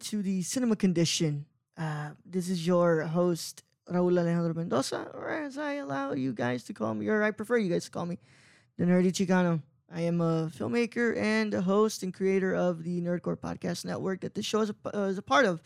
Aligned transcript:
To 0.00 0.22
the 0.22 0.42
Cinema 0.42 0.76
Condition. 0.76 1.46
Uh, 1.76 2.10
this 2.24 2.48
is 2.48 2.66
your 2.66 3.02
host, 3.02 3.64
Raul 3.90 4.18
Alejandro 4.18 4.54
Mendoza, 4.54 5.10
or 5.12 5.30
as 5.30 5.58
I 5.58 5.74
allow 5.74 6.12
you 6.12 6.32
guys 6.32 6.62
to 6.64 6.72
call 6.72 6.94
me, 6.94 7.08
or 7.08 7.22
I 7.22 7.30
prefer 7.32 7.56
you 7.56 7.70
guys 7.70 7.86
to 7.86 7.90
call 7.90 8.06
me, 8.06 8.18
the 8.76 8.84
Nerdy 8.84 9.10
Chicano. 9.10 9.60
I 9.92 10.02
am 10.02 10.20
a 10.20 10.50
filmmaker 10.54 11.16
and 11.16 11.52
a 11.54 11.62
host 11.62 12.02
and 12.02 12.14
creator 12.14 12.54
of 12.54 12.84
the 12.84 13.00
Nerd 13.00 13.22
Corps 13.22 13.36
Podcast 13.36 13.84
Network 13.84 14.20
that 14.20 14.34
this 14.34 14.44
show 14.44 14.60
is 14.60 14.70
a, 14.70 14.74
uh, 14.96 15.06
is 15.06 15.18
a 15.18 15.22
part 15.22 15.46
of. 15.46 15.62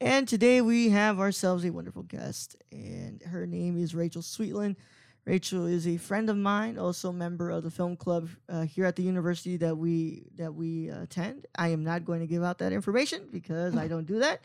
And 0.00 0.26
today 0.26 0.62
we 0.62 0.90
have 0.90 1.18
ourselves 1.18 1.64
a 1.64 1.70
wonderful 1.70 2.04
guest, 2.04 2.56
and 2.72 3.22
her 3.22 3.46
name 3.46 3.76
is 3.76 3.94
Rachel 3.94 4.22
Sweetland. 4.22 4.76
Rachel 5.26 5.66
is 5.66 5.88
a 5.88 5.96
friend 5.96 6.30
of 6.30 6.36
mine, 6.36 6.78
also 6.78 7.10
member 7.10 7.50
of 7.50 7.64
the 7.64 7.70
film 7.70 7.96
club 7.96 8.28
uh, 8.48 8.62
here 8.62 8.84
at 8.84 8.94
the 8.94 9.02
university 9.02 9.56
that 9.56 9.76
we 9.76 10.22
that 10.36 10.54
we 10.54 10.88
attend. 10.88 11.46
I 11.58 11.68
am 11.68 11.82
not 11.82 12.04
going 12.04 12.20
to 12.20 12.28
give 12.28 12.44
out 12.44 12.58
that 12.58 12.72
information 12.72 13.26
because 13.32 13.76
I 13.76 13.88
don't 13.88 14.06
do 14.06 14.20
that, 14.20 14.40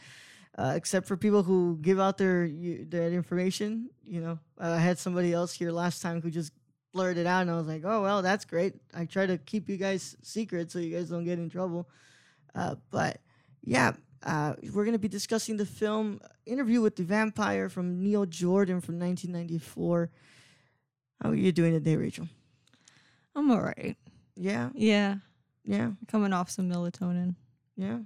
uh, 0.58 0.74
except 0.76 1.08
for 1.08 1.16
people 1.16 1.44
who 1.44 1.78
give 1.82 2.00
out 2.00 2.18
their 2.18 2.48
that 2.48 3.12
information. 3.14 3.92
You 4.04 4.22
know, 4.22 4.40
I 4.58 4.78
had 4.78 4.98
somebody 4.98 5.34
else 5.34 5.54
here 5.54 5.72
last 5.72 6.02
time 6.02 6.20
who 6.20 6.32
just 6.32 6.52
blurted 6.94 7.28
out, 7.28 7.42
and 7.42 7.52
I 7.52 7.58
was 7.58 7.68
like, 7.68 7.84
"Oh 7.86 8.02
well, 8.02 8.24
that's 8.24 8.46
great." 8.46 8.74
I 8.92 9.06
try 9.06 9.28
to 9.28 9.38
keep 9.38 9.70
you 9.70 9.78
guys 9.78 10.18
secret 10.24 10.72
so 10.72 10.80
you 10.80 10.98
guys 10.98 11.10
don't 11.10 11.26
get 11.26 11.38
in 11.38 11.48
trouble. 11.48 11.88
Uh, 12.56 12.74
but 12.90 13.22
yeah, 13.64 13.92
uh, 14.24 14.56
we're 14.74 14.84
going 14.84 14.94
to 14.94 15.00
be 15.00 15.08
discussing 15.08 15.58
the 15.58 15.66
film 15.66 16.20
Interview 16.48 16.82
with 16.82 16.96
the 16.96 17.04
Vampire 17.04 17.70
from 17.70 18.02
Neil 18.02 18.26
Jordan 18.26 18.82
from 18.82 19.00
1994. 19.00 20.10
How 21.22 21.30
are 21.30 21.36
you 21.36 21.52
doing 21.52 21.74
today, 21.74 21.96
Rachel? 21.96 22.28
I'm 23.36 23.52
all 23.52 23.62
right. 23.62 23.96
Yeah, 24.36 24.70
Yeah, 24.74 25.18
yeah, 25.66 25.92
coming 26.08 26.34
off 26.34 26.50
some 26.50 26.70
melatonin. 26.70 27.36
yeah, 27.76 28.00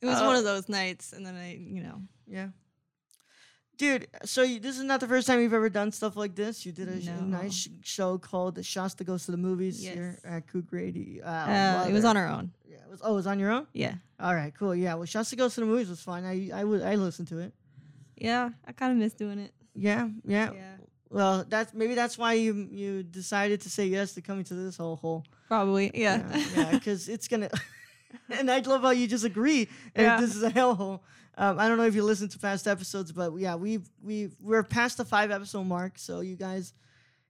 It 0.00 0.06
was 0.06 0.18
Uh, 0.20 0.24
one 0.24 0.36
of 0.36 0.44
those 0.44 0.68
nights, 0.68 1.12
and 1.12 1.26
then 1.26 1.34
I, 1.36 1.56
you 1.56 1.82
know, 1.82 2.00
yeah. 2.26 2.48
Dude, 3.76 4.06
so 4.24 4.42
you, 4.42 4.60
this 4.60 4.78
is 4.78 4.84
not 4.84 5.00
the 5.00 5.08
first 5.08 5.26
time 5.26 5.40
you've 5.40 5.52
ever 5.54 5.68
done 5.70 5.90
stuff 5.92 6.16
like 6.16 6.34
this. 6.34 6.64
You 6.66 6.72
did 6.72 6.88
a, 6.88 6.96
No. 7.04 7.20
nice 7.24 7.68
show 7.82 8.18
called 8.18 8.54
the 8.54 8.62
"Shasta 8.62 9.04
Goes 9.04 9.24
to 9.26 9.30
the 9.30 9.36
Movies" 9.38 9.82
here 9.82 10.18
at 10.24 10.46
Kook 10.46 10.66
Radio. 10.70 11.24
Uh, 11.24 11.28
uh, 11.28 11.86
it 11.88 11.92
was 11.92 12.04
on 12.04 12.16
our 12.16 12.28
own. 12.28 12.52
Yeah, 12.68 12.76
it 12.78 12.90
was. 12.90 13.00
Oh, 13.02 13.12
it 13.12 13.16
was 13.16 13.26
on 13.26 13.38
your 13.38 13.50
own. 13.50 13.66
Yeah, 13.72 13.94
All 14.18 14.34
right, 14.34 14.54
cool. 14.54 14.74
Yeah, 14.74 14.94
well, 14.94 15.06
Shasta 15.06 15.34
Goes 15.36 15.54
to 15.54 15.60
the 15.60 15.66
Movies 15.66 15.88
was 15.88 16.00
fun. 16.00 16.24
I 16.24 16.50
I 16.52 16.64
would 16.64 16.82
I 16.82 16.94
listened 16.96 17.28
to 17.28 17.38
it. 17.38 17.52
yeah. 18.16 18.50
I 18.66 18.72
kind 18.72 18.92
of 18.92 18.98
miss 18.98 19.12
doing 19.14 19.38
it. 19.38 19.52
Yeah, 19.74 20.08
yeah. 20.26 20.52
Yeah, 20.52 20.76
Well, 21.10 21.44
that's 21.48 21.74
maybe 21.74 21.94
that's 21.94 22.16
why 22.16 22.34
you 22.34 22.68
you 22.70 23.02
decided 23.02 23.60
to 23.62 23.70
say 23.70 23.86
yes 23.86 24.14
to 24.14 24.22
coming 24.22 24.44
to 24.44 24.54
this 24.54 24.76
whole 24.76 24.96
hole. 24.96 25.24
probably. 25.48 25.90
Yeah, 25.94 26.22
yeah, 26.56 26.70
because 26.70 27.08
it's 27.08 27.26
gonna. 27.28 27.50
and 28.30 28.50
I 28.50 28.60
love 28.60 28.82
how 28.82 28.90
you 28.90 29.06
just 29.08 29.24
agree. 29.24 29.68
And 29.94 30.04
Yeah. 30.06 30.20
this 30.20 30.34
is 30.36 30.42
a 30.42 30.50
hellhole. 30.50 31.00
Um, 31.36 31.58
I 31.58 31.68
don't 31.68 31.78
know 31.78 31.84
if 31.86 31.94
you 31.94 32.04
listened 32.04 32.30
to 32.32 32.38
past 32.38 32.66
episodes, 32.68 33.10
but 33.12 33.34
yeah, 33.38 33.56
we 33.56 33.80
we 34.02 34.30
we're 34.40 34.62
past 34.62 34.98
the 34.98 35.04
five 35.04 35.30
episode 35.30 35.64
mark, 35.64 35.98
so 35.98 36.20
you 36.20 36.36
guys 36.36 36.72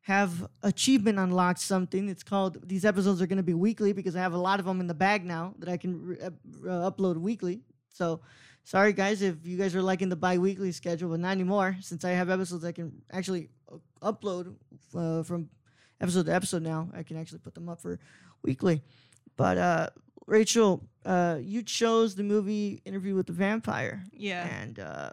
have 0.03 0.47
achievement 0.63 1.19
unlocked 1.19 1.61
something. 1.61 2.09
It's 2.09 2.23
called 2.23 2.59
these 2.67 2.85
episodes 2.85 3.21
are 3.23 3.27
going 3.27 3.37
to 3.37 3.43
be 3.43 3.55
weekly 3.55 3.93
because 3.93 4.17
I 4.17 4.21
have 4.21 4.33
a 4.35 4.39
lot 4.39 4.59
of 4.61 4.67
them 4.67 4.81
in 4.81 4.87
the 4.89 4.95
bag 4.95 5.25
now 5.25 5.55
that 5.59 5.69
I 5.69 5.77
can 5.77 6.05
re- 6.05 6.19
uh, 6.21 6.91
upload 6.91 7.17
weekly. 7.19 7.61
So 7.91 8.21
sorry 8.65 8.93
guys 8.93 9.23
if 9.23 9.45
you 9.45 9.57
guys 9.57 9.75
are 9.75 9.83
liking 9.83 10.09
the 10.09 10.17
bi-weekly 10.17 10.73
schedule, 10.73 11.11
but 11.11 11.21
not 11.21 11.31
anymore 11.33 11.77
since 11.81 12.05
I 12.05 12.11
have 12.11 12.31
episodes 12.31 12.65
I 12.65 12.73
can 12.73 13.03
actually 13.13 13.49
uh, 13.71 13.79
upload 14.13 14.55
uh, 14.95 15.23
from 15.23 15.51
episode 16.01 16.27
to 16.27 16.35
episode 16.35 16.63
now. 16.63 16.89
I 16.95 17.03
can 17.03 17.17
actually 17.17 17.41
put 17.41 17.55
them 17.55 17.69
up 17.69 17.81
for 17.81 17.99
weekly. 18.43 18.83
But 19.37 19.59
uh, 19.59 19.91
Rachel, 20.27 20.89
uh, 21.05 21.39
you 21.41 21.63
chose 21.63 22.15
the 22.15 22.23
movie 22.23 22.83
Interview 22.85 23.15
with 23.15 23.27
the 23.27 23.33
Vampire. 23.33 24.05
yeah. 24.13 24.47
And 24.47 24.79
uh, 24.79 25.11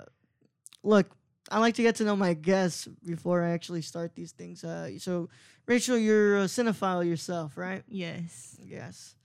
look, 0.84 1.07
I 1.50 1.59
like 1.59 1.75
to 1.75 1.81
get 1.81 1.96
to 1.96 2.03
know 2.03 2.16
my 2.16 2.34
guests 2.34 2.88
before 3.06 3.44
I 3.44 3.52
actually 3.52 3.81
start 3.81 4.16
these 4.16 4.31
things. 4.34 4.63
Uh, 4.63 5.00
so, 5.00 5.30
Rachel, 5.66 5.97
you're 5.97 6.40
a 6.40 6.46
cinephile 6.46 7.07
yourself, 7.07 7.57
right? 7.57 7.84
Yes. 7.88 8.57
Yes. 8.62 9.16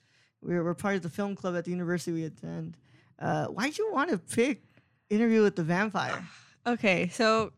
We're, 0.40 0.62
we're 0.62 0.74
part 0.74 0.96
of 0.96 1.02
the 1.02 1.08
film 1.08 1.34
club 1.34 1.56
at 1.56 1.64
the 1.64 1.70
university 1.70 2.12
we 2.12 2.24
attend. 2.24 2.76
Uh, 3.22 3.46
why'd 3.46 3.78
you 3.78 3.90
want 3.92 4.10
to 4.10 4.18
pick 4.18 4.62
Interview 5.08 5.42
with 5.42 5.56
the 5.56 5.64
Vampire? 5.64 6.24
Okay, 6.64 7.08
so 7.08 7.50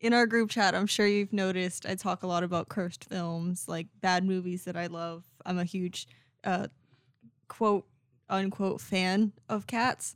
in 0.00 0.12
our 0.12 0.24
group 0.24 0.50
chat, 0.50 0.72
I'm 0.72 0.86
sure 0.86 1.04
you've 1.04 1.32
noticed 1.32 1.84
I 1.84 1.96
talk 1.96 2.22
a 2.22 2.28
lot 2.28 2.44
about 2.44 2.68
cursed 2.68 3.06
films, 3.06 3.64
like 3.66 3.88
bad 4.00 4.24
movies 4.24 4.66
that 4.66 4.76
I 4.76 4.86
love. 4.86 5.24
I'm 5.44 5.58
a 5.58 5.64
huge 5.64 6.06
uh, 6.44 6.68
quote 7.48 7.86
unquote 8.28 8.80
fan 8.80 9.32
of 9.48 9.66
cats. 9.66 10.14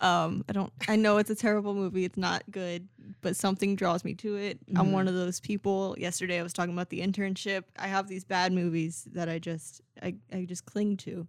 Um, 0.00 0.46
I 0.48 0.52
don't. 0.52 0.72
I 0.88 0.96
know 0.96 1.18
it's 1.18 1.28
a 1.28 1.34
terrible 1.34 1.74
movie. 1.74 2.06
It's 2.06 2.16
not 2.16 2.42
good, 2.50 2.88
but 3.20 3.36
something 3.36 3.76
draws 3.76 4.02
me 4.02 4.14
to 4.14 4.36
it. 4.36 4.58
I'm 4.76 4.92
one 4.92 5.06
of 5.06 5.14
those 5.14 5.40
people. 5.40 5.94
Yesterday, 5.98 6.40
I 6.40 6.42
was 6.42 6.54
talking 6.54 6.72
about 6.72 6.88
the 6.88 7.02
internship. 7.02 7.64
I 7.78 7.88
have 7.88 8.08
these 8.08 8.24
bad 8.24 8.54
movies 8.54 9.06
that 9.12 9.28
I 9.28 9.38
just, 9.38 9.82
I, 10.02 10.14
I 10.32 10.46
just 10.46 10.64
cling 10.64 10.96
to. 10.98 11.28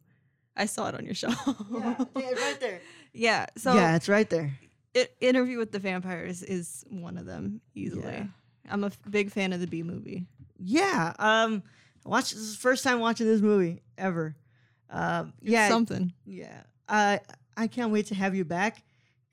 I 0.56 0.66
saw 0.66 0.88
it 0.90 0.96
on 0.96 1.06
your 1.06 1.16
show. 1.24 1.30
yeah, 1.30 1.96
right 2.16 2.58
there. 2.60 2.82
yeah. 3.14 3.46
So 3.58 3.74
yeah, 3.74 3.96
it's 3.96 4.08
right 4.10 4.30
there. 4.30 4.54
it, 4.94 5.16
Interview 5.22 5.58
with 5.58 5.72
the 5.72 5.80
Vampires 5.80 6.44
is 6.44 6.84
one 6.90 7.18
of 7.18 7.26
them 7.26 7.62
easily. 7.76 8.04
Yeah. 8.04 8.26
I'm 8.70 8.84
a 8.84 8.88
f- 8.88 9.00
big 9.10 9.32
fan 9.32 9.52
of 9.54 9.60
the 9.60 9.68
B 9.68 9.84
movie. 9.84 10.26
Yeah. 10.58 11.14
Um, 11.20 11.64
watch. 12.06 12.32
This 12.32 12.42
is 12.42 12.56
first 12.56 12.84
time 12.84 13.00
watching 13.00 13.28
this 13.28 13.42
movie 13.42 13.82
ever. 13.98 14.36
Um, 14.90 15.34
It's 15.42 15.52
yeah. 15.52 15.70
something. 15.70 16.14
Yeah. 16.26 16.62
I 16.88 17.20
I 17.58 17.68
can't 17.68 17.92
wait 17.92 18.08
to 18.08 18.16
have 18.16 18.36
you 18.36 18.46
back. 18.46 18.84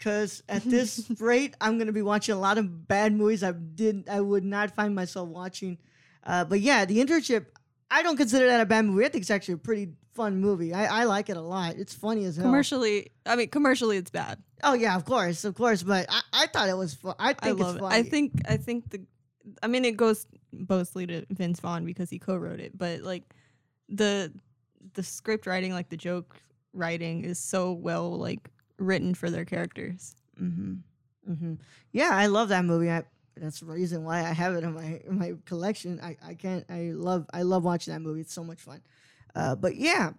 Cause 0.00 0.42
at 0.48 0.62
this 0.64 1.10
rate, 1.20 1.54
I'm 1.60 1.76
gonna 1.78 1.92
be 1.92 2.00
watching 2.02 2.34
a 2.34 2.38
lot 2.38 2.56
of 2.56 2.88
bad 2.88 3.12
movies 3.12 3.42
I 3.44 3.52
did 3.52 4.08
I 4.08 4.20
would 4.22 4.44
not 4.44 4.74
find 4.74 4.94
myself 4.94 5.28
watching. 5.28 5.76
Uh, 6.24 6.44
but 6.44 6.60
yeah, 6.60 6.86
the 6.86 6.98
internship. 7.04 7.46
I 7.90 8.02
don't 8.02 8.16
consider 8.16 8.46
that 8.46 8.60
a 8.62 8.66
bad 8.66 8.86
movie. 8.86 9.04
I 9.04 9.08
think 9.10 9.22
it's 9.22 9.30
actually 9.30 9.54
a 9.54 9.58
pretty 9.58 9.92
fun 10.12 10.40
movie. 10.40 10.72
I, 10.74 11.02
I 11.02 11.04
like 11.04 11.28
it 11.30 11.36
a 11.36 11.40
lot. 11.40 11.76
It's 11.76 11.94
funny 11.94 12.24
as 12.24 12.36
hell. 12.36 12.44
Commercially, 12.46 13.10
I 13.26 13.36
mean, 13.36 13.48
commercially, 13.48 13.96
it's 13.96 14.10
bad. 14.10 14.42
Oh 14.62 14.74
yeah, 14.74 14.96
of 14.96 15.04
course, 15.04 15.44
of 15.44 15.54
course. 15.54 15.82
But 15.82 16.06
I, 16.08 16.20
I 16.32 16.46
thought 16.46 16.68
it 16.68 16.76
was 16.76 16.94
fun. 16.94 17.14
I 17.18 17.30
I 17.30 17.32
think 17.34 17.58
love 17.58 17.68
it's 17.68 17.76
it. 17.76 17.80
funny. 17.80 17.94
I 17.96 18.02
think 18.02 18.32
I 18.48 18.56
think 18.56 18.90
the, 18.90 19.00
I 19.62 19.66
mean, 19.66 19.84
it 19.84 19.96
goes 19.96 20.26
mostly 20.52 21.06
to 21.06 21.24
Vince 21.30 21.60
Vaughn 21.60 21.84
because 21.84 22.10
he 22.10 22.18
co-wrote 22.18 22.60
it, 22.60 22.76
but 22.76 23.00
like 23.02 23.24
the 23.88 24.32
the 24.94 25.02
script 25.02 25.46
writing, 25.46 25.72
like 25.72 25.88
the 25.88 25.96
joke 25.96 26.36
writing, 26.72 27.24
is 27.24 27.38
so 27.38 27.72
well 27.72 28.18
like 28.18 28.50
written 28.78 29.14
for 29.14 29.30
their 29.30 29.44
characters. 29.44 30.14
Mm-hmm. 30.40 30.74
Mm-hmm. 31.30 31.54
Yeah, 31.92 32.10
I 32.12 32.26
love 32.26 32.48
that 32.48 32.64
movie. 32.64 32.90
I, 32.90 33.04
that's 33.36 33.60
the 33.60 33.66
reason 33.66 34.04
why 34.04 34.20
I 34.20 34.32
have 34.32 34.54
it 34.54 34.64
in 34.64 34.74
my 34.74 35.00
in 35.06 35.18
my 35.18 35.34
collection. 35.44 36.00
I, 36.02 36.16
I 36.24 36.34
can't. 36.34 36.64
I 36.68 36.92
love 36.94 37.26
I 37.32 37.42
love 37.42 37.64
watching 37.64 37.92
that 37.94 38.00
movie. 38.00 38.20
It's 38.22 38.34
so 38.34 38.44
much 38.44 38.60
fun. 38.60 38.80
Uh, 39.34 39.54
but 39.54 39.76
yeah, 39.76 40.12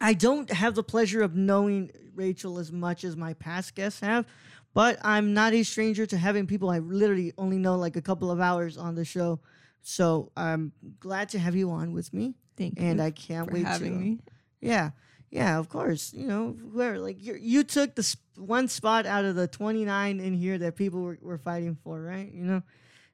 I 0.00 0.14
don't 0.14 0.50
have 0.50 0.74
the 0.74 0.82
pleasure 0.82 1.22
of 1.22 1.34
knowing 1.34 1.90
Rachel 2.14 2.58
as 2.58 2.72
much 2.72 3.04
as 3.04 3.16
my 3.16 3.34
past 3.34 3.74
guests 3.74 4.00
have. 4.00 4.26
But 4.72 4.98
I'm 5.02 5.34
not 5.34 5.52
a 5.52 5.62
stranger 5.64 6.06
to 6.06 6.16
having 6.16 6.46
people 6.46 6.70
I 6.70 6.78
literally 6.78 7.32
only 7.36 7.58
know 7.58 7.76
like 7.76 7.96
a 7.96 8.02
couple 8.02 8.30
of 8.30 8.40
hours 8.40 8.78
on 8.78 8.94
the 8.94 9.04
show. 9.04 9.40
So 9.82 10.30
I'm 10.36 10.72
glad 11.00 11.30
to 11.30 11.38
have 11.38 11.56
you 11.56 11.70
on 11.70 11.92
with 11.92 12.12
me, 12.12 12.34
Thank 12.56 12.74
and 12.76 12.84
you 12.84 12.90
And 12.92 13.02
I 13.02 13.10
can't 13.10 13.50
wait 13.50 13.64
having 13.64 13.94
to. 13.94 13.98
me. 13.98 14.18
Yeah, 14.60 14.90
yeah, 15.30 15.58
of 15.58 15.68
course. 15.68 16.12
You 16.12 16.26
know, 16.26 16.56
whoever 16.72 16.98
like 16.98 17.16
you, 17.20 17.34
you 17.40 17.64
took 17.64 17.94
the 17.94 18.02
sp- 18.04 18.22
one 18.36 18.68
spot 18.68 19.06
out 19.06 19.24
of 19.24 19.34
the 19.34 19.48
twenty 19.48 19.84
nine 19.84 20.20
in 20.20 20.34
here 20.34 20.58
that 20.58 20.76
people 20.76 21.00
were, 21.00 21.18
were 21.20 21.38
fighting 21.38 21.76
for, 21.82 22.00
right? 22.00 22.30
You 22.32 22.44
know, 22.44 22.62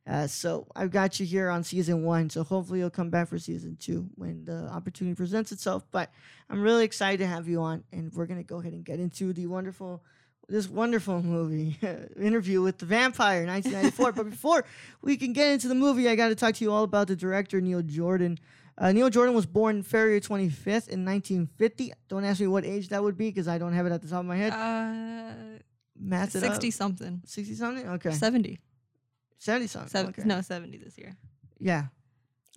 uh, 0.06 0.26
so 0.26 0.67
I've 0.76 0.91
got 0.91 1.19
you 1.19 1.26
here 1.26 1.49
on 1.50 1.64
season 1.64 2.05
one. 2.05 2.31
So 2.31 2.44
hopefully 2.44 2.79
you'll 2.81 2.91
come 2.91 3.11
back 3.11 3.29
for 3.29 3.38
season 3.38 3.76
two 3.81 4.08
when 4.14 4.44
the 4.44 4.69
opportunity 4.69 5.14
presents 5.17 5.50
itself. 5.53 5.85
But 5.91 6.11
I'm 6.49 6.61
really 6.62 6.85
excited 6.85 7.19
to 7.19 7.26
have 7.26 7.49
you 7.49 7.61
on, 7.62 7.85
and 7.93 8.12
we're 8.12 8.26
gonna 8.26 8.43
go 8.44 8.58
ahead 8.61 8.73
and 8.73 8.85
get 8.85 9.00
into 9.00 9.32
the 9.32 9.47
wonderful. 9.47 10.03
This 10.49 10.69
wonderful 10.69 11.23
movie, 11.25 11.76
interview 12.20 12.62
with 12.62 12.79
the 12.79 12.87
vampire, 12.87 13.44
1994. 13.44 14.12
but 14.12 14.31
before 14.31 14.64
we 15.03 15.17
can 15.17 15.32
get 15.32 15.50
into 15.50 15.67
the 15.67 15.75
movie, 15.75 16.08
I 16.08 16.14
got 16.14 16.29
to 16.29 16.37
talk 16.37 16.55
to 16.55 16.64
you 16.64 16.70
all 16.70 16.85
about 16.85 17.08
the 17.08 17.17
director 17.17 17.61
Neil 17.61 17.82
Jordan. 17.82 18.38
Uh, 18.79 18.93
Neil 18.93 19.11
Jordan 19.11 19.35
was 19.35 19.44
born 19.44 19.82
February 19.82 20.20
25th 20.20 20.87
in 20.87 21.05
1950. 21.05 21.93
Don't 22.08 22.25
ask 22.25 22.38
me 22.41 22.47
what 22.47 22.64
age 22.64 22.91
that 22.91 23.03
would 23.03 23.17
be 23.19 23.29
because 23.29 23.49
I 23.49 23.58
don't 23.58 23.73
have 23.73 23.87
it 23.87 23.93
at 23.93 24.03
the 24.03 24.08
top 24.08 24.20
of 24.20 24.26
my 24.26 24.37
head. 24.37 24.53
Uh, 24.53 25.58
Math 25.99 26.37
it 26.37 26.41
sixty 26.43 26.69
up. 26.69 26.75
something, 26.75 27.23
60 27.26 27.55
something? 27.55 27.88
Okay. 27.88 28.12
Seventy. 29.38 29.67
70 29.67 29.69
something. 29.69 29.88
Seven, 29.88 30.11
okay. 30.11 30.23
No, 30.25 30.41
seventy 30.41 30.79
this 30.79 30.97
year. 30.99 31.17
Yeah. 31.59 31.85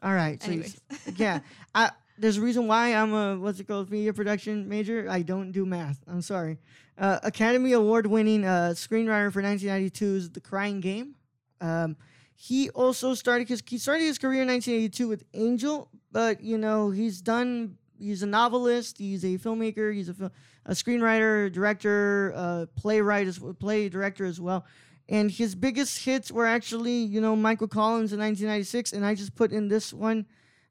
All 0.01 0.13
right. 0.13 0.41
So 0.41 0.61
yeah. 1.15 1.39
I, 1.75 1.91
there's 2.17 2.37
a 2.37 2.41
reason 2.41 2.67
why 2.67 2.93
I'm 2.93 3.13
a 3.13 3.37
what's 3.37 3.59
it 3.59 3.67
called 3.67 3.89
media 3.89 4.13
production 4.13 4.67
major. 4.67 5.07
I 5.09 5.21
don't 5.21 5.51
do 5.51 5.65
math. 5.65 5.99
I'm 6.07 6.21
sorry. 6.21 6.57
Uh, 6.97 7.19
Academy 7.23 7.71
Award 7.71 8.07
winning 8.07 8.45
uh, 8.45 8.73
screenwriter 8.75 9.31
for 9.31 9.41
1992's 9.41 10.31
The 10.31 10.41
Crying 10.41 10.81
Game. 10.81 11.15
Um, 11.61 11.95
he 12.35 12.69
also 12.71 13.13
started 13.13 13.47
his 13.47 13.63
he 13.65 13.77
started 13.77 14.03
his 14.03 14.17
career 14.17 14.41
in 14.41 14.47
1982 14.47 15.07
with 15.07 15.23
Angel, 15.33 15.89
but 16.11 16.41
you 16.41 16.57
know 16.57 16.89
he's 16.89 17.21
done 17.21 17.77
he's 17.97 18.23
a 18.23 18.27
novelist. 18.27 18.97
He's 18.97 19.23
a 19.23 19.37
filmmaker. 19.37 19.93
He's 19.93 20.09
a, 20.09 20.31
a 20.65 20.71
screenwriter, 20.71 21.51
director, 21.51 22.33
uh, 22.35 22.65
playwright, 22.75 23.27
as 23.27 23.39
play 23.59 23.89
director 23.89 24.25
as 24.25 24.39
well. 24.39 24.65
And 25.09 25.31
his 25.31 25.55
biggest 25.55 26.05
hits 26.05 26.31
were 26.31 26.45
actually, 26.45 26.93
you 27.13 27.19
know, 27.19 27.35
Michael 27.35 27.67
Collins 27.67 28.13
in 28.13 28.19
1996, 28.19 28.93
and 28.93 29.03
I 29.03 29.15
just 29.15 29.33
put 29.35 29.51
in 29.51 29.67
this 29.67 29.91
one 29.91 30.27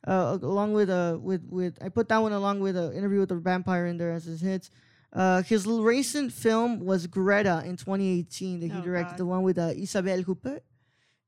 uh, 0.06 0.38
along 0.40 0.72
with 0.74 0.88
uh 0.88 1.18
with 1.20 1.42
with 1.50 1.76
I 1.82 1.88
put 1.88 2.08
that 2.08 2.18
one 2.22 2.32
along 2.32 2.60
with 2.60 2.76
an 2.76 2.92
interview 2.92 3.18
with 3.18 3.30
the 3.30 3.34
vampire 3.36 3.86
in 3.86 3.98
there 3.98 4.12
as 4.12 4.24
his 4.24 4.40
hits. 4.40 4.70
Uh, 5.12 5.42
his 5.42 5.66
recent 5.66 6.32
film 6.32 6.78
was 6.84 7.06
Greta 7.08 7.62
in 7.66 7.76
2018 7.76 8.60
that 8.60 8.66
he 8.70 8.78
Oh, 8.78 8.82
directed, 8.82 9.10
God. 9.12 9.18
the 9.18 9.26
one 9.26 9.42
with 9.42 9.58
uh, 9.58 9.72
Isabelle 9.74 10.22
Huppert 10.22 10.60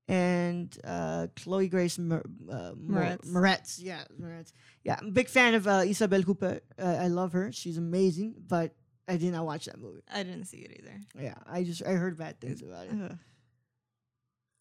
and 0.09 0.77
uh, 0.85 1.27
Chloe 1.37 1.69
Grace 1.69 1.99
Mer- 1.99 2.23
uh, 2.51 2.73
Mo- 2.77 3.01
Moretz. 3.01 3.27
Moretz. 3.27 3.79
Yeah, 3.83 4.03
Moretz. 4.21 4.53
Yeah, 4.85 4.97
I'm 5.01 5.09
a 5.09 5.13
big 5.13 5.29
fan 5.29 5.55
of 5.55 5.67
uh, 5.67 5.83
Isabelle 5.87 6.23
Huppert. 6.23 6.61
Uh, 6.79 6.97
I 7.01 7.09
love 7.09 7.33
her. 7.33 7.51
She's 7.53 7.79
amazing, 7.79 8.35
but 8.49 8.75
I 9.11 9.17
did 9.17 9.33
not 9.33 9.45
watch 9.45 9.65
that 9.67 9.79
movie. 9.81 10.03
I 10.13 10.23
didn't 10.23 10.45
see 10.47 10.59
it 10.59 10.81
either. 10.81 11.01
Yeah, 11.19 11.35
I 11.47 11.65
just 11.65 11.85
I 11.85 11.91
heard 11.93 12.17
bad 12.17 12.41
things 12.41 12.63
about 12.63 12.87
it. 12.87 12.93
Ugh. 12.93 13.19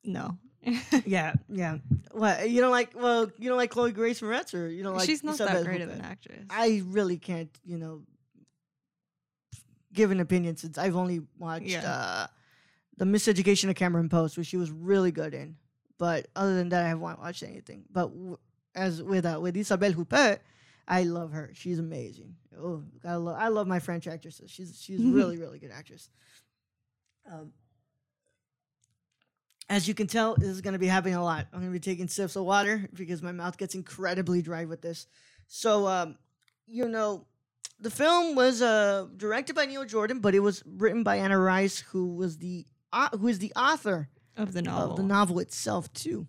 No. 0.04 0.38
yeah, 1.06 1.34
yeah. 1.50 1.78
What 2.12 2.50
you 2.50 2.62
don't 2.62 2.72
like? 2.72 2.92
Well, 2.96 3.32
you 3.38 3.50
don't 3.50 3.58
like 3.58 3.70
Chloe 3.72 3.92
Grace 3.92 4.22
Moretz, 4.22 4.54
or 4.54 4.68
you 4.68 4.82
don't 4.84 4.96
like 4.96 5.06
She's 5.06 5.24
not 5.24 5.38
that 5.38 5.64
great 5.64 5.82
of 5.82 5.90
an 5.90 6.02
actress. 6.02 6.46
I 6.50 6.82
really 6.88 7.18
can't, 7.18 7.50
you 7.66 7.78
know, 7.78 8.04
give 9.94 10.12
an 10.12 10.20
opinion 10.20 10.58
since 10.58 10.78
I've 10.78 10.96
only 10.96 11.22
watched 11.38 11.66
Yeah. 11.66 11.90
uh, 11.90 12.28
the 12.98 13.06
Miseducation 13.06 13.70
of 13.70 13.76
Cameron 13.76 14.10
Post, 14.10 14.38
which 14.38 14.48
she 14.48 14.58
was 14.58 14.72
really 14.72 15.12
good 15.12 15.34
in. 15.34 15.56
But 15.98 16.28
other 16.36 16.56
than 16.56 16.70
that, 16.70 16.86
I 16.86 16.88
haven't 16.90 17.02
watched 17.02 17.44
anything. 17.44 17.84
But 17.92 18.08
w- 18.10 18.38
as 18.76 19.02
with 19.04 19.26
uh, 19.26 19.40
with 19.42 19.58
Isabelle 19.58 19.94
Huppert, 19.94 20.40
I 20.90 21.04
love 21.04 21.32
her. 21.32 21.52
She's 21.54 21.78
amazing. 21.80 22.36
Oh, 22.60 22.84
I 23.06 23.16
love 23.16 23.38
I 23.40 23.48
love 23.50 23.68
my 23.68 23.80
French 23.80 24.08
actresses. 24.08 24.50
She's 24.50 24.82
she's 24.82 25.02
really 25.02 25.38
really 25.38 25.60
good 25.60 25.72
actress. 25.72 26.10
Um, 27.32 27.54
as 29.70 29.88
you 29.88 29.94
can 29.94 30.08
tell, 30.08 30.36
this 30.36 30.50
is 30.50 30.62
going 30.62 30.74
to 30.74 30.80
be 30.80 30.88
happening 30.88 31.14
a 31.14 31.24
lot. 31.24 31.46
I'm 31.54 31.60
going 31.60 31.72
to 31.72 31.80
be 31.80 31.80
taking 31.80 32.08
sips 32.08 32.36
of 32.36 32.44
water 32.44 32.90
because 32.92 33.22
my 33.22 33.32
mouth 33.32 33.56
gets 33.58 33.76
incredibly 33.76 34.42
dry 34.42 34.66
with 34.66 34.82
this. 34.82 35.06
So, 35.48 35.88
um, 35.88 36.18
you 36.66 36.88
know, 36.88 37.28
the 37.80 37.92
film 37.92 38.36
was 38.36 38.64
uh, 38.64 39.06
directed 39.16 39.56
by 39.56 39.68
Neil 39.68 39.86
Jordan, 39.86 40.22
but 40.22 40.34
it 40.34 40.40
was 40.40 40.64
written 40.66 41.04
by 41.04 41.18
Anna 41.18 41.38
Rice, 41.38 41.80
who 41.80 42.16
was 42.16 42.40
the 42.40 42.66
uh, 42.92 43.10
who 43.18 43.28
is 43.28 43.38
the 43.38 43.54
author 43.56 44.10
of 44.36 44.54
the 44.54 44.64
novel. 44.64 44.92
of 44.92 44.98
the 44.98 45.04
novel 45.04 45.40
itself 45.40 45.94
too. 45.94 46.28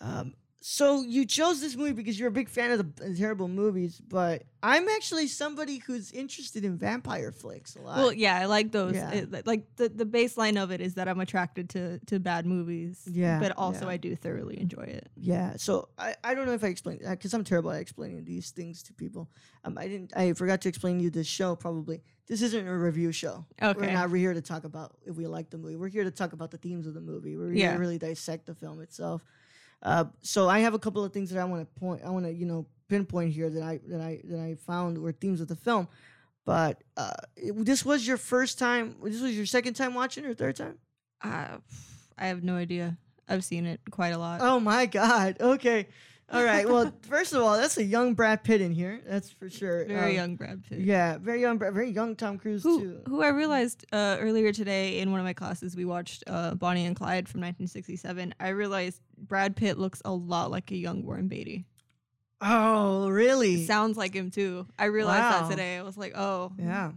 Um, 0.00 0.34
so 0.60 1.02
you 1.02 1.24
chose 1.26 1.60
this 1.60 1.76
movie 1.76 1.92
because 1.92 2.18
you're 2.18 2.28
a 2.28 2.32
big 2.32 2.48
fan 2.48 2.72
of 2.72 2.96
the 2.96 3.14
terrible 3.14 3.46
movies, 3.46 4.00
but 4.00 4.42
I'm 4.62 4.88
actually 4.88 5.28
somebody 5.28 5.78
who's 5.78 6.10
interested 6.10 6.64
in 6.64 6.76
vampire 6.76 7.30
flicks 7.30 7.76
a 7.76 7.80
lot. 7.82 7.98
Well, 7.98 8.12
yeah, 8.12 8.36
I 8.36 8.46
like 8.46 8.72
those. 8.72 8.94
Yeah. 8.94 9.10
It- 9.12 9.46
like 9.46 9.64
the, 9.76 9.88
the 9.88 10.04
baseline 10.06 10.60
of 10.60 10.72
it 10.72 10.80
is 10.80 10.94
that 10.94 11.06
I'm 11.08 11.20
attracted 11.20 11.68
to 11.70 12.00
to 12.06 12.18
bad 12.18 12.46
movies. 12.46 13.02
Yeah, 13.06 13.38
But 13.38 13.52
also 13.56 13.84
yeah. 13.84 13.92
I 13.92 13.96
do 13.98 14.16
thoroughly 14.16 14.58
enjoy 14.58 14.82
it. 14.84 15.08
Yeah, 15.14 15.54
so 15.56 15.88
I, 15.98 16.16
I 16.24 16.34
don't 16.34 16.46
know 16.46 16.54
if 16.54 16.64
I 16.64 16.68
explained 16.68 17.00
because 17.08 17.32
I'm 17.32 17.44
terrible 17.44 17.70
at 17.70 17.80
explaining 17.80 18.24
these 18.24 18.50
things 18.50 18.82
to 18.84 18.92
people. 18.94 19.30
Um, 19.64 19.78
I 19.78 19.86
didn't 19.86 20.16
I 20.16 20.32
forgot 20.32 20.62
to 20.62 20.68
explain 20.68 20.98
to 20.98 21.04
you 21.04 21.10
this 21.10 21.28
show 21.28 21.54
probably. 21.54 22.02
This 22.26 22.42
isn't 22.42 22.66
a 22.66 22.76
review 22.76 23.12
show. 23.12 23.44
Okay. 23.62 23.78
We're 23.86 23.92
not 23.92 24.10
here 24.12 24.34
to 24.34 24.42
talk 24.42 24.64
about 24.64 24.96
if 25.06 25.14
we 25.16 25.28
like 25.28 25.50
the 25.50 25.58
movie. 25.58 25.76
We're 25.76 25.88
here 25.88 26.02
to 26.02 26.10
talk 26.10 26.32
about 26.32 26.50
the 26.50 26.58
themes 26.58 26.88
of 26.88 26.94
the 26.94 27.00
movie. 27.00 27.36
We're 27.36 27.50
here 27.52 27.66
Yeah. 27.66 27.72
to 27.74 27.78
really 27.78 27.98
dissect 27.98 28.46
the 28.46 28.54
film 28.54 28.80
itself. 28.80 29.22
Uh, 29.82 30.06
so 30.22 30.48
I 30.48 30.60
have 30.60 30.74
a 30.74 30.78
couple 30.78 31.04
of 31.04 31.12
things 31.12 31.30
that 31.30 31.40
I 31.40 31.44
want 31.44 31.62
to 31.62 31.80
point. 31.80 32.02
I 32.04 32.10
want 32.10 32.24
to 32.26 32.32
you 32.32 32.46
know 32.46 32.66
pinpoint 32.88 33.32
here 33.32 33.50
that 33.50 33.62
I 33.62 33.80
that 33.88 34.00
I 34.00 34.20
that 34.24 34.40
I 34.40 34.54
found 34.66 34.98
were 34.98 35.12
themes 35.12 35.40
of 35.40 35.48
the 35.48 35.56
film. 35.56 35.88
But 36.44 36.82
uh, 36.96 37.12
it- 37.36 37.64
this 37.64 37.84
was 37.84 38.06
your 38.06 38.16
first 38.16 38.58
time. 38.58 38.96
This 39.02 39.20
was 39.20 39.36
your 39.36 39.46
second 39.46 39.74
time 39.74 39.94
watching 39.94 40.24
or 40.24 40.34
third 40.34 40.56
time? 40.56 40.78
Uh, 41.22 41.58
I 42.18 42.26
have 42.28 42.42
no 42.44 42.54
idea. 42.56 42.96
I've 43.28 43.44
seen 43.44 43.66
it 43.66 43.80
quite 43.90 44.10
a 44.10 44.18
lot. 44.18 44.40
Oh 44.40 44.60
my 44.60 44.86
God. 44.86 45.36
Okay. 45.40 45.88
All 46.32 46.42
right. 46.42 46.68
Well, 46.68 46.92
first 47.08 47.32
of 47.34 47.42
all, 47.42 47.56
that's 47.56 47.76
a 47.76 47.84
young 47.84 48.14
Brad 48.14 48.42
Pitt 48.42 48.60
in 48.60 48.72
here. 48.72 49.00
That's 49.06 49.30
for 49.30 49.48
sure. 49.48 49.84
Very 49.86 50.10
Um, 50.10 50.14
young 50.16 50.36
Brad 50.36 50.64
Pitt. 50.68 50.80
Yeah, 50.80 51.18
very 51.18 51.40
young, 51.40 51.56
very 51.58 51.90
young 51.90 52.16
Tom 52.16 52.36
Cruise 52.38 52.64
Who, 52.64 52.80
too. 52.80 53.00
who 53.06 53.22
I 53.22 53.28
realized 53.28 53.86
uh, 53.92 54.16
earlier 54.18 54.52
today 54.52 54.98
in 54.98 55.12
one 55.12 55.20
of 55.20 55.24
my 55.24 55.34
classes, 55.34 55.76
we 55.76 55.84
watched 55.84 56.24
uh, 56.26 56.54
Bonnie 56.56 56.84
and 56.84 56.96
Clyde 56.96 57.28
from 57.28 57.40
1967. 57.42 58.34
I 58.40 58.48
realized 58.48 59.00
Brad 59.16 59.54
Pitt 59.54 59.78
looks 59.78 60.02
a 60.04 60.12
lot 60.12 60.50
like 60.50 60.70
a 60.72 60.76
young 60.76 61.04
Warren 61.04 61.28
Beatty. 61.28 61.64
Oh, 62.40 63.08
really? 63.08 63.64
Sounds 63.64 63.96
like 63.96 64.12
him 64.12 64.30
too. 64.32 64.66
I 64.78 64.86
realized 64.86 65.20
Wow. 65.22 65.42
that 65.48 65.50
today. 65.50 65.76
I 65.78 65.82
was 65.82 65.96
like, 65.96 66.12
oh, 66.16 66.52
yeah. 66.58 66.92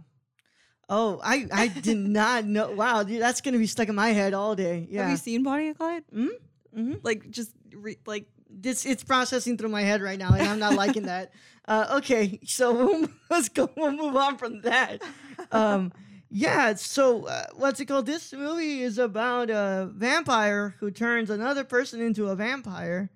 Oh, 0.88 1.20
I 1.22 1.46
I 1.52 1.68
did 1.68 1.96
not 2.20 2.44
know. 2.44 2.72
Wow, 2.72 3.04
dude, 3.04 3.22
that's 3.22 3.40
gonna 3.40 3.58
be 3.58 3.68
stuck 3.68 3.88
in 3.88 3.94
my 3.94 4.08
head 4.08 4.34
all 4.34 4.56
day. 4.56 4.88
Yeah. 4.90 5.02
Have 5.02 5.10
you 5.12 5.16
seen 5.16 5.44
Bonnie 5.44 5.68
and 5.68 5.78
Clyde? 5.78 6.02
mm-hmm. 6.12 6.94
Like 7.04 7.30
just 7.30 7.52
re- 7.72 7.96
like 8.06 8.26
This 8.52 8.84
it's 8.84 9.04
processing 9.04 9.56
through 9.56 9.68
my 9.70 9.82
head 9.82 10.02
right 10.02 10.18
now, 10.18 10.32
and 10.32 10.42
I'm 10.42 10.58
not 10.58 10.74
liking 10.74 11.04
that. 11.04 11.32
Uh, 11.68 11.98
okay, 11.98 12.40
so 12.44 12.72
we'll, 12.72 13.08
let's 13.30 13.48
go. 13.48 13.70
We'll 13.76 13.92
move 13.92 14.16
on 14.16 14.38
from 14.38 14.62
that. 14.62 15.02
Um, 15.52 15.92
yeah. 16.28 16.74
So 16.74 17.26
uh, 17.26 17.44
what's 17.54 17.78
it 17.78 17.84
called? 17.86 18.06
This 18.06 18.32
movie 18.32 18.82
is 18.82 18.98
about 18.98 19.50
a 19.50 19.88
vampire 19.94 20.74
who 20.80 20.90
turns 20.90 21.30
another 21.30 21.62
person 21.62 22.00
into 22.00 22.26
a 22.28 22.34
vampire 22.34 23.10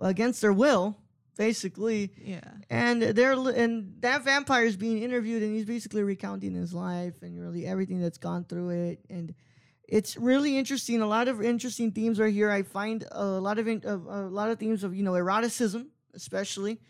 against 0.00 0.40
their 0.40 0.52
will, 0.52 0.96
basically. 1.36 2.12
yeah. 2.22 2.40
and 2.70 3.02
they're 3.02 3.32
and 3.32 3.94
that 4.02 4.22
vampire 4.22 4.64
is 4.66 4.76
being 4.76 5.02
interviewed 5.02 5.42
and 5.42 5.54
he's 5.54 5.64
basically 5.64 6.02
recounting 6.04 6.54
his 6.54 6.72
life 6.72 7.22
and 7.22 7.40
really 7.40 7.66
everything 7.66 8.00
that's 8.00 8.18
gone 8.18 8.44
through 8.44 8.70
it 8.70 9.00
and 9.10 9.34
it's 9.88 10.16
really 10.16 10.58
interesting. 10.58 11.00
A 11.00 11.06
lot 11.06 11.28
of 11.28 11.40
interesting 11.42 11.92
themes 11.92 12.18
are 12.18 12.28
here. 12.28 12.50
I 12.50 12.62
find 12.62 13.04
a 13.10 13.24
lot 13.24 13.58
of 13.58 13.68
in, 13.68 13.82
uh, 13.86 13.96
a 13.96 14.28
lot 14.28 14.50
of 14.50 14.58
themes 14.58 14.84
of 14.84 14.94
you 14.94 15.02
know 15.02 15.12
eroticism 15.12 15.90
especially 16.16 16.80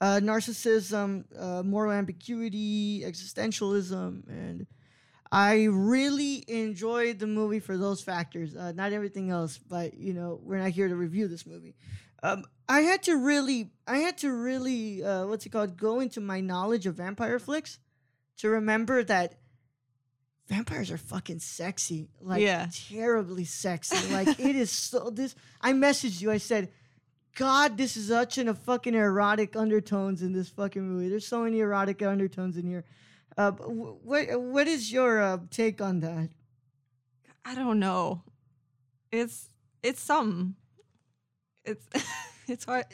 uh, 0.00 0.20
narcissism 0.22 1.24
uh, 1.36 1.62
moral 1.62 1.90
ambiguity 1.90 3.02
existentialism 3.04 4.28
and 4.28 4.66
i 5.32 5.64
really 5.64 6.44
enjoyed 6.46 7.18
the 7.18 7.26
movie 7.26 7.58
for 7.58 7.76
those 7.76 8.00
factors 8.02 8.54
uh, 8.54 8.70
not 8.72 8.92
everything 8.92 9.30
else 9.30 9.58
but 9.58 9.94
you 9.94 10.12
know 10.12 10.38
we're 10.42 10.58
not 10.58 10.70
here 10.70 10.88
to 10.88 10.94
review 10.94 11.26
this 11.26 11.46
movie. 11.46 11.74
Um, 12.22 12.44
I 12.68 12.80
had 12.80 13.02
to 13.04 13.16
really, 13.16 13.70
I 13.86 13.98
had 13.98 14.18
to 14.18 14.32
really, 14.32 15.04
uh, 15.04 15.26
what's 15.26 15.46
it 15.46 15.50
called, 15.50 15.76
go 15.76 16.00
into 16.00 16.20
my 16.20 16.40
knowledge 16.40 16.86
of 16.86 16.96
vampire 16.96 17.38
flicks 17.38 17.78
to 18.38 18.48
remember 18.48 19.04
that 19.04 19.34
vampires 20.48 20.90
are 20.90 20.98
fucking 20.98 21.40
sexy, 21.40 22.08
like 22.20 22.40
Yeah. 22.42 22.68
terribly 22.88 23.44
sexy. 23.44 23.96
Like 24.12 24.38
it 24.40 24.56
is 24.56 24.70
so. 24.70 25.10
This 25.10 25.34
I 25.60 25.72
messaged 25.72 26.20
you. 26.20 26.30
I 26.30 26.38
said, 26.38 26.70
God, 27.36 27.76
this 27.76 27.96
is 27.96 28.08
such 28.08 28.38
an 28.38 28.48
a 28.48 28.54
fucking 28.54 28.94
erotic 28.94 29.56
undertones 29.56 30.22
in 30.22 30.32
this 30.32 30.48
fucking 30.48 30.82
movie. 30.82 31.08
There's 31.08 31.26
so 31.26 31.42
many 31.42 31.60
erotic 31.60 32.02
undertones 32.02 32.56
in 32.56 32.66
here. 32.66 32.84
Uh, 33.36 33.50
what 33.52 34.40
what 34.40 34.66
is 34.66 34.90
your 34.92 35.20
uh, 35.20 35.38
take 35.50 35.80
on 35.82 36.00
that? 36.00 36.30
I 37.44 37.54
don't 37.54 37.78
know. 37.78 38.22
It's 39.12 39.50
it's 39.82 40.00
something. 40.00 40.54
It's 41.64 41.86
it's 42.48 42.64
hard. 42.64 42.86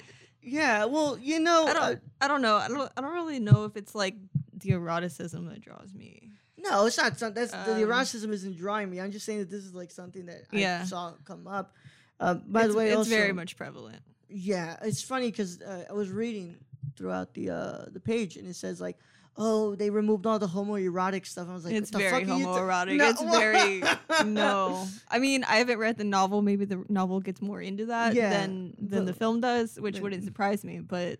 Yeah, 0.42 0.86
well, 0.86 1.16
you 1.18 1.38
know, 1.38 1.66
I 1.66 1.70
uh, 1.70 1.74
don't 1.74 2.00
I 2.22 2.28
don't 2.28 2.42
know. 2.42 2.56
I 2.56 2.68
don't 2.68 2.92
I 2.96 3.00
don't 3.00 3.12
really 3.12 3.38
know 3.38 3.64
if 3.64 3.76
it's 3.76 3.94
like 3.94 4.16
the 4.52 4.72
eroticism 4.72 5.46
that 5.48 5.60
draws 5.60 5.94
me. 5.94 6.30
No, 6.62 6.86
it's 6.86 6.96
not. 6.96 7.18
some- 7.18 7.34
That's 7.34 7.50
the, 7.52 7.58
the 7.66 7.72
Um, 7.74 7.80
eroticism 7.80 8.32
isn't 8.32 8.56
drawing 8.56 8.90
me. 8.90 9.00
I'm 9.00 9.10
just 9.10 9.26
saying 9.26 9.40
that 9.40 9.50
this 9.50 9.64
is 9.64 9.74
like 9.74 9.90
something 9.90 10.26
that 10.26 10.42
I 10.52 10.84
saw 10.84 11.12
come 11.24 11.46
up. 11.46 11.74
Um, 12.20 12.42
by 12.46 12.64
it's, 12.64 12.72
the 12.72 12.78
way, 12.78 12.88
it's 12.88 12.96
also, 12.98 13.10
very 13.10 13.32
much 13.32 13.56
prevalent. 13.56 14.00
yeah, 14.28 14.76
it's 14.82 15.02
funny 15.02 15.28
because 15.30 15.60
uh, 15.60 15.84
I 15.90 15.92
was 15.92 16.08
reading 16.10 16.56
throughout 16.96 17.34
the 17.34 17.50
uh, 17.50 17.84
the 17.92 18.00
page 18.00 18.36
and 18.36 18.46
it 18.46 18.54
says 18.54 18.80
like, 18.80 18.96
oh, 19.36 19.74
they 19.74 19.90
removed 19.90 20.24
all 20.26 20.38
the 20.38 20.46
homoerotic 20.46 21.26
stuff. 21.26 21.48
I 21.50 21.54
was 21.54 21.64
like, 21.64 21.74
it's 21.74 21.90
the 21.90 21.98
very 21.98 22.24
fuck 22.24 22.34
are 22.34 22.38
you 22.38 22.44
ta- 22.44 22.58
homoerotic. 22.58 22.96
No. 22.96 23.08
It's 23.08 23.22
very 23.22 23.82
no. 24.30 24.86
I 25.10 25.18
mean, 25.18 25.42
I 25.44 25.56
haven't 25.56 25.78
read 25.78 25.96
the 25.96 26.04
novel. 26.04 26.42
Maybe 26.42 26.64
the 26.64 26.84
novel 26.88 27.18
gets 27.20 27.42
more 27.42 27.60
into 27.60 27.86
that 27.86 28.14
Yeah, 28.14 28.30
than 28.30 28.74
than 28.78 29.04
the 29.04 29.12
but- 29.12 29.18
film 29.18 29.40
does, 29.40 29.80
which 29.80 29.98
wouldn't 29.98 30.22
surprise 30.22 30.62
me. 30.64 30.78
But 30.80 31.18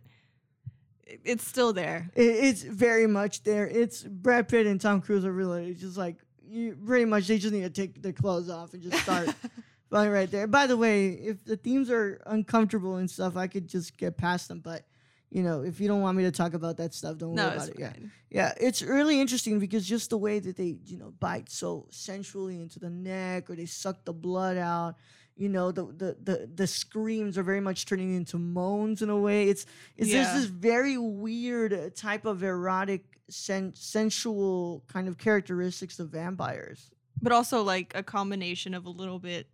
it's 1.06 1.46
still 1.46 1.72
there. 1.72 2.10
It, 2.14 2.22
it's 2.22 2.62
very 2.62 3.06
much 3.06 3.42
there. 3.42 3.66
It's 3.66 4.02
Brad 4.02 4.48
Pitt 4.48 4.66
and 4.66 4.80
Tom 4.80 5.00
Cruise 5.00 5.24
are 5.24 5.32
really 5.32 5.74
just 5.74 5.96
like 5.96 6.16
you 6.48 6.76
pretty 6.86 7.06
much 7.06 7.26
they 7.26 7.38
just 7.38 7.52
need 7.52 7.62
to 7.62 7.70
take 7.70 8.02
their 8.02 8.12
clothes 8.12 8.50
off 8.50 8.74
and 8.74 8.82
just 8.82 9.02
start 9.02 9.34
Right, 9.92 10.08
right 10.08 10.30
there. 10.30 10.46
By 10.46 10.66
the 10.66 10.76
way, 10.78 11.08
if 11.08 11.44
the 11.44 11.58
themes 11.58 11.90
are 11.90 12.22
uncomfortable 12.24 12.96
and 12.96 13.10
stuff, 13.10 13.36
I 13.36 13.46
could 13.46 13.68
just 13.68 13.98
get 13.98 14.16
past 14.16 14.48
them. 14.48 14.60
But 14.60 14.86
you 15.30 15.42
know, 15.42 15.62
if 15.62 15.80
you 15.80 15.88
don't 15.88 16.00
want 16.00 16.16
me 16.16 16.24
to 16.24 16.32
talk 16.32 16.54
about 16.54 16.78
that 16.78 16.94
stuff, 16.94 17.18
don't 17.18 17.34
no, 17.34 17.48
worry 17.48 17.56
about 17.56 17.68
it. 17.68 17.76
Yeah, 17.78 17.92
yeah. 18.30 18.54
It's 18.58 18.80
really 18.80 19.20
interesting 19.20 19.58
because 19.58 19.86
just 19.86 20.08
the 20.08 20.16
way 20.16 20.38
that 20.38 20.56
they, 20.56 20.78
you 20.86 20.96
know, 20.96 21.12
bite 21.20 21.50
so 21.50 21.88
sensually 21.90 22.56
into 22.56 22.78
the 22.78 22.88
neck, 22.88 23.50
or 23.50 23.54
they 23.54 23.66
suck 23.66 24.02
the 24.06 24.14
blood 24.14 24.56
out, 24.56 24.94
You 25.36 25.48
know, 25.48 25.72
the 25.72 25.84
the 25.86 26.16
the, 26.22 26.50
the 26.54 26.66
screams 26.66 27.38
are 27.38 27.42
very 27.42 27.60
much 27.60 27.86
turning 27.86 28.14
into 28.14 28.38
moans 28.38 29.02
in 29.02 29.08
a 29.10 29.18
way. 29.18 29.48
It's 29.48 29.64
it's 29.96 30.10
Yeah. 30.10 30.22
there's 30.24 30.42
this 30.42 30.50
very 30.50 30.98
weird 30.98 31.96
type 31.96 32.26
of 32.26 32.42
erotic, 32.42 33.04
sen- 33.28 33.72
sensual 33.74 34.84
kind 34.88 35.08
of 35.08 35.16
characteristics 35.18 35.98
of 35.98 36.10
vampires. 36.10 36.90
but 37.20 37.32
also 37.32 37.62
like 37.62 37.92
a 37.94 38.02
combination 38.02 38.74
of 38.74 38.84
a 38.86 38.90
little 38.90 39.18
bit 39.18 39.46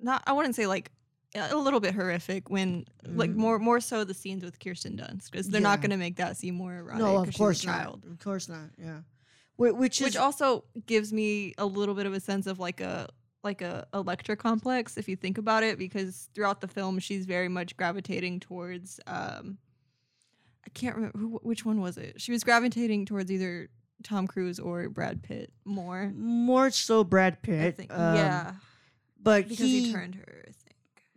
not 0.00 0.22
I 0.26 0.32
wouldn't 0.32 0.54
say 0.56 0.66
like 0.66 0.90
a 1.34 1.54
little 1.56 1.80
bit 1.80 1.94
horrific 1.94 2.48
when 2.50 2.84
like 3.06 3.30
Mhm. 3.30 3.36
more 3.36 3.58
more 3.58 3.80
so 3.80 4.02
the 4.04 4.14
scenes 4.14 4.42
with 4.44 4.58
Kirsten 4.58 4.96
Dunst 4.96 5.30
because 5.30 5.48
they're 5.48 5.60
not 5.60 5.80
going 5.80 5.90
to 5.90 5.96
make 5.96 6.16
that 6.16 6.36
seem 6.36 6.54
more 6.54 6.74
erotic. 6.76 6.98
no, 7.00 7.16
of 7.18 7.32
course 7.36 7.60
child. 7.60 8.04
not. 8.04 8.12
Of 8.12 8.18
course 8.18 8.48
not. 8.48 8.70
Yeah. 8.78 9.00
Which 9.56 10.00
is 10.00 10.04
which 10.06 10.16
also 10.16 10.64
gives 10.86 11.12
me 11.12 11.54
a 11.58 11.66
little 11.66 11.94
bit 11.94 12.06
of 12.06 12.14
a 12.14 12.20
sense 12.20 12.46
of 12.46 12.58
like 12.58 12.80
a 12.80 13.08
like 13.48 13.62
a 13.62 13.86
Electra 13.94 14.36
complex 14.36 14.98
if 14.98 15.08
you 15.08 15.16
think 15.16 15.38
about 15.38 15.62
it 15.62 15.78
because 15.78 16.28
throughout 16.34 16.60
the 16.60 16.68
film 16.68 16.98
she's 16.98 17.24
very 17.24 17.48
much 17.48 17.76
gravitating 17.78 18.40
towards 18.40 19.00
um 19.06 19.56
I 20.66 20.70
can't 20.74 20.94
remember 20.96 21.18
who, 21.18 21.40
which 21.42 21.64
one 21.64 21.80
was 21.80 21.96
it? 21.96 22.20
She 22.20 22.30
was 22.30 22.44
gravitating 22.44 23.06
towards 23.06 23.32
either 23.32 23.70
Tom 24.02 24.26
Cruise 24.26 24.60
or 24.60 24.90
Brad 24.90 25.22
Pitt 25.22 25.50
more. 25.64 26.12
More 26.14 26.70
so 26.70 27.04
Brad 27.04 27.40
Pitt. 27.40 27.64
I 27.64 27.70
think 27.70 27.90
um, 27.92 28.16
yeah. 28.16 28.52
but 29.18 29.48
because 29.48 29.64
he, 29.64 29.90
turned 29.90 30.16
her 30.16 30.44
I 30.46 30.52
think. 30.52 30.76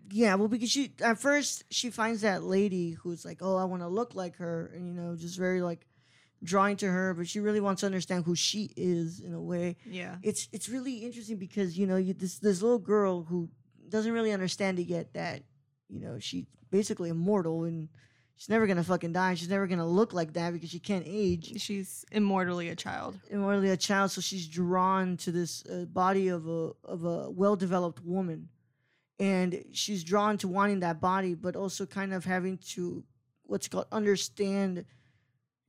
Yeah, 0.09 0.35
well, 0.35 0.47
because 0.47 0.71
she 0.71 0.93
at 1.01 1.19
first 1.19 1.65
she 1.69 1.89
finds 1.89 2.21
that 2.21 2.43
lady 2.43 2.91
who's 2.91 3.25
like, 3.25 3.39
"Oh, 3.41 3.57
I 3.57 3.65
want 3.65 3.81
to 3.81 3.87
look 3.87 4.15
like 4.15 4.37
her," 4.37 4.71
and 4.73 4.87
you 4.87 4.93
know, 4.93 5.15
just 5.15 5.37
very 5.37 5.61
like 5.61 5.85
drawing 6.43 6.77
to 6.77 6.87
her, 6.87 7.13
but 7.13 7.27
she 7.27 7.39
really 7.39 7.59
wants 7.59 7.81
to 7.81 7.85
understand 7.85 8.25
who 8.25 8.35
she 8.35 8.71
is 8.75 9.19
in 9.19 9.33
a 9.33 9.41
way. 9.41 9.77
yeah 9.85 10.15
It's 10.23 10.47
it's 10.51 10.67
really 10.69 10.97
interesting 10.97 11.37
because 11.37 11.77
you 11.77 11.85
know 11.87 11.97
you, 11.97 12.13
this 12.13 12.39
this 12.39 12.61
little 12.61 12.79
girl 12.79 13.23
who 13.23 13.49
doesn't 13.89 14.11
really 14.11 14.31
understand 14.31 14.79
it 14.79 14.87
yet 14.87 15.13
that 15.13 15.43
you 15.89 15.99
know 15.99 16.17
she's 16.19 16.45
basically 16.69 17.09
immortal 17.09 17.65
and 17.65 17.89
she's 18.35 18.49
never 18.49 18.65
gonna 18.65 18.83
fucking 18.83 19.13
die. 19.13 19.35
She's 19.35 19.49
never 19.49 19.67
gonna 19.67 19.85
look 19.87 20.13
like 20.13 20.33
that 20.33 20.53
because 20.53 20.69
she 20.69 20.79
can't 20.79 21.03
age. 21.05 21.61
she's 21.61 22.05
immortally 22.11 22.69
a 22.69 22.75
child 22.75 23.19
Immortally 23.29 23.69
a 23.69 23.77
child, 23.77 24.11
so 24.11 24.21
she's 24.21 24.47
drawn 24.47 25.17
to 25.17 25.31
this 25.31 25.63
uh, 25.65 25.85
body 25.85 26.29
of 26.29 26.47
a 26.47 26.71
of 26.83 27.03
a 27.03 27.29
well 27.29 27.55
developed 27.55 28.03
woman, 28.03 28.49
and 29.19 29.63
she's 29.73 30.03
drawn 30.03 30.37
to 30.37 30.47
wanting 30.47 30.79
that 30.79 30.99
body, 30.99 31.35
but 31.35 31.55
also 31.55 31.85
kind 31.85 32.13
of 32.13 32.25
having 32.25 32.57
to 32.73 33.03
what's 33.43 33.67
called 33.67 33.85
understand 33.91 34.85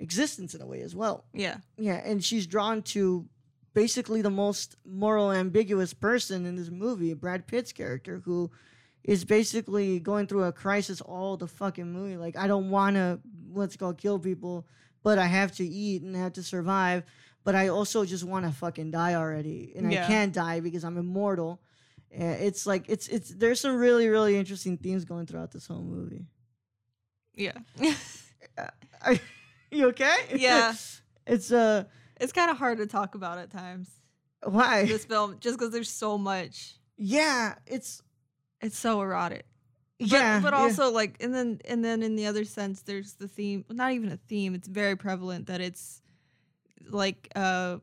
existence 0.03 0.55
in 0.55 0.61
a 0.61 0.67
way 0.67 0.81
as 0.83 0.95
well. 0.95 1.25
yeah 1.33 1.59
Yeah, 1.79 2.01
and 2.05 2.23
she's 2.25 2.47
drawn 2.47 2.83
to 2.95 3.27
basically 3.75 4.21
the 4.23 4.31
most 4.31 4.77
moral 4.85 5.33
ambiguous 5.33 5.95
person 5.95 6.45
in 6.45 6.57
this 6.57 6.71
movie, 6.71 7.15
Brad 7.15 7.47
Pitt's 7.47 7.73
character, 7.73 8.21
who 8.25 8.51
is 9.05 9.25
basically 9.25 9.99
going 9.99 10.27
through 10.27 10.45
a 10.45 10.53
crisis 10.53 11.01
all 11.01 11.37
the 11.37 11.47
fucking 11.49 11.91
movie. 11.93 12.17
Like, 12.17 12.37
I 12.37 12.47
don't 12.47 12.71
want 12.71 12.97
to, 12.97 13.19
it 13.57 13.79
called, 13.79 13.99
kill 13.99 14.19
people, 14.19 14.67
but 15.03 15.19
I 15.19 15.27
have 15.27 15.53
to 15.57 15.65
eat 15.65 16.03
and 16.03 16.17
I 16.17 16.21
have 16.21 16.35
to 16.35 16.43
survive. 16.43 17.03
But 17.45 17.55
I 17.57 17.69
also 17.69 18.05
just 18.05 18.23
want 18.25 18.45
to 18.47 18.53
fucking 18.53 18.91
die 18.93 19.15
already, 19.15 19.73
and 19.77 19.91
Yeah. 19.91 20.05
I 20.05 20.07
can't 20.07 20.33
die 20.33 20.61
because 20.61 20.85
I'm 20.85 20.97
immortal. 20.97 21.61
It's 22.11 22.67
like 22.67 22.85
it's 22.89 23.09
it's 23.09 23.31
there's 23.31 23.59
some 23.59 23.77
really 23.77 24.07
really 24.09 24.37
interesting 24.37 24.77
themes 24.79 25.05
going 25.05 25.27
throughout 25.27 25.51
this 25.51 25.67
whole 25.67 25.83
movie. 25.83 26.27
yeah 27.35 27.59
Are 29.05 29.17
you 29.79 29.89
okay? 29.89 30.17
Yeah. 30.35 30.75
it's 31.27 31.51
uh 31.53 31.85
it's 32.21 32.33
kind 32.33 32.51
of 32.51 32.57
hard 32.57 32.79
to 32.79 32.87
talk 32.87 33.15
about 33.15 33.39
at 33.39 33.51
times 33.51 33.89
why? 34.45 34.85
this 34.85 35.05
film 35.05 35.37
just 35.41 35.59
because 35.59 35.73
there's 35.73 35.91
so 35.91 36.19
much 36.19 36.75
Yeah, 36.97 37.55
it's 37.67 38.03
it's 38.61 38.79
so 38.79 39.01
erotic 39.01 39.47
yeah, 39.99 40.41
but 40.41 40.53
yeah. 40.53 40.59
also 40.59 40.91
like 40.91 41.17
and 41.21 41.35
then 41.35 41.61
and 41.65 41.85
then 41.85 42.03
in 42.03 42.17
the 42.17 42.27
other 42.27 42.45
sense 42.45 42.83
there's 42.83 43.15
the 43.15 43.29
theme 43.29 43.65
not 43.71 43.93
even 43.93 44.11
a 44.11 44.17
theme 44.17 44.55
it's 44.55 44.69
very 44.69 44.97
prevalent 44.97 45.47
that 45.47 45.61
it's 45.61 46.03
like 46.89 47.29
uh 47.37 47.79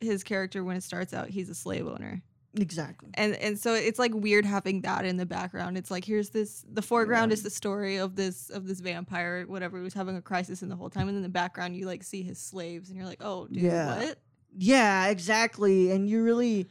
his 0.00 0.22
character 0.22 0.64
when 0.64 0.76
it 0.76 0.82
starts 0.82 1.14
out 1.14 1.28
he's 1.28 1.48
a 1.48 1.54
slave 1.54 1.86
owner 1.86 2.22
exactly. 2.56 3.10
and 3.14 3.34
and 3.36 3.58
so 3.58 3.74
it's 3.74 3.98
like 3.98 4.12
weird 4.14 4.44
having 4.44 4.80
that 4.82 5.04
in 5.04 5.16
the 5.16 5.26
background 5.26 5.76
it's 5.78 5.90
like 5.90 6.04
here's 6.04 6.30
this 6.30 6.64
the 6.72 6.82
foreground 6.82 7.30
Yeah. 7.30 7.34
is 7.34 7.42
the 7.42 7.50
story 7.50 7.96
of 7.98 8.16
this 8.16 8.50
of 8.50 8.66
this 8.66 8.80
vampire 8.80 9.44
whatever 9.46 9.78
who's 9.78 9.94
having 9.94 10.16
a 10.16 10.22
crisis 10.22 10.62
in 10.62 10.68
the 10.68 10.76
whole 10.76 10.90
time 10.90 11.08
and 11.08 11.16
in 11.16 11.22
the 11.22 11.28
background 11.28 11.76
you 11.76 11.86
like 11.86 12.02
see 12.02 12.22
his 12.22 12.38
slaves 12.38 12.88
and 12.88 12.96
you're 12.98 13.06
like 13.06 13.22
oh 13.22 13.46
dude 13.46 13.62
Yeah. 13.62 13.98
what 13.98 14.18
Yeah, 14.56 15.06
exactly. 15.08 15.92
And 15.92 16.08
you 16.08 16.24
really, 16.24 16.66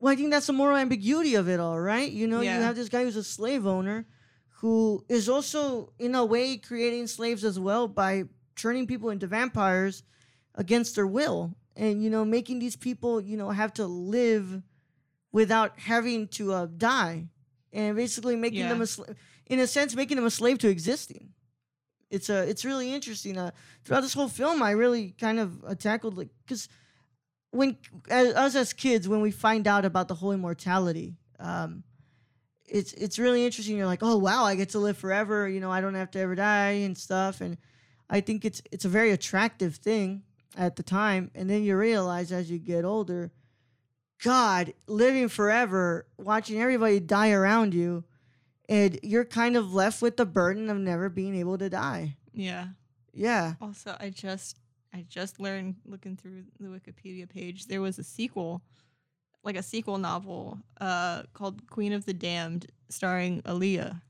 well, 0.00 0.10
I 0.12 0.16
think 0.16 0.30
that's 0.30 0.46
the 0.46 0.54
moral 0.54 0.78
ambiguity 0.78 1.34
of 1.34 1.46
it 1.46 1.60
all, 1.60 1.78
right? 1.78 2.10
You 2.10 2.26
know, 2.26 2.40
Yeah. 2.40 2.56
you 2.56 2.62
have 2.62 2.76
this 2.76 2.88
guy 2.88 3.04
who's 3.04 3.16
a 3.16 3.22
slave 3.22 3.66
owner 3.66 4.06
who 4.62 5.04
is 5.08 5.28
also, 5.28 5.92
in 5.98 6.14
a 6.14 6.24
way, 6.24 6.56
creating 6.56 7.06
slaves 7.08 7.44
as 7.44 7.60
well 7.60 7.88
by 7.88 8.24
turning 8.56 8.86
people 8.86 9.10
into 9.10 9.26
vampires 9.26 10.02
against 10.54 10.94
their 10.94 11.06
will. 11.06 11.54
And, 11.76 12.02
you 12.02 12.08
know, 12.10 12.24
making 12.24 12.58
these 12.58 12.74
people, 12.74 13.20
you 13.20 13.36
know, 13.36 13.50
have 13.50 13.72
to 13.74 13.86
live 13.86 14.62
without 15.32 15.78
having 15.78 16.28
to 16.28 16.52
uh, 16.52 16.66
die. 16.66 17.28
And 17.72 17.96
basically 17.96 18.34
making 18.34 18.66
them 18.66 18.80
a 18.80 18.86
slave, 18.86 19.14
in 19.46 19.58
a 19.60 19.66
sense, 19.66 19.94
making 19.94 20.16
them 20.16 20.24
a 20.24 20.30
slave 20.30 20.58
to 20.58 20.68
existing. 20.68 21.34
It's 22.10 22.30
a, 22.30 22.48
it's 22.48 22.64
really 22.64 22.94
interesting. 22.94 23.36
Uh, 23.36 23.50
throughout 23.84 24.00
this 24.00 24.14
whole 24.14 24.28
film, 24.28 24.62
I 24.62 24.70
really 24.70 25.14
kind 25.20 25.38
of 25.38 25.62
uh, 25.64 25.74
tackled 25.74 26.16
like 26.16 26.30
because 26.44 26.68
when 27.50 27.76
as, 28.08 28.34
us 28.34 28.54
as 28.54 28.72
kids, 28.72 29.06
when 29.06 29.20
we 29.20 29.30
find 29.30 29.66
out 29.66 29.84
about 29.84 30.08
the 30.08 30.14
whole 30.14 30.32
immortality, 30.32 31.16
um, 31.38 31.84
it's 32.66 32.92
it's 32.94 33.18
really 33.18 33.44
interesting. 33.44 33.76
You're 33.76 33.86
like, 33.86 34.02
oh 34.02 34.16
wow, 34.16 34.44
I 34.44 34.54
get 34.54 34.70
to 34.70 34.78
live 34.78 34.96
forever. 34.96 35.48
You 35.48 35.60
know, 35.60 35.70
I 35.70 35.80
don't 35.80 35.94
have 35.94 36.10
to 36.12 36.20
ever 36.20 36.34
die 36.34 36.82
and 36.84 36.96
stuff. 36.96 37.40
And 37.40 37.58
I 38.08 38.20
think 38.20 38.44
it's 38.44 38.62
it's 38.70 38.84
a 38.84 38.88
very 38.88 39.10
attractive 39.10 39.76
thing 39.76 40.22
at 40.56 40.76
the 40.76 40.82
time. 40.82 41.30
And 41.34 41.48
then 41.48 41.62
you 41.62 41.76
realize 41.76 42.32
as 42.32 42.50
you 42.50 42.58
get 42.58 42.84
older, 42.84 43.30
God, 44.22 44.72
living 44.86 45.28
forever, 45.28 46.06
watching 46.16 46.60
everybody 46.60 47.00
die 47.00 47.30
around 47.30 47.74
you, 47.74 48.04
and 48.68 48.98
you're 49.02 49.24
kind 49.24 49.56
of 49.56 49.72
left 49.72 50.02
with 50.02 50.16
the 50.16 50.26
burden 50.26 50.68
of 50.70 50.76
never 50.76 51.08
being 51.08 51.34
able 51.36 51.58
to 51.58 51.70
die. 51.70 52.16
yeah 52.34 52.68
Yeah. 53.14 53.54
Also, 53.60 53.96
I 54.00 54.10
just 54.10 54.58
I 54.92 55.04
just 55.08 55.38
learned 55.40 55.76
looking 55.84 56.16
through 56.16 56.44
the 56.58 56.68
Wikipedia 56.68 57.28
page 57.28 57.66
there 57.66 57.80
was 57.80 57.98
a 57.98 58.04
sequel, 58.04 58.62
like 59.44 59.56
a 59.56 59.62
sequel 59.62 59.98
novel, 59.98 60.58
uh, 60.80 61.22
called 61.34 61.68
Queen 61.70 61.92
of 61.92 62.04
the 62.06 62.14
Damned, 62.14 62.66
starring 62.88 63.42
Aaliyah. 63.42 64.00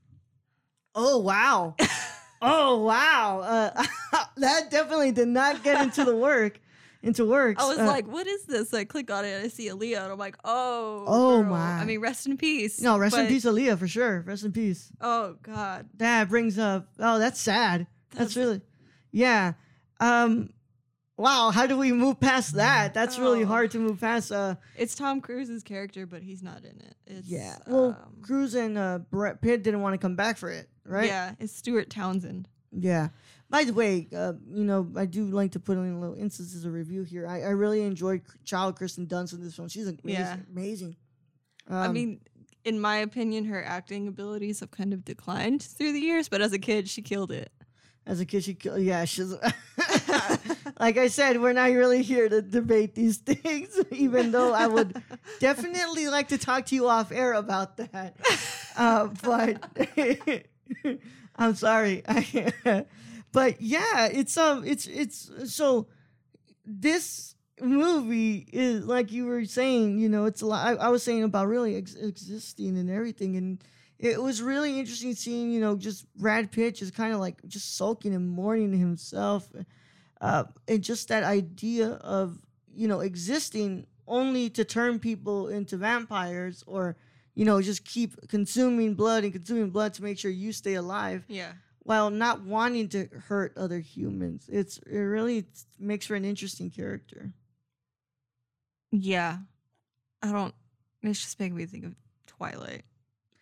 Oh 0.95 1.19
wow. 1.19 1.75
oh 2.41 2.83
wow. 2.83 3.39
Uh, 3.41 3.83
that 4.37 4.71
definitely 4.71 5.11
did 5.11 5.27
not 5.27 5.63
get 5.63 5.81
into 5.81 6.03
the 6.03 6.15
work, 6.15 6.59
into 7.01 7.25
works. 7.25 7.63
I 7.63 7.67
was 7.67 7.79
Uh, 7.79 7.85
like, 7.85 8.07
"What 8.07 8.27
is 8.27 8.43
this?" 8.43 8.73
I 8.73 8.83
click 8.83 9.09
on 9.11 9.23
it 9.25 9.29
and 9.31 9.45
I 9.45 9.47
see 9.47 9.69
Aaliyah, 9.69 10.03
and 10.03 10.11
I'm 10.11 10.17
like, 10.19 10.35
"Oh, 10.43 11.03
Oh, 11.07 11.41
girl." 11.41 11.51
my. 11.51 11.79
I 11.79 11.85
mean, 11.85 11.99
rest 12.01 12.25
in 12.27 12.35
peace. 12.37 12.81
no, 12.81 12.97
rest 12.97 13.15
in 13.15 13.23
but- 13.25 13.29
peace, 13.29 13.45
Aaliyah, 13.45 13.77
for 13.77 13.87
sure. 13.87 14.21
Rest 14.21 14.43
in 14.43 14.51
peace. 14.51 14.91
Oh 15.01 15.35
God, 15.41 15.87
That 15.97 16.29
brings 16.29 16.57
up. 16.59 16.87
Oh, 16.99 17.19
that's 17.19 17.39
sad. 17.39 17.87
That's, 18.11 18.33
That's- 18.33 18.37
really, 18.37 18.61
yeah. 19.11 19.53
Um, 19.99 20.49
wow. 21.17 21.51
How 21.53 21.67
do 21.67 21.77
we 21.77 21.91
move 21.91 22.19
past 22.19 22.55
that? 22.55 22.93
That's 22.93 23.19
really 23.19 23.43
Oh. 23.43 23.47
hard 23.47 23.71
to 23.71 23.79
move 23.79 23.99
past. 23.99 24.31
Uh, 24.31 24.55
it's 24.77 24.95
Tom 24.95 25.21
Cruise's 25.21 25.61
character, 25.63 26.05
but 26.05 26.23
he's 26.23 26.41
not 26.41 26.63
in 26.63 26.79
it. 26.81 26.95
It's, 27.05 27.27
yeah. 27.27 27.57
Well, 27.67 27.89
um, 28.01 28.21
Cruise 28.21 28.55
and 28.55 28.77
uh, 28.77 28.99
Brad 29.11 29.41
Pitt 29.41 29.61
didn't 29.63 29.81
want 29.81 29.93
to 29.93 29.97
come 29.97 30.15
back 30.15 30.37
for 30.37 30.49
it, 30.49 30.69
right? 30.85 31.07
Yeah, 31.07 31.35
it's 31.39 31.53
Stuart 31.53 31.89
Townsend. 31.89 32.47
Yeah. 32.71 33.09
By 33.49 33.63
the 33.63 33.73
way, 33.73 34.07
uh, 34.15 34.33
you 34.51 34.63
know, 34.63 34.87
I 34.95 35.05
do 35.05 35.25
like 35.25 35.53
to 35.53 35.59
put 35.59 35.77
in 35.77 35.99
little 35.99 36.15
instances 36.15 36.65
of 36.65 36.73
review 36.73 37.03
here. 37.03 37.25
I, 37.27 37.41
I 37.41 37.49
really 37.49 37.81
enjoyed 37.81 38.21
Child 38.45 38.77
Kirsten 38.77 39.07
Dunst 39.07 39.33
in 39.33 39.41
this 39.43 39.55
film. 39.55 39.67
She's 39.69 39.87
amazing. 39.87 40.03
Yeah. 40.05 40.37
amazing. 40.51 40.95
I 41.67 41.85
Um, 41.87 41.93
mean, 41.93 42.19
in 42.63 42.79
my 42.79 42.97
opinion, 42.97 43.45
her 43.45 43.63
acting 43.63 44.07
abilities 44.07 44.59
have 44.59 44.69
kind 44.69 44.93
of 44.93 45.03
declined 45.03 45.63
through 45.63 45.93
the 45.93 45.99
years, 45.99 46.29
but 46.29 46.41
as 46.41 46.53
a 46.53 46.59
kid, 46.59 46.87
she 46.87 47.01
killed 47.01 47.31
it. 47.31 47.51
as 48.05 48.19
a 48.19 48.25
kid, 48.25 48.43
she 48.43 48.53
killed. 48.53 48.81
yeah, 48.81 49.05
she's 49.05 49.33
like 50.79 50.97
I 50.97 51.07
said, 51.07 51.41
we're 51.41 51.53
not 51.53 51.71
really 51.71 52.03
here 52.03 52.29
to 52.29 52.41
debate 52.41 52.93
these 52.95 53.17
things, 53.31 53.79
even 53.91 54.31
though 54.31 54.53
I 54.53 54.67
would 54.67 55.01
definitely 55.39 56.07
like 56.09 56.27
to 56.29 56.37
talk 56.37 56.67
to 56.67 56.75
you 56.75 56.87
off 56.87 57.11
air 57.11 57.33
about 57.33 57.77
that. 57.77 58.15
Uh, 58.77 59.07
but 59.23 59.63
I'm 61.39 61.55
sorry. 61.55 62.03
but 63.31 63.61
yeah, 63.61 64.07
it's 64.07 64.37
um, 64.37 64.63
it's 64.65 64.85
it's 64.87 65.31
so 65.45 65.87
this 66.65 67.33
movie 67.61 68.47
is 68.51 68.85
like 68.85 69.11
you 69.11 69.25
were 69.25 69.45
saying. 69.45 69.99
You 69.99 70.09
know, 70.09 70.25
it's 70.25 70.41
a 70.41 70.45
lot. 70.45 70.67
I, 70.67 70.73
I 70.73 70.89
was 70.89 71.01
saying 71.01 71.23
about 71.23 71.47
really 71.47 71.77
ex- 71.77 71.95
existing 71.95 72.77
and 72.77 72.89
everything, 72.89 73.37
and 73.37 73.63
it 73.97 74.21
was 74.21 74.41
really 74.41 74.77
interesting 74.77 75.15
seeing 75.15 75.49
you 75.49 75.61
know 75.61 75.77
just 75.77 76.05
Brad 76.15 76.51
Pitt 76.51 76.75
just 76.75 76.93
kind 76.93 77.13
of 77.13 77.21
like 77.21 77.41
just 77.47 77.77
sulking 77.77 78.13
and 78.13 78.29
mourning 78.29 78.77
himself, 78.77 79.49
uh, 80.19 80.43
and 80.67 80.83
just 80.83 81.07
that 81.07 81.23
idea 81.23 81.91
of 82.01 82.37
you 82.75 82.89
know 82.89 82.99
existing 82.99 83.87
only 84.07 84.49
to 84.49 84.65
turn 84.65 84.99
people 84.99 85.47
into 85.47 85.77
vampires 85.77 86.65
or 86.67 86.97
you 87.39 87.45
know, 87.45 87.61
just 87.61 87.85
keep 87.85 88.27
consuming 88.27 88.95
blood 88.95 89.23
and 89.23 89.31
consuming 89.31 89.69
blood 89.69 89.93
to 89.93 90.03
make 90.03 90.19
sure 90.19 90.29
you 90.29 90.51
stay 90.51 90.73
alive 90.73 91.23
Yeah. 91.29 91.53
while 91.83 92.09
not 92.09 92.41
wanting 92.43 92.89
to 92.89 93.07
hurt 93.27 93.53
other 93.57 93.79
humans. 93.79 94.49
It's 94.51 94.77
it 94.79 94.97
really 94.97 95.45
makes 95.79 96.05
for 96.07 96.15
an 96.15 96.25
interesting 96.25 96.69
character. 96.69 97.31
Yeah. 98.91 99.37
I 100.21 100.31
don't. 100.33 100.53
It's 101.01 101.21
just 101.21 101.39
making 101.39 101.55
me 101.55 101.65
think 101.65 101.85
of 101.85 101.95
Twilight. 102.27 102.83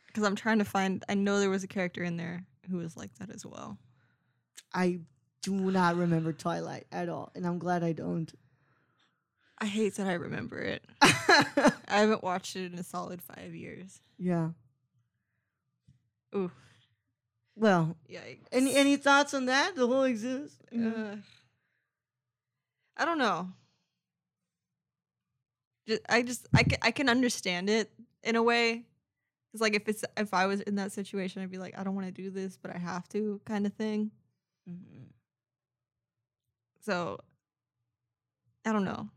Because 0.05 0.23
I'm 0.23 0.35
trying 0.35 0.59
to 0.59 0.65
find. 0.65 1.03
I 1.09 1.15
know 1.15 1.39
there 1.39 1.49
was 1.49 1.63
a 1.63 1.67
character 1.67 2.03
in 2.03 2.17
there 2.17 2.45
who 2.69 2.77
was 2.77 2.95
like 2.95 3.15
that 3.15 3.31
as 3.33 3.45
well. 3.45 3.79
I 4.73 4.99
do 5.41 5.53
not 5.55 5.95
remember 5.95 6.33
Twilight 6.33 6.85
at 6.91 7.09
all, 7.09 7.31
and 7.33 7.47
I'm 7.47 7.57
glad 7.57 7.83
I 7.83 7.93
don't. 7.93 8.31
I 9.59 9.65
hate 9.65 9.95
that 9.95 10.07
I 10.07 10.13
remember 10.13 10.59
it. 10.59 10.85
I 11.01 11.71
haven't 11.87 12.23
watched 12.23 12.55
it 12.55 12.71
in 12.71 12.77
a 12.79 12.83
solid 12.83 13.21
five 13.21 13.55
years. 13.55 14.01
yeah. 14.17 14.49
Ooh. 16.35 16.51
Well, 17.55 17.95
Yikes. 18.11 18.45
any 18.51 18.75
any 18.75 18.97
thoughts 18.97 19.33
on 19.33 19.45
that? 19.47 19.75
The 19.75 19.87
whole 19.87 20.03
exist? 20.03 20.61
Mhm. 20.71 21.13
Uh, 21.13 21.15
I 22.97 23.05
don't 23.05 23.17
know. 23.17 23.49
Ju- 25.87 25.97
I 26.09 26.21
just 26.21 26.45
I 26.53 26.63
can 26.63 26.77
I 26.83 26.91
can 26.91 27.09
understand 27.09 27.69
it 27.69 27.89
in 28.23 28.35
a 28.35 28.43
way. 28.43 28.85
It's 29.53 29.61
like 29.61 29.73
if 29.73 29.87
it's 29.87 30.03
if 30.17 30.33
I 30.33 30.45
was 30.45 30.59
in 30.61 30.75
that 30.75 30.91
situation, 30.91 31.41
I'd 31.41 31.49
be 31.49 31.57
like, 31.57 31.75
I 31.79 31.83
don't 31.83 31.95
want 31.95 32.07
to 32.07 32.13
do 32.13 32.29
this, 32.29 32.57
but 32.61 32.75
I 32.75 32.77
have 32.77 33.07
to, 33.09 33.41
kind 33.45 33.65
of 33.65 33.73
thing. 33.73 34.11
Mhm. 34.69 35.07
So 36.81 37.19
I 38.65 38.71
don't 38.73 38.83
know. 38.85 39.09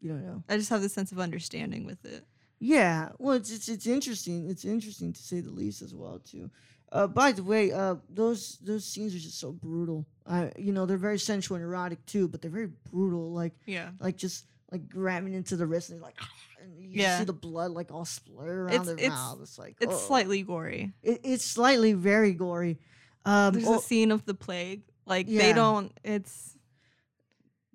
You 0.00 0.10
don't 0.10 0.24
know. 0.24 0.42
I 0.48 0.56
just 0.56 0.70
have 0.70 0.82
this 0.82 0.92
sense 0.92 1.12
of 1.12 1.18
understanding 1.18 1.84
with 1.86 2.04
it. 2.04 2.24
Yeah, 2.58 3.10
well, 3.18 3.36
it's, 3.36 3.50
it's 3.50 3.68
it's 3.68 3.86
interesting. 3.86 4.48
It's 4.48 4.64
interesting 4.64 5.12
to 5.12 5.22
say 5.22 5.40
the 5.40 5.50
least 5.50 5.82
as 5.82 5.94
well 5.94 6.18
too. 6.20 6.50
Uh, 6.92 7.06
by 7.06 7.32
the 7.32 7.42
way, 7.42 7.72
uh, 7.72 7.96
those 8.08 8.58
those 8.62 8.84
scenes 8.84 9.14
are 9.14 9.18
just 9.18 9.38
so 9.38 9.52
brutal. 9.52 10.06
Uh, 10.24 10.48
you 10.56 10.72
know, 10.72 10.86
they're 10.86 10.96
very 10.96 11.18
sensual 11.18 11.56
and 11.56 11.64
erotic 11.64 12.04
too, 12.06 12.28
but 12.28 12.40
they're 12.40 12.50
very 12.50 12.70
brutal. 12.90 13.32
Like 13.32 13.52
Yeah. 13.66 13.90
like 14.00 14.16
just 14.16 14.46
like 14.72 14.88
grabbing 14.88 15.34
into 15.34 15.56
the 15.56 15.66
wrist 15.66 15.90
and 15.90 16.00
like, 16.00 16.16
and 16.62 16.78
you 16.78 16.88
Yeah. 17.02 17.18
see 17.18 17.24
the 17.24 17.32
blood 17.32 17.72
like 17.72 17.92
all 17.92 18.04
splatter 18.04 18.62
around 18.62 18.70
It's- 18.74 18.86
their 18.86 18.96
it's- 18.96 19.10
mouth. 19.10 19.38
It's 19.42 19.58
like 19.58 19.76
It's 19.80 19.92
oh. 19.94 19.98
slightly 19.98 20.42
gory. 20.42 20.92
It, 21.02 21.20
it's 21.24 21.44
slightly 21.44 21.92
very 21.92 22.32
gory. 22.32 22.78
Um, 23.24 23.54
There's 23.54 23.66
oh, 23.66 23.78
a 23.78 23.82
scene 23.82 24.12
of 24.12 24.24
the 24.24 24.34
plague. 24.34 24.82
Like 25.04 25.26
Yeah. 25.28 25.42
they 25.42 25.52
don't. 25.52 25.92
It's 26.04 26.55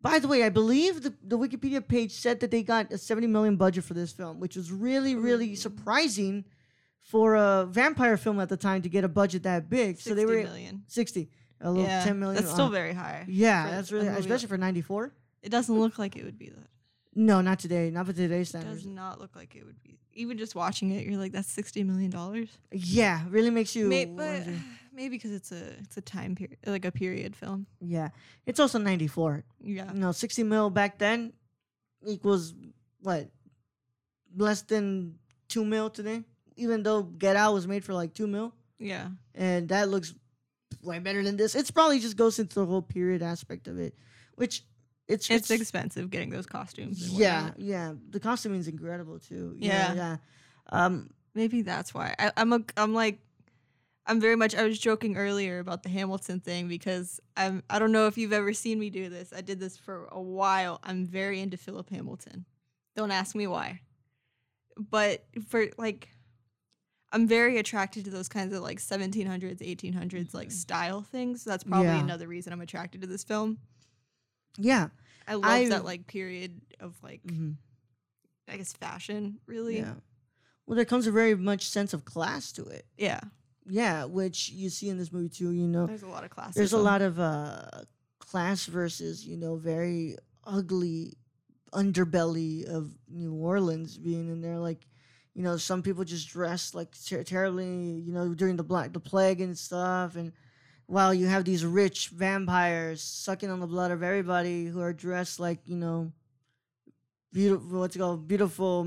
By 0.02 0.20
the 0.20 0.28
way, 0.28 0.44
I 0.44 0.50
believe 0.50 1.04
the, 1.04 1.14
the 1.24 1.38
Wikipedia 1.38 1.86
page 1.88 2.12
said 2.14 2.40
that 2.40 2.50
they 2.52 2.64
got 2.64 2.92
a 2.92 2.98
70 2.98 3.28
million 3.28 3.56
budget 3.56 3.84
for 3.84 3.94
this 3.94 4.12
film, 4.12 4.40
which 4.40 4.56
was 4.56 4.72
really, 4.72 5.16
really 5.16 5.56
surprising 5.56 6.46
for 7.02 7.36
a 7.36 7.66
vampire 7.70 8.18
film 8.18 8.40
at 8.40 8.50
the 8.50 8.58
time 8.58 8.82
to 8.82 8.90
get 8.90 9.04
a 9.04 9.08
budget 9.08 9.44
that 9.44 9.70
big. 9.70 10.00
So 10.00 10.14
they 10.16 10.26
were 10.26 10.42
million. 10.42 10.84
60, 10.88 11.30
a 11.62 11.70
little 11.70 11.86
Yeah, 11.86 12.04
10 12.04 12.20
million. 12.20 12.42
That's 12.42 12.52
still 12.54 12.66
uh, 12.66 12.70
very 12.70 12.94
high. 12.94 13.26
yeah, 13.28 13.70
that's 13.72 13.92
really, 13.92 14.08
movie 14.08 14.20
especially 14.20 14.48
for 14.48 14.58
94. 14.58 15.14
It 15.44 15.50
doesn't 15.50 15.78
look 15.80 16.00
like 16.00 16.16
it 16.16 16.24
would 16.24 16.38
be 16.38 16.50
that. 16.50 16.68
No, 17.14 17.42
not 17.42 17.60
today, 17.60 17.90
not 17.92 18.06
for 18.08 18.14
today's 18.14 18.50
standards. 18.50 18.84
It 18.84 18.86
does 18.86 18.88
not 18.88 19.20
look 19.20 19.36
like 19.36 19.56
it 19.56 19.66
would 19.66 19.82
be. 19.84 20.00
Even 20.14 20.38
just 20.38 20.56
watching 20.56 20.92
it, 20.92 21.06
you're 21.06 21.18
like, 21.20 21.32
that's 21.32 21.48
sixty 21.50 21.84
million 21.84 22.10
dollars. 22.10 22.50
Yeah, 22.72 23.22
really 23.30 23.50
makes 23.50 23.76
you. 23.76 23.90
But 23.90 24.08
wonder. 24.10 24.54
Maybe 25.02 25.18
because 25.18 25.32
it's 25.32 25.52
a 25.52 25.64
it's 25.80 25.98
a 25.98 26.02
time 26.02 26.36
period, 26.36 26.58
like 26.66 26.86
a 26.86 26.92
period 26.92 27.36
film. 27.36 27.66
yeah, 27.80 28.10
it's 28.46 28.60
also 28.60 28.78
94. 28.78 29.44
Yeah, 29.64 29.92
You 29.94 30.00
know, 30.00 30.12
60 30.12 30.44
mil 30.44 30.70
back 30.70 31.00
then 31.00 31.34
equals 32.06 32.54
what? 33.02 33.30
Less 34.38 34.62
than 34.62 35.16
2 35.50 35.66
mil 35.66 35.90
today? 35.90 36.24
Even 36.56 36.84
though 36.84 37.02
Get 37.04 37.36
Out 37.36 37.54
was 37.54 37.68
made 37.68 37.84
for 37.84 37.94
like 37.94 38.14
2 38.14 38.28
mil. 38.28 38.54
yeah, 38.80 39.08
and 39.34 39.70
that 39.70 39.90
looks 39.90 40.14
way 40.84 41.00
better 41.00 41.24
than 41.24 41.36
this. 41.38 41.56
It's 41.56 41.72
probably 41.72 42.00
just 42.00 42.16
goes 42.16 42.38
into 42.40 42.56
the 42.60 42.66
whole 42.66 42.82
period 42.82 43.22
aspect 43.24 43.68
of 43.68 43.80
it, 43.80 43.96
which 44.36 44.64
it's 45.08 45.30
it's 45.30 45.50
expensive 45.50 46.10
getting 46.10 46.30
those 46.30 46.46
costumes. 46.46 47.02
and 47.02 47.18
yeah, 47.18 47.52
yeah. 47.58 47.94
The 48.12 48.20
costuming 48.20 48.60
is 48.60 48.68
incredible 48.68 49.20
too. 49.20 49.56
Yeah. 49.58 49.94
yeah. 49.94 50.18
Um, 50.70 51.10
maybe 51.34 51.64
that's 51.64 51.94
why 51.94 52.16
I, 52.20 52.32
I'm 52.38 52.54
a 52.54 52.62
I'm 52.78 52.94
like. 52.94 53.20
I'm 54.08 54.20
very 54.20 54.36
much. 54.36 54.56
I 54.56 54.64
was 54.64 54.80
joking 54.80 55.16
earlier 55.16 55.60
about 55.60 55.84
the 55.84 55.90
Hamilton 55.90 56.40
thing 56.40 56.68
because 56.68 57.20
I'm. 57.38 57.64
I 57.70 57.78
don't 57.80 57.92
know 57.92 58.08
if 58.08 58.18
you've 58.18 58.34
ever 58.34 58.52
seen 58.54 58.80
me 58.80 58.90
do 58.90 59.10
this. 59.10 59.32
I 59.36 59.42
did 59.42 59.60
this 59.60 59.78
for 59.78 60.08
a 60.12 60.20
while. 60.22 60.80
I'm 60.84 61.06
very 61.06 61.40
into 61.40 61.56
Philip 61.58 61.90
Hamilton. 61.92 62.46
Don't 62.96 63.12
ask 63.12 63.36
me 63.36 63.46
why. 63.48 63.82
But 64.78 65.24
for 65.48 65.68
like, 65.78 66.10
I'm 67.12 67.28
very 67.28 67.58
attracted 67.60 68.06
to 68.06 68.12
those 68.12 68.28
kinds 68.28 68.54
of 68.56 68.64
like 68.64 68.80
1700s, 68.80 69.60
1800s 69.62 70.34
like 70.34 70.52
style 70.52 71.02
things. 71.04 71.44
That's 71.44 71.64
probably 71.64 71.86
Yeah. 71.86 72.00
another 72.04 72.28
reason 72.28 72.54
I'm 72.54 72.62
attracted 72.62 73.02
to 73.02 73.08
this 73.08 73.24
film. 73.24 73.60
yeah, 74.58 74.90
I 75.28 75.36
love 75.36 75.44
I- 75.46 75.70
that 75.70 75.86
like 75.86 76.08
period 76.08 76.60
of 76.80 76.96
like 77.04 77.22
mhm, 77.24 77.56
I 78.50 78.58
guess 78.58 78.74
fashion. 78.74 79.40
Really, 79.46 79.78
yeah. 79.78 79.94
Well, 80.66 80.76
there 80.76 80.86
comes 80.86 81.06
a 81.06 81.12
very 81.12 81.36
much 81.36 81.70
sense 81.70 81.94
of 81.94 82.04
class 82.06 82.52
to 82.54 82.64
it. 82.66 82.86
yeah. 82.98 83.20
Yeah, 83.68 84.06
which 84.06 84.50
you 84.50 84.70
see 84.70 84.90
in 84.90 84.98
this 84.98 85.12
movie 85.12 85.30
too. 85.30 85.52
You 85.52 85.68
know, 85.68 85.86
There's 85.88 86.04
a 86.04 86.08
lot 86.08 86.24
of 86.24 86.30
class. 86.32 86.56
there's 86.56 86.74
a 86.74 86.78
lot 86.78 87.02
of 87.02 87.20
uh 87.20 87.62
class 88.20 88.66
versus 88.66 89.26
you 89.26 89.38
know 89.38 89.56
very 89.58 90.16
ugly 90.46 91.14
underbelly 91.74 92.66
of 92.66 92.92
New 93.10 93.34
Orleans 93.34 93.98
being 93.98 94.30
in 94.30 94.42
there 94.42 94.58
like 94.60 94.88
you 95.34 95.44
know 95.44 95.58
some 95.58 95.82
people 95.82 96.04
just 96.04 96.28
dress 96.30 96.74
like 96.74 96.90
ter- 97.06 97.24
terribly 97.24 97.66
you 98.06 98.12
know 98.12 98.34
during 98.34 98.56
the 98.58 98.64
black 98.64 98.92
the 98.94 99.00
plague 99.00 99.40
and 99.42 99.58
stuff 99.58 100.16
and 100.16 100.34
while 100.88 101.14
you 101.14 101.28
have 101.28 101.46
these 101.46 101.64
rich 101.66 102.10
vampires 102.10 103.02
sucking 103.02 103.50
on 103.50 103.60
the 103.62 103.68
blood 103.68 103.92
of 103.92 104.04
everybody 104.04 104.66
who 104.66 104.82
are 104.82 104.92
dressed 104.94 105.40
like 105.40 105.60
you 105.66 105.78
know 105.78 106.12
beautiful 107.34 107.80
what's 107.80 107.96
it 107.96 108.00
called 108.00 108.28
beautiful 108.28 108.86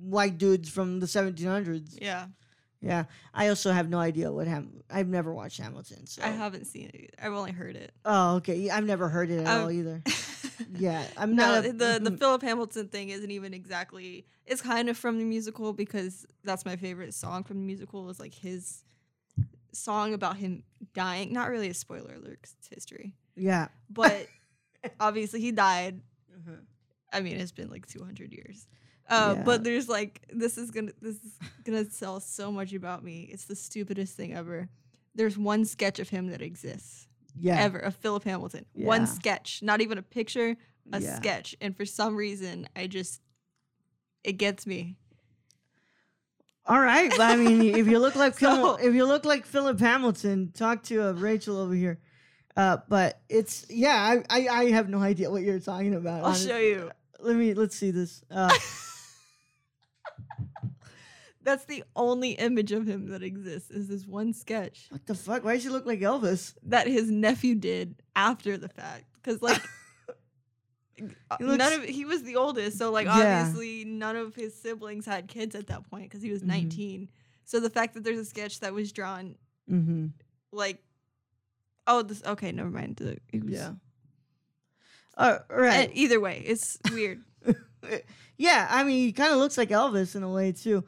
white 0.00 0.38
dudes 0.38 0.68
from 0.68 1.00
the 1.00 1.06
1700s 1.06 1.98
Yeah, 2.00 2.26
yeah 2.82 3.04
i 3.34 3.48
also 3.48 3.70
have 3.72 3.88
no 3.90 3.98
idea 3.98 4.32
what 4.32 4.46
Ham- 4.46 4.82
i've 4.90 5.08
never 5.08 5.32
watched 5.34 5.58
hamilton 5.60 6.06
so 6.06 6.22
I 6.22 6.28
haven't 6.28 6.64
seen 6.66 6.86
it. 6.88 6.94
Either. 6.94 7.26
I've 7.26 7.32
only 7.34 7.52
heard 7.52 7.76
it. 7.76 7.92
Oh, 8.04 8.36
okay. 8.36 8.70
I've 8.70 8.84
never 8.86 9.08
heard 9.08 9.30
it 9.30 9.40
at 9.40 9.46
Um, 9.46 9.62
all 9.64 9.70
either. 9.70 10.02
Yeah, 10.76 11.02
I'm 11.16 11.34
no, 11.36 11.46
not. 11.46 11.64
a- 11.66 11.72
the 11.72 11.98
the. 12.10 12.16
Philip 12.20 12.42
Hamilton 12.42 12.88
thing 12.88 13.08
isn't 13.10 13.30
even 13.30 13.54
exactly. 13.54 14.26
It's 14.46 14.60
kind 14.62 14.88
of 14.90 14.96
from 14.96 15.18
the 15.18 15.24
musical 15.24 15.72
because 15.72 16.26
that's 16.44 16.64
my 16.66 16.76
favorite 16.76 17.14
song 17.14 17.44
from 17.44 17.58
the 17.60 17.64
musical. 17.66 18.08
Is 18.10 18.20
like 18.20 18.34
his 18.34 18.84
song 19.72 20.12
about 20.14 20.36
him 20.36 20.62
dying. 20.94 21.32
Not 21.32 21.48
really 21.50 21.68
a 21.70 21.74
spoiler 21.74 22.14
alert. 22.14 22.40
'cause 22.42 22.54
it's 22.58 22.68
history, 22.68 23.14
yeah. 23.36 23.68
but 23.88 24.26
obviously 25.00 25.40
he 25.40 25.50
died. 25.50 26.00
Uh-huh. 26.34 26.56
I 27.12 27.20
mean, 27.20 27.36
it's 27.40 27.52
been 27.52 27.70
like 27.70 27.86
200 27.86 28.32
years. 28.32 28.66
Uh, 29.10 29.34
Yeah. 29.36 29.42
But 29.44 29.64
there's 29.64 29.88
like 29.88 30.22
this 30.32 30.56
is 30.56 30.70
gonna 30.70 30.92
this 31.02 31.16
is 31.16 31.32
gonna 31.64 31.84
tell 31.84 32.20
so 32.20 32.50
much 32.52 32.72
about 32.72 33.02
me. 33.04 33.28
It's 33.32 33.44
the 33.44 33.56
stupidest 33.56 34.16
thing 34.16 34.32
ever. 34.32 34.68
There's 35.14 35.36
one 35.36 35.64
sketch 35.64 35.98
of 35.98 36.08
him 36.08 36.28
that 36.28 36.40
exists 36.40 37.08
Yeah. 37.36 37.58
ever 37.60 37.78
of 37.78 37.96
Philip 37.96 38.24
Hamilton. 38.24 38.64
Yeah. 38.74 38.86
One 38.86 39.06
sketch, 39.06 39.60
not 39.62 39.80
even 39.80 39.98
a 39.98 40.02
picture, 40.02 40.56
a 40.92 41.00
Yeah. 41.00 41.16
sketch. 41.16 41.56
And 41.60 41.76
for 41.76 41.84
some 41.84 42.14
reason, 42.16 42.68
I 42.76 42.86
just 42.86 43.20
it 44.22 44.34
gets 44.34 44.66
me. 44.66 44.96
All 46.66 46.80
right. 46.80 47.10
But 47.10 47.22
I 47.22 47.36
mean, 47.36 47.62
if 47.74 47.88
you 47.88 47.98
look 47.98 48.14
like 48.14 48.34
Phil, 48.38 48.76
if 48.76 48.94
you 48.94 49.04
look 49.06 49.24
like 49.24 49.44
Philip 49.46 49.80
Hamilton, 49.80 50.52
talk 50.52 50.84
to 50.84 51.08
uh, 51.08 51.12
Rachel 51.14 51.56
over 51.58 51.74
here. 51.74 51.98
Uh, 52.56 52.78
but 52.88 53.20
it's 53.28 53.66
yeah. 53.70 53.96
I, 53.96 54.24
I 54.38 54.48
I 54.48 54.70
have 54.70 54.88
no 54.88 55.00
idea 55.00 55.30
what 55.30 55.42
you're 55.42 55.58
talking 55.60 55.94
about. 55.94 56.20
I'll 56.20 56.26
honest- 56.26 56.46
show 56.46 56.58
you. 56.58 56.90
Let 57.18 57.36
me 57.36 57.54
let's 57.54 57.76
see 57.76 57.90
this. 57.90 58.22
Uh, 58.30 58.50
That's 61.42 61.64
the 61.64 61.82
only 61.96 62.32
image 62.32 62.70
of 62.72 62.86
him 62.86 63.08
that 63.08 63.22
exists. 63.22 63.70
Is 63.70 63.88
this 63.88 64.06
one 64.06 64.32
sketch 64.34 64.86
what 64.90 65.06
the 65.06 65.14
fuck? 65.14 65.42
Why 65.44 65.54
does 65.54 65.62
he 65.64 65.70
look 65.70 65.86
like 65.86 66.00
Elvis? 66.00 66.54
that 66.64 66.86
his 66.86 67.10
nephew 67.10 67.54
did 67.54 67.94
after 68.14 68.56
the 68.58 68.68
fact? 68.68 69.04
Because 69.14 69.40
like. 69.40 69.62
uh, 71.30 71.36
He 71.38 71.44
looks- 71.44 71.58
none 71.58 71.72
of 71.72 71.84
he 71.84 72.04
was 72.04 72.22
the 72.24 72.36
oldest, 72.36 72.76
so 72.78 72.90
like 72.90 73.06
Yeah. 73.06 73.40
obviously 73.40 73.84
none 73.86 74.16
of 74.16 74.34
his 74.34 74.54
siblings 74.54 75.06
had 75.06 75.28
kids 75.28 75.54
at 75.54 75.68
that 75.68 75.88
point 75.90 76.04
because 76.10 76.22
he 76.22 76.30
was 76.30 76.42
Mhm. 76.42 76.46
19. 76.48 77.08
So 77.44 77.58
the 77.58 77.70
fact 77.70 77.94
that 77.94 78.04
there's 78.04 78.18
a 78.18 78.24
sketch 78.24 78.60
that 78.60 78.74
was 78.74 78.92
drawn 78.92 79.36
Mm-hmm. 79.70 80.06
like, 80.52 80.82
oh, 81.86 82.02
this 82.02 82.22
okay, 82.24 82.52
never 82.52 82.70
mind. 82.70 82.96
The- 82.96 83.18
it 83.32 83.44
was- 83.44 83.54
Yeah. 83.54 83.72
Uh, 85.16 85.38
right. 85.48 85.90
Either 85.94 86.20
way, 86.20 86.42
it's 86.46 86.78
weird. 86.92 87.22
yeah, 88.38 88.66
I 88.70 88.84
mean, 88.84 89.00
he 89.06 89.12
kind 89.12 89.32
of 89.32 89.38
looks 89.38 89.58
like 89.58 89.70
Elvis 89.70 90.14
in 90.16 90.22
a 90.22 90.30
way 90.30 90.52
too. 90.52 90.84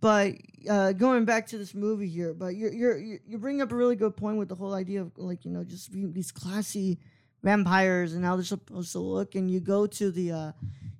But 0.00 0.34
uh, 0.68 0.92
going 0.92 1.24
back 1.24 1.46
to 1.48 1.58
this 1.58 1.74
movie 1.74 2.08
here, 2.08 2.34
but 2.34 2.54
you're 2.56 2.72
you're 2.72 2.98
you 2.98 3.18
you 3.26 3.38
bring 3.38 3.62
up 3.62 3.72
a 3.72 3.74
really 3.76 3.96
good 3.96 4.16
point 4.16 4.36
with 4.38 4.48
the 4.48 4.54
whole 4.54 4.74
idea 4.74 5.00
of 5.00 5.12
like 5.16 5.44
you 5.44 5.50
know 5.50 5.64
just 5.64 5.90
these 5.92 6.30
classy 6.32 6.98
vampires 7.42 8.14
and 8.14 8.24
how 8.24 8.36
they're 8.36 8.44
supposed 8.44 8.92
to 8.92 8.98
look, 8.98 9.34
and 9.34 9.50
you 9.50 9.60
go 9.60 9.86
to 9.86 10.10
the 10.10 10.32
uh, 10.32 10.52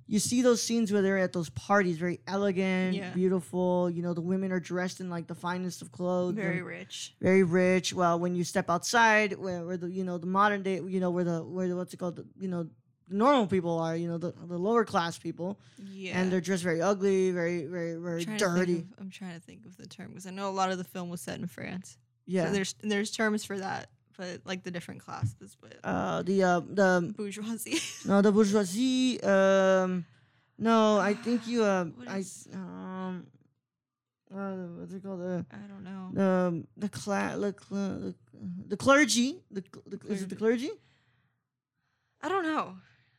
you 0.07 0.19
see 0.19 0.41
those 0.41 0.63
scenes 0.63 0.91
where 0.91 1.01
they're 1.01 1.17
at 1.17 1.33
those 1.33 1.49
parties, 1.49 1.97
very 1.97 2.21
elegant, 2.27 2.95
Yeah. 2.95 3.11
beautiful. 3.13 3.89
You 3.89 4.01
know, 4.01 4.13
the 4.13 4.21
women 4.21 4.51
are 4.53 4.59
dressed 4.59 5.01
in 5.01 5.09
like 5.09 5.27
the 5.27 5.35
finest 5.35 5.81
of 5.81 5.91
clothes, 5.91 6.35
Very 6.35 6.61
rich. 6.61 7.13
very 7.21 7.43
rich. 7.43 7.93
Well, 7.93 8.17
when 8.17 8.33
you 8.33 8.45
step 8.45 8.69
outside, 8.69 9.33
where, 9.37 9.65
where 9.65 9.75
the 9.77 9.89
you 9.91 10.03
know 10.05 10.17
the 10.17 10.27
modern 10.27 10.63
day, 10.63 10.75
you 10.75 10.99
know 11.01 11.11
where 11.11 11.25
the 11.25 11.43
where 11.43 11.67
the 11.67 11.75
what's 11.75 11.93
it 11.93 11.97
called, 11.97 12.15
the, 12.15 12.25
you 12.39 12.47
know, 12.47 12.67
normal 13.09 13.47
people 13.47 13.79
are, 13.79 13.95
you 13.95 14.07
know, 14.07 14.17
the 14.17 14.33
the 14.47 14.57
lower 14.57 14.83
class 14.85 15.17
people, 15.17 15.59
Yeah. 15.77 16.19
and 16.19 16.31
they're 16.31 16.41
dressed 16.41 16.63
very 16.63 16.81
ugly, 16.81 17.31
very 17.31 17.65
very 17.65 17.95
very 17.95 18.23
think 18.25 18.39
dirty. 18.39 18.79
of- 18.79 18.93
I'm 18.99 19.09
trying 19.09 19.33
to 19.35 19.39
think 19.45 19.65
of 19.65 19.77
the 19.77 19.87
term 19.87 20.09
because 20.09 20.25
I 20.27 20.31
know 20.31 20.49
a 20.49 20.57
lot 20.61 20.71
of 20.71 20.77
the 20.77 20.83
film 20.83 21.09
was 21.09 21.21
set 21.21 21.39
in 21.39 21.47
France. 21.47 21.97
Yeah. 22.25 22.45
So 22.47 22.51
there's 22.53 22.75
there's 22.81 23.11
terms 23.11 23.43
for 23.45 23.57
that, 23.59 23.89
but 24.17 24.41
like 24.45 24.63
the 24.63 24.71
different 24.71 25.01
classes, 25.01 25.55
but 25.61 25.75
uh, 25.83 26.21
the 26.23 26.43
uh, 26.43 26.59
the 26.61 27.13
bourgeoisie. 27.15 27.79
no 28.05 28.21
the 28.21 28.31
bourgeoisie. 28.37 29.21
Um, 29.23 30.05
no, 30.59 30.97
I 30.99 31.13
think 31.13 31.47
you 31.47 31.63
uh, 31.63 31.85
What 31.85 32.07
I 32.09 32.23
um, 32.53 33.27
uh, 34.33 34.55
what's 34.79 34.91
it 34.93 35.03
called? 35.03 35.21
The 35.21 35.45
I 35.51 35.57
don't 35.71 35.83
know. 35.83 36.21
um 36.21 36.67
the 36.75 36.89
cla- 36.89 37.37
the, 37.39 37.53
cl- 37.55 37.99
the, 38.01 38.15
the 38.67 38.75
clergy. 38.77 39.39
The, 39.51 39.63
cl- 39.71 39.83
the 39.87 39.97
is 40.11 40.23
it 40.23 40.29
the 40.29 40.35
clergy? 40.35 40.71
I 42.21 42.27
don't 42.29 42.43
know. 42.43 42.75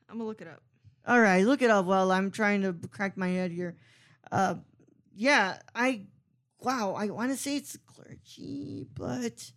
I'm 0.09 0.17
gonna 0.19 0.29
look 0.29 0.41
it 0.41 0.49
up. 0.49 0.63
All 1.07 1.21
right, 1.21 1.45
look 1.45 1.63
it 1.63 1.71
up 1.71 1.87
while 1.87 2.11
I'm 2.13 2.31
trying 2.31 2.63
to 2.63 2.73
crack 2.91 3.17
my 3.17 3.29
head 3.29 3.51
here. 3.51 3.77
Uh, 4.31 4.57
yeah, 5.15 5.59
I 5.75 6.07
wow, 6.61 6.95
I 6.95 7.07
want 7.07 7.31
to 7.31 7.37
say 7.37 7.57
it's 7.57 7.77
clergy, 7.87 8.87
but 8.95 9.53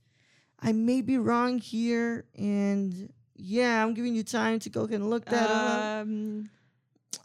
I 0.59 0.71
may 0.71 1.01
be 1.01 1.17
wrong 1.17 1.57
here. 1.59 2.25
And 2.35 3.11
yeah, 3.35 3.83
I'm 3.83 3.93
giving 3.93 4.15
you 4.15 4.23
time 4.23 4.59
to 4.59 4.69
go 4.69 4.81
ahead 4.81 4.99
and 5.01 5.09
look 5.09 5.25
that 5.25 5.49
up. 5.49 6.01
Um, 6.07 6.49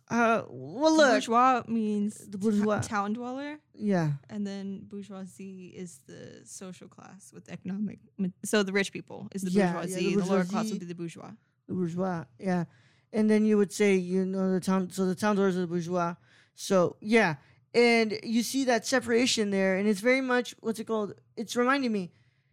Uh, 0.09 0.43
well, 0.49 0.97
look, 0.97 1.11
bourgeois 1.15 1.63
means 1.67 2.15
the 2.29 2.39
bourgeois. 2.39 2.81
t- 2.81 2.89
town 2.89 3.13
dweller, 3.13 3.59
Yeah, 3.75 4.13
and 4.31 4.47
then 4.47 4.83
bourgeoisie 4.87 5.75
is 5.77 5.99
the 6.07 6.43
social 6.45 6.87
class 6.89 7.33
with 7.35 7.49
economic. 7.49 7.99
So 8.45 8.63
the 8.63 8.73
rich 8.73 8.93
people 8.93 9.29
is 9.35 9.43
the 9.43 9.51
Yeah, 9.51 9.65
yeah, 9.65 9.67
the 9.67 9.75
bourgeoisie, 9.79 10.17
the 10.17 10.25
lower 10.25 10.45
class 10.45 10.71
would 10.71 10.79
be 10.81 10.87
the 10.87 10.95
bourgeois. 10.95 11.33
the 11.67 11.75
bourgeois. 11.75 12.25
Yeah, 12.39 12.65
and 13.13 13.31
then 13.31 13.45
you 13.45 13.57
would 13.57 13.73
say 13.73 13.95
you 13.95 14.25
know 14.25 14.53
the 14.53 14.61
town. 14.61 14.91
So 14.91 15.07
the 15.07 15.15
town 15.15 15.37
doors 15.37 15.57
are 15.57 15.61
the 15.61 15.67
bourgeois. 15.67 16.15
So 16.55 16.97
yeah, 17.01 17.37
and 17.75 18.19
you 18.23 18.43
see 18.43 18.65
that 18.65 18.87
separation 18.87 19.51
there, 19.51 19.77
and 19.77 19.89
it's 19.89 20.01
very 20.01 20.21
much 20.21 20.55
what's 20.61 20.81
it 20.81 20.85
called? 20.85 21.15
It's 21.37 21.57
reminding 21.57 21.93
me, 21.93 22.13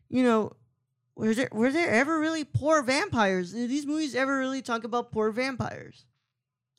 you 0.09 0.23
know, 0.23 0.53
were 1.15 1.33
there 1.33 1.49
were 1.51 1.71
there 1.71 1.89
ever 1.89 2.19
really 2.19 2.43
poor 2.43 2.81
vampires? 2.81 3.53
Did 3.53 3.69
these 3.69 3.85
movies 3.85 4.15
ever 4.15 4.37
really 4.39 4.61
talk 4.61 4.83
about 4.83 5.11
poor 5.11 5.31
vampires? 5.31 6.05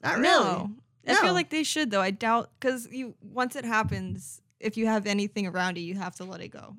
Not 0.03 0.19
really. 0.19 0.45
No, 0.45 0.71
I 1.07 1.15
feel 1.17 1.35
like 1.35 1.51
they 1.51 1.63
should 1.63 1.91
though. 1.91 2.01
I 2.01 2.11
doubt 2.11 2.51
because 2.59 2.89
you 2.91 3.15
once 3.23 3.57
it 3.57 3.65
happens, 3.65 4.41
if 4.61 4.77
you 4.77 4.87
have 4.87 5.07
anything 5.07 5.47
around 5.47 5.77
you, 5.79 5.85
you 5.85 5.95
have 5.95 6.15
to 6.17 6.25
let 6.25 6.41
it 6.41 6.49
go. 6.49 6.77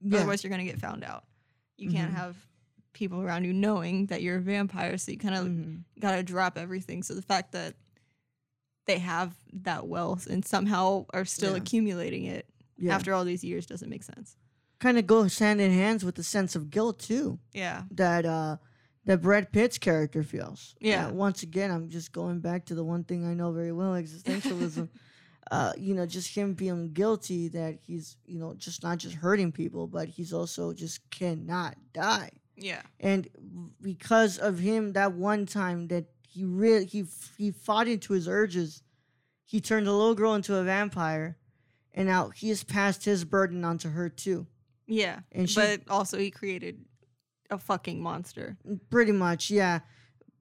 Yeah. 0.00 0.18
Otherwise, 0.18 0.44
you're 0.44 0.50
gonna 0.50 0.64
get 0.64 0.80
found 0.80 1.02
out. 1.04 1.24
You 1.76 1.90
can't 1.90 2.12
Mhm. 2.12 2.16
have 2.16 2.36
people 2.92 3.20
around 3.20 3.44
you 3.44 3.52
knowing 3.52 4.06
that 4.06 4.22
you're 4.22 4.36
a 4.38 4.40
vampire, 4.40 4.96
so 4.98 5.12
you 5.12 5.18
kind 5.18 5.34
of 5.34 5.46
Mhm. 5.46 5.84
gotta 6.00 6.22
drop 6.22 6.56
everything. 6.58 7.02
So 7.02 7.14
the 7.14 7.22
fact 7.22 7.52
that 7.52 7.74
they 8.86 8.98
have 8.98 9.34
that 9.52 9.86
wealth 9.86 10.26
and 10.26 10.44
somehow 10.44 11.06
are 11.12 11.24
still 11.24 11.52
Yeah. 11.52 11.58
accumulating 11.62 12.24
it 12.24 12.48
Yeah. 12.78 12.94
after 12.94 13.12
all 13.12 13.24
these 13.24 13.44
years 13.44 13.66
doesn't 13.66 13.88
make 13.90 14.02
sense. 14.04 14.36
kind 14.80 14.96
of 14.96 15.08
goes 15.08 15.36
hand 15.40 15.60
in 15.60 15.72
hand 15.72 16.04
with 16.04 16.14
the 16.14 16.22
sense 16.22 16.54
of 16.54 16.70
guilt 16.70 17.00
too. 17.00 17.40
Yeah. 17.52 17.82
that 17.90 18.24
uh 18.24 18.58
that 19.06 19.20
Brad 19.22 19.50
Pitt's 19.50 19.76
character 19.78 20.22
feels. 20.22 20.76
Yeah. 20.80 21.10
Once 21.10 21.42
again, 21.42 21.70
I'm 21.72 21.88
just 21.88 22.12
going 22.12 22.38
back 22.40 22.66
to 22.66 22.74
the 22.76 22.84
one 22.84 23.02
thing 23.04 23.26
I 23.26 23.34
know 23.34 23.50
very 23.52 23.72
well, 23.72 23.94
existentialism. 23.94 24.88
uh, 25.50 25.72
you 25.78 25.94
know, 25.94 26.04
just 26.06 26.32
him 26.34 26.54
feeling 26.54 26.92
guilty 26.92 27.48
that 27.48 27.78
he's, 27.86 28.16
you 28.26 28.38
know, 28.38 28.54
just 28.54 28.82
not 28.84 28.98
just 28.98 29.14
hurting 29.16 29.50
people, 29.50 29.86
but 29.88 30.08
he's 30.08 30.32
also 30.32 30.72
just 30.74 31.00
cannot 31.10 31.76
die. 31.94 32.30
Yeah. 32.60 32.82
And 33.00 33.28
because 33.80 34.38
of 34.38 34.58
him, 34.58 34.92
that 34.94 35.12
one 35.12 35.46
time 35.46 35.88
that 35.88 36.06
he 36.28 36.44
really 36.44 36.84
he 36.86 37.04
he 37.36 37.50
fought 37.50 37.88
into 37.88 38.12
his 38.12 38.28
urges, 38.28 38.82
he 39.44 39.60
turned 39.60 39.86
a 39.88 39.92
little 39.92 40.14
girl 40.14 40.34
into 40.34 40.56
a 40.56 40.62
vampire, 40.64 41.38
and 41.94 42.06
now 42.08 42.30
he 42.30 42.48
has 42.50 42.64
passed 42.64 43.04
his 43.04 43.24
burden 43.24 43.64
onto 43.64 43.90
her 43.90 44.08
too. 44.08 44.46
Yeah. 44.86 45.20
And 45.32 45.48
she- 45.48 45.56
but 45.60 45.82
also 45.88 46.18
he 46.18 46.30
created 46.30 46.84
a 47.50 47.58
fucking 47.58 48.02
monster. 48.02 48.56
Pretty 48.90 49.12
much, 49.12 49.50
yeah. 49.50 49.80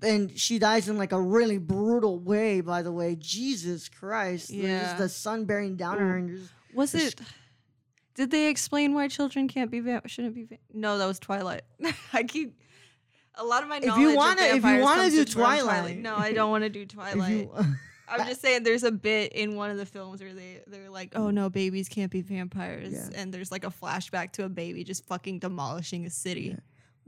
And 0.01 0.38
she 0.38 0.60
dies 0.60 0.88
in 0.89 0.97
like 0.97 1.12
a 1.12 1.21
really 1.21 1.58
brutal 1.58 2.19
way, 2.19 2.62
by 2.62 2.82
the 2.84 2.91
way. 2.91 3.15
Jesus 3.17 3.89
Christ. 3.89 4.49
Yeah. 4.51 4.95
the 4.97 5.10
sun 5.10 5.45
bearing 5.45 5.75
down 5.75 5.93
on 5.93 5.99
her. 5.99 6.15
And 6.17 6.38
just, 6.38 6.51
Was 6.73 6.93
it? 6.95 7.19
Did 8.17 8.32
they 8.32 8.49
explain 8.49 8.93
why 8.93 9.08
children 9.08 9.47
can't 9.47 9.71
be 9.71 9.80
va- 9.80 10.01
shouldn't 10.08 10.36
be? 10.36 10.43
Va- 10.43 10.58
no, 10.73 10.97
that 10.97 11.06
was 11.06 11.19
Twilight. 11.19 11.62
I 12.13 12.23
keep 12.23 12.60
a 13.36 13.45
lot 13.45 13.63
of 13.63 13.69
my 13.69 13.77
you 13.77 13.86
knowledge. 13.88 14.08
of 14.10 14.15
wanna- 14.15 14.41
if 14.41 14.63
you 14.65 14.82
wanna 14.82 15.10
do 15.10 15.25
from 15.25 15.34
Twilight. 15.34 15.97
no, 15.99 16.15
I 16.17 16.34
don't 16.34 16.49
want 16.51 16.63
to 16.63 16.69
do 16.69 16.86
Twilight. 16.86 17.32
You, 17.47 17.51
I'm 18.10 18.25
just 18.27 18.41
saying, 18.41 18.63
there's 18.63 18.84
a 18.84 18.91
bit 18.91 19.34
in 19.34 19.56
one 19.56 19.69
of 19.69 19.77
the 19.77 19.86
films 19.86 20.21
where 20.21 20.34
they 20.34 20.62
they're 20.65 20.89
like, 20.89 21.12
"Oh 21.15 21.30
no, 21.30 21.49
babies 21.49 21.89
can't 21.89 22.10
be 22.10 22.21
vampires," 22.21 22.93
Yeah. 22.93 23.10
and 23.21 23.34
there's 23.34 23.51
like 23.51 23.65
a 23.65 23.69
flashback 23.69 24.32
to 24.34 24.45
a 24.45 24.49
baby 24.49 24.84
just 24.86 25.06
fucking 25.06 25.39
demolishing 25.39 26.06
a 26.06 26.10
city. 26.10 26.47
Yeah. 26.53 26.60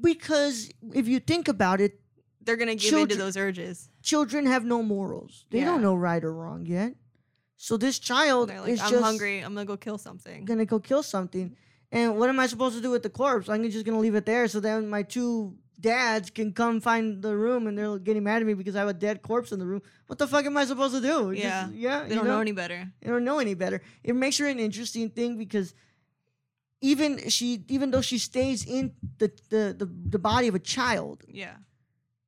because 0.01 0.69
if 0.93 1.07
you 1.07 1.19
think 1.19 1.47
about 1.47 1.81
it, 1.81 1.99
They're 2.43 2.57
gonna 2.57 2.75
give 2.75 2.93
into 2.93 3.15
those 3.15 3.37
urges. 3.37 3.89
children 4.03 4.45
have 4.45 4.63
no 4.65 4.83
morals. 4.83 5.45
They 5.49 5.61
don't 5.61 5.81
know 5.81 5.95
right 5.95 6.23
or 6.23 6.33
wrong 6.33 6.65
yet. 6.65 6.93
So 7.61 7.75
this 7.75 7.99
child 7.99 8.47
like, 8.49 8.69
is 8.69 8.79
"I'm 8.81 8.89
just 8.91 9.03
hungry. 9.03 9.39
I'm 9.45 9.53
gonna 9.53 9.65
go 9.65 9.77
kill 9.77 9.97
something." 9.97 10.45
gonna 10.45 10.65
go 10.65 10.79
kill 10.79 11.03
something. 11.03 11.47
And 11.91 12.17
what 12.19 12.29
am 12.29 12.39
I 12.39 12.47
supposed 12.47 12.75
to 12.77 12.81
do 12.81 12.91
with 12.95 13.03
the 13.03 13.09
corpse? 13.09 13.49
I'm 13.49 13.63
just 13.69 13.85
gonna 13.85 13.99
leave 13.99 14.15
it 14.15 14.25
there 14.25 14.47
so 14.47 14.59
then 14.59 14.89
my 14.89 15.03
two 15.03 15.33
dads 15.79 16.29
can 16.29 16.53
come 16.53 16.79
find 16.81 17.21
the 17.21 17.35
room 17.35 17.67
and 17.67 17.77
they're 17.77 17.97
getting 17.99 18.23
mad 18.23 18.41
at 18.41 18.45
me 18.45 18.53
because 18.53 18.75
I 18.75 18.79
have 18.79 18.89
a 18.89 18.93
dead 19.07 19.21
corpse 19.21 19.51
in 19.51 19.59
the 19.59 19.65
room. 19.65 19.81
What 20.07 20.17
the 20.19 20.27
fuck 20.27 20.45
am 20.45 20.55
I 20.57 20.65
supposed 20.65 20.93
to 20.95 21.01
do? 21.01 21.33
Just- 21.33 21.43
Yeah. 21.43 21.69
yeah. 21.73 21.99
They 22.07 22.15
don't 22.15 22.27
know 22.27 22.41
any 22.47 22.51
better. 22.53 22.79
They 23.01 23.09
don't 23.09 23.23
know 23.29 23.39
any 23.39 23.55
better. 23.55 23.81
It 24.03 24.15
makes 24.15 24.37
her 24.39 24.47
an 24.47 24.59
interesting 24.59 25.09
thing 25.09 25.37
because 25.37 25.73
even 26.81 27.27
she, 27.29 27.63
even 27.67 27.91
though 27.91 28.01
she 28.01 28.17
stays 28.17 28.65
in 28.65 28.93
the 29.17 29.29
the 29.49 29.75
the, 29.77 29.85
the 30.15 30.19
body 30.19 30.47
of 30.47 30.55
a 30.55 30.59
child, 30.59 31.23
Yeah, 31.27 31.55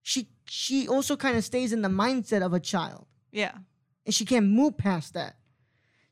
she 0.02 0.28
she 0.46 0.88
also 0.88 1.15
kind 1.15 1.38
of 1.38 1.44
stays 1.46 1.72
in 1.72 1.82
the 1.82 1.89
mindset 2.04 2.41
of 2.48 2.52
a 2.54 2.60
child, 2.60 3.06
yeah, 3.32 3.54
and 4.06 4.14
she 4.14 4.26
can't 4.26 4.48
move 4.48 4.78
past 4.78 5.14
that. 5.14 5.36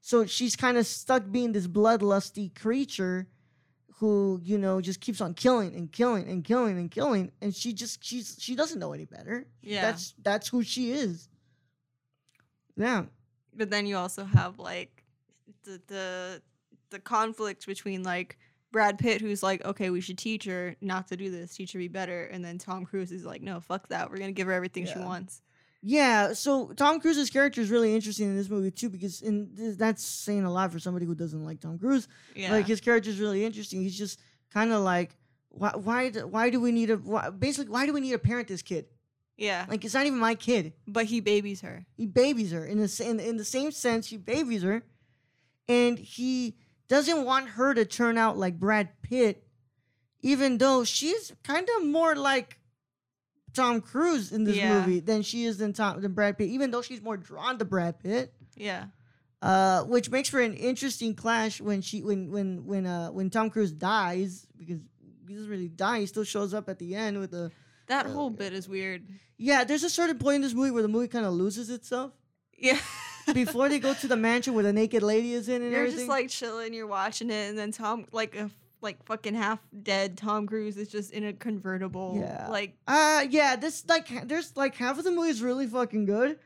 So 0.02 0.26
she's 0.26 0.56
kind 0.56 0.78
of 0.78 0.86
stuck 0.86 1.30
being 1.32 1.52
this 1.52 1.68
bloodlusty 1.68 2.54
creature 2.60 3.28
who 4.00 4.40
you 4.44 4.58
know 4.58 4.80
just 4.80 5.02
keeps 5.02 5.20
on 5.20 5.34
killing 5.34 5.76
and 5.76 5.92
killing 5.92 6.28
and 6.30 6.44
killing 6.44 6.78
and 6.78 6.90
killing, 6.90 7.32
and 7.42 7.54
she 7.54 7.74
just 7.74 8.04
she's 8.04 8.38
she 8.40 8.56
doesn't 8.56 8.80
know 8.80 8.94
any 8.94 9.06
better. 9.06 9.46
yeah. 9.62 9.82
That's 9.82 10.14
that's 10.22 10.48
who 10.48 10.64
she 10.64 10.92
is. 10.92 11.28
Yeah. 12.78 13.04
but 13.54 13.70
then 13.70 13.86
you 13.86 13.98
also 13.98 14.24
have 14.24 14.58
like 14.58 15.04
the 15.64 15.82
the 15.88 16.42
the 16.92 17.00
conflict 17.00 17.68
between 17.68 18.04
like 18.04 18.38
Brad 18.72 18.98
Pitt, 19.00 19.20
who's 19.20 19.44
like, 19.44 19.66
okay, 19.66 19.90
we 19.90 20.00
should 20.00 20.18
teach 20.18 20.46
her 20.46 20.76
not 20.80 21.08
to 21.10 21.18
do 21.18 21.30
this, 21.30 21.54
teach 21.56 21.74
her 21.74 21.80
be 21.80 21.88
better, 21.88 22.26
and 22.26 22.44
then 22.46 22.58
Tom 22.58 22.86
Cruise 22.86 23.12
is 23.12 23.26
like, 23.26 23.42
no, 23.42 23.60
fuck 23.60 23.90
that, 23.90 24.10
we're 24.10 24.18
gonna 24.18 24.32
give 24.32 24.48
her 24.48 24.54
everything 24.54 24.86
she 24.86 24.98
wants. 25.00 25.42
Yeah, 25.82 26.34
so 26.34 26.74
Tom 26.74 27.00
Cruise's 27.00 27.30
character 27.30 27.62
is 27.62 27.70
really 27.70 27.96
interesting 27.96 28.28
in 28.30 28.36
this 28.36 28.50
movie 28.50 28.70
too 28.72 28.90
because 28.90 29.22
in 29.22 29.56
th- 29.56 29.78
that's 29.78 30.04
saying 30.04 30.44
a 30.44 30.52
lot 30.52 30.72
for 30.74 30.80
somebody 30.80 31.06
who 31.06 31.16
doesn't 31.16 31.44
like 31.44 31.62
Tom 31.62 31.80
Cruise. 31.80 32.08
Yeah, 32.36 32.52
Like 32.52 32.68
his 32.68 32.82
character 32.82 33.10
is 33.10 33.20
really 33.20 33.46
interesting. 33.46 33.82
He's 33.82 33.98
just 33.98 34.20
kind 34.54 34.74
of 34.74 34.82
like, 34.82 35.16
why, 35.50 35.72
why, 35.76 36.10
do, 36.10 36.28
why 36.28 36.50
do 36.50 36.60
we 36.60 36.72
need 36.74 36.90
a, 36.90 36.98
why, 36.98 37.30
basically, 37.30 37.72
why 37.72 37.86
do 37.86 37.94
we 37.94 38.02
need 38.02 38.12
to 38.12 38.20
parent 38.20 38.48
this 38.50 38.62
kid? 38.62 38.86
yeah, 39.38 39.66
Like, 39.70 39.86
it's 39.86 39.94
not 39.94 40.06
even 40.06 40.20
my 40.20 40.36
kid. 40.36 40.74
but 40.86 41.06
he 41.06 41.22
babies 41.22 41.62
her. 41.62 41.86
He 41.96 42.06
babies 42.06 42.52
her 42.52 42.66
in 42.66 42.80
the 42.80 43.04
in, 43.08 43.20
in 43.22 43.38
the 43.38 43.46
same 43.46 43.72
sense. 43.72 44.08
He 44.08 44.18
babies 44.18 44.64
her, 44.64 44.84
and 45.70 45.98
he 45.98 46.58
doesn't 46.90 47.24
want 47.24 47.50
her 47.52 47.74
to 47.74 47.86
turn 47.86 48.18
out 48.18 48.38
like 48.38 48.60
Brad 48.60 48.90
Pitt, 49.02 49.48
even 50.22 50.58
though 50.58 50.84
she's 50.84 51.32
kind 51.44 51.68
of 51.78 51.86
more 51.88 52.16
like 52.16 52.59
Tom 53.54 53.82
Cruise 53.82 54.32
in 54.32 54.44
this 54.44 54.56
Yeah. 54.58 54.80
movie 54.80 55.00
than 55.00 55.22
she 55.22 55.46
is 55.46 55.60
in 55.62 55.74
Tom 55.74 56.02
than 56.02 56.14
Brad 56.14 56.38
Pitt. 56.38 56.50
Even 56.50 56.72
though 56.72 56.82
she's 56.82 57.02
more 57.02 57.18
drawn 57.18 57.58
to 57.60 57.66
Brad 57.66 58.00
Pitt, 58.00 58.34
Yeah, 58.56 58.86
uh, 59.42 59.84
which 59.84 60.10
makes 60.10 60.30
for 60.30 60.40
an 60.42 60.54
interesting 60.54 61.16
clash 61.16 61.60
when 61.62 61.82
she 61.82 62.02
when 62.04 62.32
when 62.32 62.66
when 62.66 62.86
uh 62.86 63.10
when 63.10 63.30
Tom 63.30 63.50
Cruise 63.50 63.72
dies 63.72 64.46
because 64.58 64.80
he 65.28 65.34
doesn't 65.36 65.50
really 65.50 65.70
die. 65.70 66.02
He 66.02 66.06
still 66.06 66.24
shows 66.24 66.54
up 66.54 66.70
at 66.70 66.80
the 66.80 66.96
end 66.96 67.20
with 67.20 67.32
the 67.32 67.52
that 67.88 68.06
Uh, 68.06 68.10
whole 68.12 68.30
bit 68.30 68.54
is 68.54 68.68
weird. 68.70 69.08
yeah. 69.38 69.64
There's 69.64 69.84
a 69.84 69.90
certain 69.90 70.18
point 70.20 70.36
in 70.38 70.42
this 70.42 70.54
movie 70.54 70.72
where 70.72 70.84
the 70.84 70.88
movie 70.88 71.08
kind 71.08 71.26
of 71.26 71.34
loses 71.34 71.70
itself. 71.70 72.12
Yeah, 72.58 72.78
before 73.34 73.70
they 73.70 73.80
go 73.80 73.94
to 73.94 74.08
the 74.08 74.18
mansion 74.18 74.54
where 74.54 74.64
the 74.64 74.74
naked 74.74 75.02
lady 75.02 75.34
is 75.34 75.48
in 75.48 75.62
and 75.62 75.72
you're 75.72 75.80
everything. 75.82 76.00
just 76.00 76.10
like 76.10 76.30
chilling, 76.30 76.74
you're 76.74 76.88
watching 76.88 77.30
it, 77.30 77.50
and 77.50 77.58
then 77.58 77.72
Tom, 77.72 78.06
like 78.12 78.36
a 78.36 78.52
like 78.82 79.04
fucking 79.06 79.36
half 79.36 79.60
dead 79.84 80.18
Tom 80.18 80.48
Cruise 80.48 80.78
is 80.78 80.88
just 80.90 81.12
in 81.12 81.24
a 81.26 81.34
convertible. 81.34 82.18
Yeah. 82.20 82.48
like 82.50 82.78
uh 82.88 83.26
yeah, 83.30 83.56
this 83.56 83.84
like 83.88 84.28
there's 84.28 84.56
like 84.56 84.76
half 84.76 84.98
of 84.98 85.04
the 85.04 85.12
movie 85.12 85.30
is 85.30 85.42
really 85.42 85.68
fucking 85.68 86.06
good, 86.06 86.40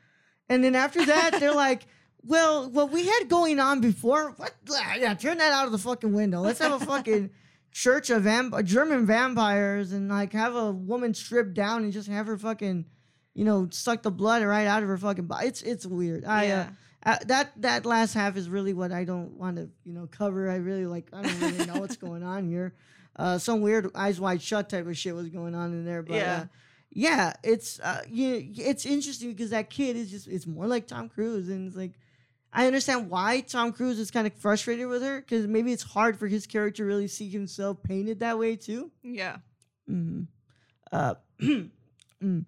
And 0.50 0.64
then 0.64 0.76
after 0.76 1.06
that, 1.06 1.36
they're 1.40 1.54
like, 1.54 1.84
well, 2.26 2.70
what 2.70 2.92
we 2.92 3.06
had 3.06 3.28
going 3.30 3.60
on 3.60 3.82
before, 3.82 4.32
what? 4.38 4.54
Yeah, 4.98 5.14
turn 5.14 5.38
that 5.40 5.52
out 5.52 5.66
of 5.66 5.72
the 5.72 5.78
fucking 5.78 6.14
window. 6.14 6.40
Let's 6.42 6.60
have 6.60 6.82
a 6.82 6.86
fucking 6.86 7.30
church 7.72 8.10
of 8.10 8.24
vamp- 8.24 8.64
German 8.64 9.06
vampires 9.06 9.92
and 9.92 10.10
like 10.10 10.32
have 10.34 10.56
a 10.56 10.72
woman 10.72 11.14
stripped 11.14 11.54
down 11.54 11.84
and 11.84 11.92
just 11.94 12.08
have 12.08 12.28
her 12.28 12.38
fucking, 12.38 12.86
you 13.34 13.44
know, 13.46 13.68
suck 13.72 14.04
the 14.04 14.12
blood 14.12 14.42
right 14.44 14.68
out 14.68 14.84
of 14.84 14.90
her 14.90 14.98
fucking 14.98 15.26
body. 15.28 15.48
It's 15.48 15.62
it's 15.62 15.86
weird. 15.86 16.24
I 16.26 16.44
Yeah. 16.46 16.60
uh, 16.62 16.68
uh, 17.06 17.18
that 17.26 17.52
that 17.58 17.86
last 17.86 18.14
half 18.14 18.38
is 18.38 18.50
really 18.50 18.74
what 18.74 18.92
I 18.92 19.04
don't 19.04 19.38
want 19.38 19.58
to 19.58 19.70
you 19.86 19.94
know 19.94 20.08
cover. 20.12 20.50
I 20.50 20.56
really 20.56 20.86
like 20.86 21.08
I 21.14 21.22
don't 21.22 21.40
really 21.40 21.66
know 21.66 21.80
what's 21.80 21.98
going 21.98 22.24
on 22.24 22.48
here. 22.48 22.74
Uh, 23.16 23.38
some 23.38 23.62
weird 23.62 23.92
eyes 23.94 24.20
wide 24.20 24.42
shut 24.42 24.68
type 24.70 24.88
of 24.88 24.98
shit 24.98 25.14
was 25.14 25.30
going 25.30 25.54
on 25.54 25.72
in 25.72 25.86
there, 25.86 26.02
but 26.02 26.16
Yeah. 26.16 26.36
uh, 26.36 26.46
yeah, 26.92 27.34
it's 27.44 27.80
uh, 27.80 28.02
yeah, 28.10 28.40
it's 28.58 28.88
interesting 28.88 29.30
because 29.30 29.52
that 29.52 29.70
kid 29.70 29.96
is 29.96 30.10
just 30.10 30.28
it's 30.28 30.48
more 30.48 30.66
like 30.66 30.88
Tom 30.88 31.10
Cruise, 31.10 31.48
and 31.48 31.68
it's 31.68 31.78
like 31.78 31.92
I 32.52 32.66
understand 32.66 33.12
why 33.12 33.42
Tom 33.42 33.72
Cruise 33.72 34.00
is 34.00 34.10
kind 34.10 34.26
of 34.26 34.34
frustrated 34.34 34.88
with 34.88 35.04
her 35.04 35.22
because 35.22 35.46
maybe 35.46 35.72
it's 35.72 35.84
hard 35.84 36.18
for 36.18 36.28
his 36.28 36.48
character 36.48 36.78
to 36.82 36.86
really 36.88 37.08
see 37.08 37.30
himself 37.30 37.84
painted 37.84 38.22
that 38.22 38.40
way 38.40 38.56
too. 38.56 38.90
Yeah. 39.04 39.38
hmm 39.88 40.24
Uh, 40.92 41.14
mm. 41.40 42.46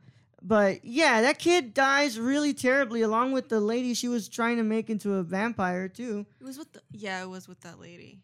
But 0.47 0.85
yeah, 0.85 1.21
that 1.21 1.39
kid 1.39 1.73
dies 1.73 2.19
really 2.19 2.53
terribly, 2.53 3.01
along 3.01 3.31
with 3.31 3.49
the 3.49 3.59
lady 3.59 3.95
she 3.95 4.07
was 4.07 4.29
trying 4.29 4.57
to 4.57 4.63
make 4.63 4.91
into 4.91 5.15
a 5.15 5.23
vampire 5.23 5.87
too. 5.89 6.27
It 6.39 6.43
was 6.43 6.59
with 6.59 6.71
the 6.71 6.81
yeah, 6.91 7.23
it 7.23 7.29
was 7.29 7.47
with 7.47 7.61
that 7.61 7.79
lady. 7.79 8.19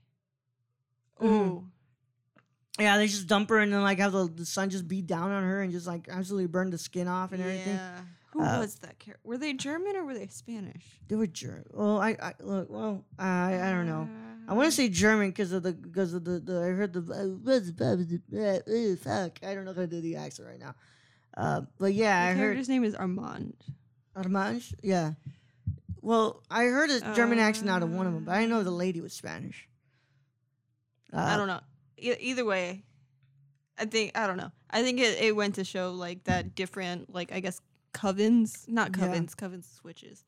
Oh. 1.19 1.65
Yeah, 2.79 2.97
they 2.97 3.07
just 3.07 3.27
dump 3.27 3.49
her 3.49 3.57
and 3.59 3.73
then 3.73 3.81
like 3.81 3.97
have 3.99 4.11
the, 4.13 4.27
the 4.33 4.45
sun 4.45 4.69
just 4.69 4.87
beat 4.87 5.07
down 5.07 5.31
on 5.31 5.43
her 5.43 5.61
and 5.61 5.71
just 5.71 5.87
like 5.87 6.07
absolutely 6.09 6.47
burn 6.47 6.69
the 6.69 6.77
skin 6.77 7.07
off 7.07 7.31
and 7.31 7.41
everything. 7.41 7.75
Yeah. 7.75 7.99
Who 8.33 8.41
Uh, 8.41 8.59
was 8.59 8.75
that 8.75 8.97
character? 8.99 9.19
Were 9.27 9.37
they 9.37 9.53
German 9.53 9.95
or 9.95 10.05
were 10.05 10.13
they 10.13 10.27
Spanish? 10.27 10.85
They 11.07 11.15
were 11.15 11.27
German. 11.27 11.65
Well, 11.73 11.99
I, 11.99 12.11
I 12.21 12.33
look. 12.39 12.69
Well, 12.69 13.03
I 13.19 13.55
I 13.55 13.71
don't 13.71 13.87
know. 13.87 14.07
I 14.47 14.51
Uh, 14.51 14.55
want 14.55 14.67
to 14.67 14.71
say 14.71 14.89
German 14.89 15.29
because 15.31 15.51
of 15.51 15.63
the 15.63 15.73
because 15.73 16.13
of 16.13 16.23
the, 16.23 16.39
the 16.39 16.59
I 16.61 16.69
heard 16.69 16.93
the 16.93 17.01
uh, 18.31 18.95
fuck 19.03 19.39
I 19.43 19.53
don't 19.53 19.65
know 19.65 19.73
how 19.73 19.81
to 19.81 19.87
do 19.87 20.01
the 20.01 20.15
accent 20.15 20.47
right 20.47 20.59
now. 20.59 20.75
Uh, 21.37 21.61
but 21.79 21.93
yeah, 21.93 22.25
The 22.25 22.29
I 22.31 22.33
heard 22.33 22.37
character's 22.39 22.69
name 22.69 22.83
is 22.83 22.95
Armand. 22.95 23.55
Armand. 24.15 24.63
Yeah. 24.81 25.13
Well, 26.01 26.43
I 26.49 26.63
heard 26.65 26.89
a 26.89 26.99
German 27.15 27.39
accent 27.39 27.69
out 27.69 27.83
of 27.83 27.91
one 27.91 28.07
of 28.07 28.13
them, 28.13 28.25
but 28.25 28.33
I 28.33 28.39
didn't 28.41 28.49
know 28.51 28.63
the 28.63 28.71
Uh. 28.71 28.73
lady 28.73 29.01
was 29.01 29.13
Spanish. 29.13 29.67
Uh, 31.13 31.17
I 31.19 31.37
don't 31.37 31.47
know. 31.47 31.59
E- 31.97 32.15
either 32.19 32.43
way, 32.45 32.83
I 33.77 33.85
think 33.85 34.17
I 34.17 34.27
don't 34.27 34.37
know. 34.37 34.51
I 34.69 34.81
think 34.83 34.99
it, 34.99 35.19
it 35.21 35.35
went 35.35 35.55
to 35.55 35.63
show 35.63 35.91
like 35.91 36.23
that 36.25 36.55
different 36.55 37.13
like 37.13 37.31
I 37.31 37.39
guess 37.39 37.59
covens, 37.93 38.67
not 38.67 38.95
Yeah. 38.97 39.07
covens, 39.07 39.35
covens 39.35 39.65
switches. 39.75 40.23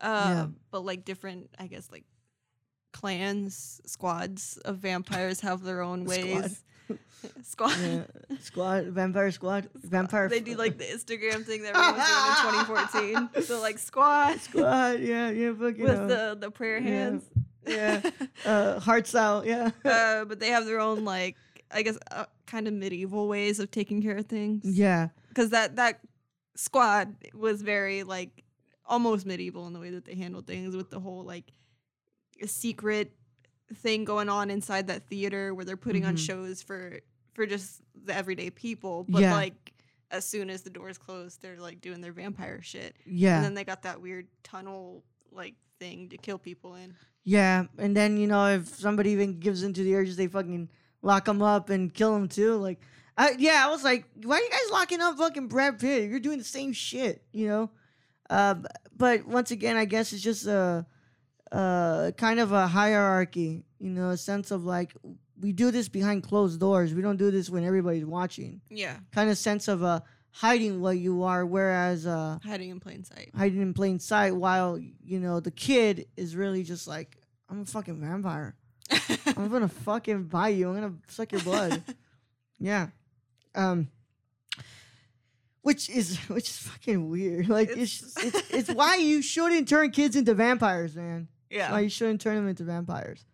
Uh, 0.00 0.06
Yeah. 0.34 0.46
but 0.70 0.84
like 0.84 1.04
different 1.04 1.50
I 1.58 1.66
guess 1.66 1.90
like 1.90 2.04
clans, 2.92 3.80
squads 3.86 4.58
of 4.64 4.78
vampires 4.78 5.40
have 5.40 5.62
their 5.62 5.82
own 5.82 6.04
ways. 6.04 6.62
Squad. 7.42 7.76
Yeah. 7.80 8.02
Squad, 8.40 8.86
Vampire 8.86 9.30
Squad, 9.30 9.68
Vampire. 9.74 10.28
They 10.28 10.40
do 10.40 10.54
like 10.56 10.78
the 10.78 10.84
Instagram 10.84 11.44
thing 11.44 11.62
that 11.62 11.74
everyone's 11.74 12.40
doing 12.40 12.54
in 12.60 13.28
2014. 13.28 13.42
So 13.44 13.60
like 13.60 13.78
squad 13.78 14.38
Squad. 14.40 15.00
Yeah, 15.00 15.30
yeah, 15.30 15.52
fucking. 15.52 15.82
with 15.82 15.98
uh, 15.98 16.06
the 16.06 16.36
the 16.40 16.50
prayer 16.50 16.78
yeah. 16.78 16.88
hands. 16.88 17.24
yeah, 17.66 18.10
uh, 18.46 18.78
hearts 18.80 19.14
out. 19.14 19.46
Yeah. 19.46 19.70
uh, 19.84 20.24
but 20.24 20.38
they 20.38 20.48
have 20.48 20.64
their 20.64 20.80
own 20.80 21.04
like 21.04 21.36
I 21.70 21.82
guess 21.82 21.98
uh, 22.10 22.26
kind 22.46 22.68
of 22.68 22.74
medieval 22.74 23.28
ways 23.28 23.58
of 23.58 23.70
taking 23.70 24.00
care 24.00 24.16
of 24.16 24.26
things. 24.26 24.64
yeah. 24.64 25.08
because 25.28 25.50
that 25.50 25.76
that 25.76 26.00
squad 26.54 27.14
was 27.34 27.62
very 27.62 28.04
like 28.04 28.44
almost 28.86 29.26
medieval 29.26 29.66
in 29.66 29.72
the 29.72 29.80
way 29.80 29.90
that 29.90 30.04
they 30.04 30.14
handled 30.14 30.46
things 30.46 30.74
with 30.74 30.88
the 30.90 31.00
whole 31.00 31.24
like 31.24 31.52
secret 32.46 33.12
thing 33.74 34.04
going 34.04 34.28
on 34.28 34.50
inside 34.50 34.86
that 34.86 35.08
theater 35.08 35.54
where 35.54 35.64
they're 35.64 35.76
putting 35.76 36.04
on 36.06 36.14
Mhm. 36.14 36.26
shows 36.26 36.62
for 36.62 37.00
for 37.34 37.44
just 37.46 37.82
the 38.04 38.14
everyday 38.14 38.50
people 38.50 39.04
but 39.08 39.20
Yeah. 39.22 39.34
like 39.34 39.72
as 40.10 40.24
soon 40.24 40.48
as 40.48 40.62
the 40.62 40.70
doors 40.70 40.96
close 40.98 41.36
they're 41.36 41.58
like 41.60 41.80
doing 41.80 42.00
their 42.00 42.12
vampire 42.12 42.62
shit 42.62 42.96
Yeah. 43.06 43.36
and 43.36 43.44
then 43.44 43.54
they 43.54 43.64
got 43.64 43.82
that 43.82 44.00
weird 44.00 44.26
tunnel 44.42 45.04
like 45.32 45.54
thing 45.78 46.08
to 46.08 46.16
kill 46.16 46.38
people 46.38 46.74
in 46.76 46.94
Yeah, 47.24 47.66
and 47.76 47.94
then 47.94 48.16
you 48.16 48.26
know 48.26 48.46
if 48.46 48.68
somebody 48.68 49.10
even 49.10 49.38
gives 49.38 49.62
into 49.62 49.82
the 49.82 49.94
urges, 49.96 50.16
they 50.16 50.28
fucking 50.28 50.70
lock 51.02 51.26
them 51.26 51.42
up 51.42 51.68
and 51.68 51.92
kill 51.92 52.14
them 52.14 52.26
too. 52.26 52.56
Like, 52.56 52.80
I, 53.18 53.32
yeah, 53.38 53.62
I 53.66 53.68
was 53.70 53.84
like, 53.84 54.06
why 54.24 54.36
are 54.36 54.40
you 54.40 54.48
guys 54.50 54.70
locking 54.72 55.00
up 55.02 55.18
fucking 55.18 55.48
Brad 55.48 55.78
Pitt? 55.78 56.08
You're 56.08 56.20
doing 56.20 56.38
the 56.38 56.44
same 56.44 56.72
shit, 56.72 57.22
you 57.32 57.46
know. 57.46 57.70
Uh, 58.30 58.54
but 58.96 59.26
once 59.26 59.50
again, 59.50 59.76
I 59.76 59.84
guess 59.84 60.12
it's 60.14 60.22
just 60.22 60.46
a, 60.46 60.56
uh, 60.58 60.82
kind 61.50 62.40
of 62.40 62.52
a 62.52 62.66
hierarchy, 62.66 63.64
you 63.78 63.90
know, 63.90 64.10
a 64.10 64.16
sense 64.16 64.50
of 64.50 64.64
like 64.64 64.92
we 65.40 65.52
do 65.52 65.70
this 65.70 65.88
behind 65.88 66.22
closed 66.22 66.58
doors. 66.60 66.92
We 66.94 67.02
don't 67.02 67.16
do 67.16 67.30
this 67.30 67.48
when 67.50 67.64
everybody's 67.64 68.04
watching. 68.04 68.60
yeah. 68.70 68.96
Kind 69.12 69.30
of 69.30 69.38
sense 69.38 69.68
of 69.68 69.82
uh 69.82 70.00
hiding 70.30 70.80
what 70.80 70.98
you 70.98 71.22
are, 71.22 71.44
whereas 71.46 72.06
uh 72.06 72.38
hiding 72.44 72.70
in 72.70 72.80
plain 72.80 73.04
sight. 73.04 73.30
hiding 73.36 73.62
in 73.62 73.72
plain 73.74 73.98
sight 73.98 74.34
while 74.36 74.78
you 74.78 75.20
know 75.20 75.40
the 75.40 75.50
kid 75.50 76.06
is 76.16 76.36
really 76.36 76.62
just 76.62 76.86
like 76.86 77.16
i'm 77.48 77.60
a 77.62 77.64
fucking 77.64 78.00
vampire. 78.00 78.54
I'm 79.36 79.48
gonna 79.48 79.68
fucking 79.68 80.24
bite 80.24 80.56
you. 80.56 80.68
I'm 80.68 80.74
gonna 80.74 80.94
suck 81.08 81.32
your 81.32 81.42
blood. 81.42 81.82
Yeah. 82.60 82.88
Um 83.54 83.88
which 85.62 85.88
is 85.90 86.16
which 86.28 86.48
is 86.50 86.56
fucking 86.58 87.08
weird. 87.08 87.48
Like 87.48 87.70
it's 87.70 88.02
It's- 88.18 88.34
it's, 88.34 88.50
it's, 88.68 88.70
why 88.70 88.96
you 88.96 89.22
shouldn't 89.22 89.68
turn 89.68 89.90
kids 89.92 90.16
into 90.16 90.34
vampires 90.34 90.96
man 90.96 91.28
yeah 91.50 91.70
why 91.72 91.80
you 91.80 91.88
shouldn't 91.88 92.20
turn 92.20 92.36
them 92.36 92.48
into 92.48 92.64
vampires 92.64 93.24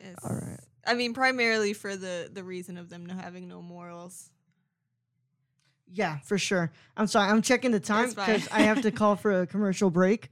It's- 0.00 0.16
All 0.24 0.36
right. 0.36 0.60
I 0.86 0.92
mean, 0.92 1.14
primarily 1.14 1.72
for 1.72 1.96
the 1.96 2.28
the 2.30 2.44
reason 2.44 2.76
of 2.76 2.90
them 2.90 3.06
no 3.06 3.14
having 3.14 3.48
no 3.48 3.62
morals. 3.62 4.30
Yeah, 5.90 6.18
for 6.20 6.38
sure. 6.38 6.72
I'm 6.96 7.06
sorry. 7.06 7.30
I'm 7.30 7.42
checking 7.42 7.70
the 7.70 7.80
time 7.80 8.08
because 8.10 8.48
I 8.50 8.62
have 8.62 8.82
to 8.82 8.90
call 9.00 9.16
for 9.16 9.42
a 9.42 9.46
commercial 9.46 9.90
break, 9.90 10.30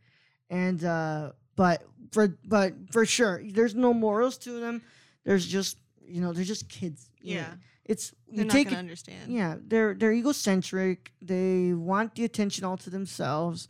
and 0.51 0.83
uh, 0.85 1.33
but 1.57 1.83
for 2.11 2.37
but 2.45 2.75
for 2.91 3.07
sure, 3.07 3.43
there's 3.47 3.75
no 3.75 3.95
morals 3.95 4.39
to 4.39 4.61
them. 4.61 4.83
There's 5.25 5.47
just 5.47 5.79
you 6.07 6.21
know 6.21 6.33
they're 6.33 6.45
just 6.45 6.69
kids. 6.69 7.09
you. 7.21 7.37
Yeah, 7.37 7.55
it's 7.85 8.13
they're 8.29 8.39
you 8.41 8.45
not 8.45 8.53
take 8.53 8.67
gonna 8.69 8.77
it. 8.77 8.81
understand. 8.81 9.33
Yeah, 9.33 9.57
they're 9.63 9.95
they're 9.95 10.13
egocentric. 10.13 11.13
They 11.23 11.73
want 11.75 12.15
the 12.15 12.25
attention 12.25 12.65
all 12.65 12.77
to 12.79 12.91
themselves. 12.91 13.69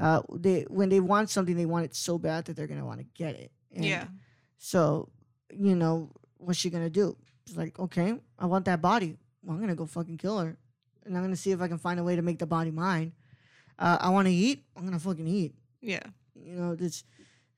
Uh, 0.00 0.22
they 0.32 0.62
when 0.68 0.88
they 0.88 0.98
want 1.00 1.28
something, 1.30 1.56
they 1.56 1.66
want 1.66 1.84
it 1.84 1.94
so 1.94 2.16
bad 2.18 2.46
that 2.46 2.56
they're 2.56 2.66
gonna 2.66 2.86
want 2.86 3.00
to 3.00 3.06
get 3.14 3.34
it. 3.34 3.52
And 3.74 3.84
yeah, 3.84 4.06
So, 4.56 5.08
you 5.52 5.76
know, 5.76 6.10
what's 6.38 6.58
she 6.58 6.70
gonna 6.70 6.88
do? 6.90 7.16
She's 7.46 7.56
like, 7.56 7.78
okay, 7.78 8.14
I 8.38 8.46
want 8.46 8.64
that 8.64 8.80
body. 8.80 9.18
Well, 9.42 9.54
I'm 9.54 9.60
gonna 9.60 9.74
go 9.74 9.86
fucking 9.86 10.16
kill 10.18 10.38
her, 10.38 10.56
and 11.04 11.16
I'm 11.16 11.22
gonna 11.22 11.36
see 11.36 11.50
if 11.52 11.60
I 11.60 11.68
can 11.68 11.78
find 11.78 12.00
a 12.00 12.04
way 12.04 12.16
to 12.16 12.22
make 12.22 12.38
the 12.38 12.46
body 12.46 12.70
mine. 12.70 13.12
Uh, 13.78 13.98
I 14.00 14.08
want 14.10 14.26
to 14.26 14.32
eat. 14.32 14.64
I'm 14.76 14.84
gonna 14.84 14.98
fucking 14.98 15.26
eat. 15.28 15.54
yeah, 15.82 16.02
You 16.34 16.54
know, 16.54 16.76
it's 16.80 17.04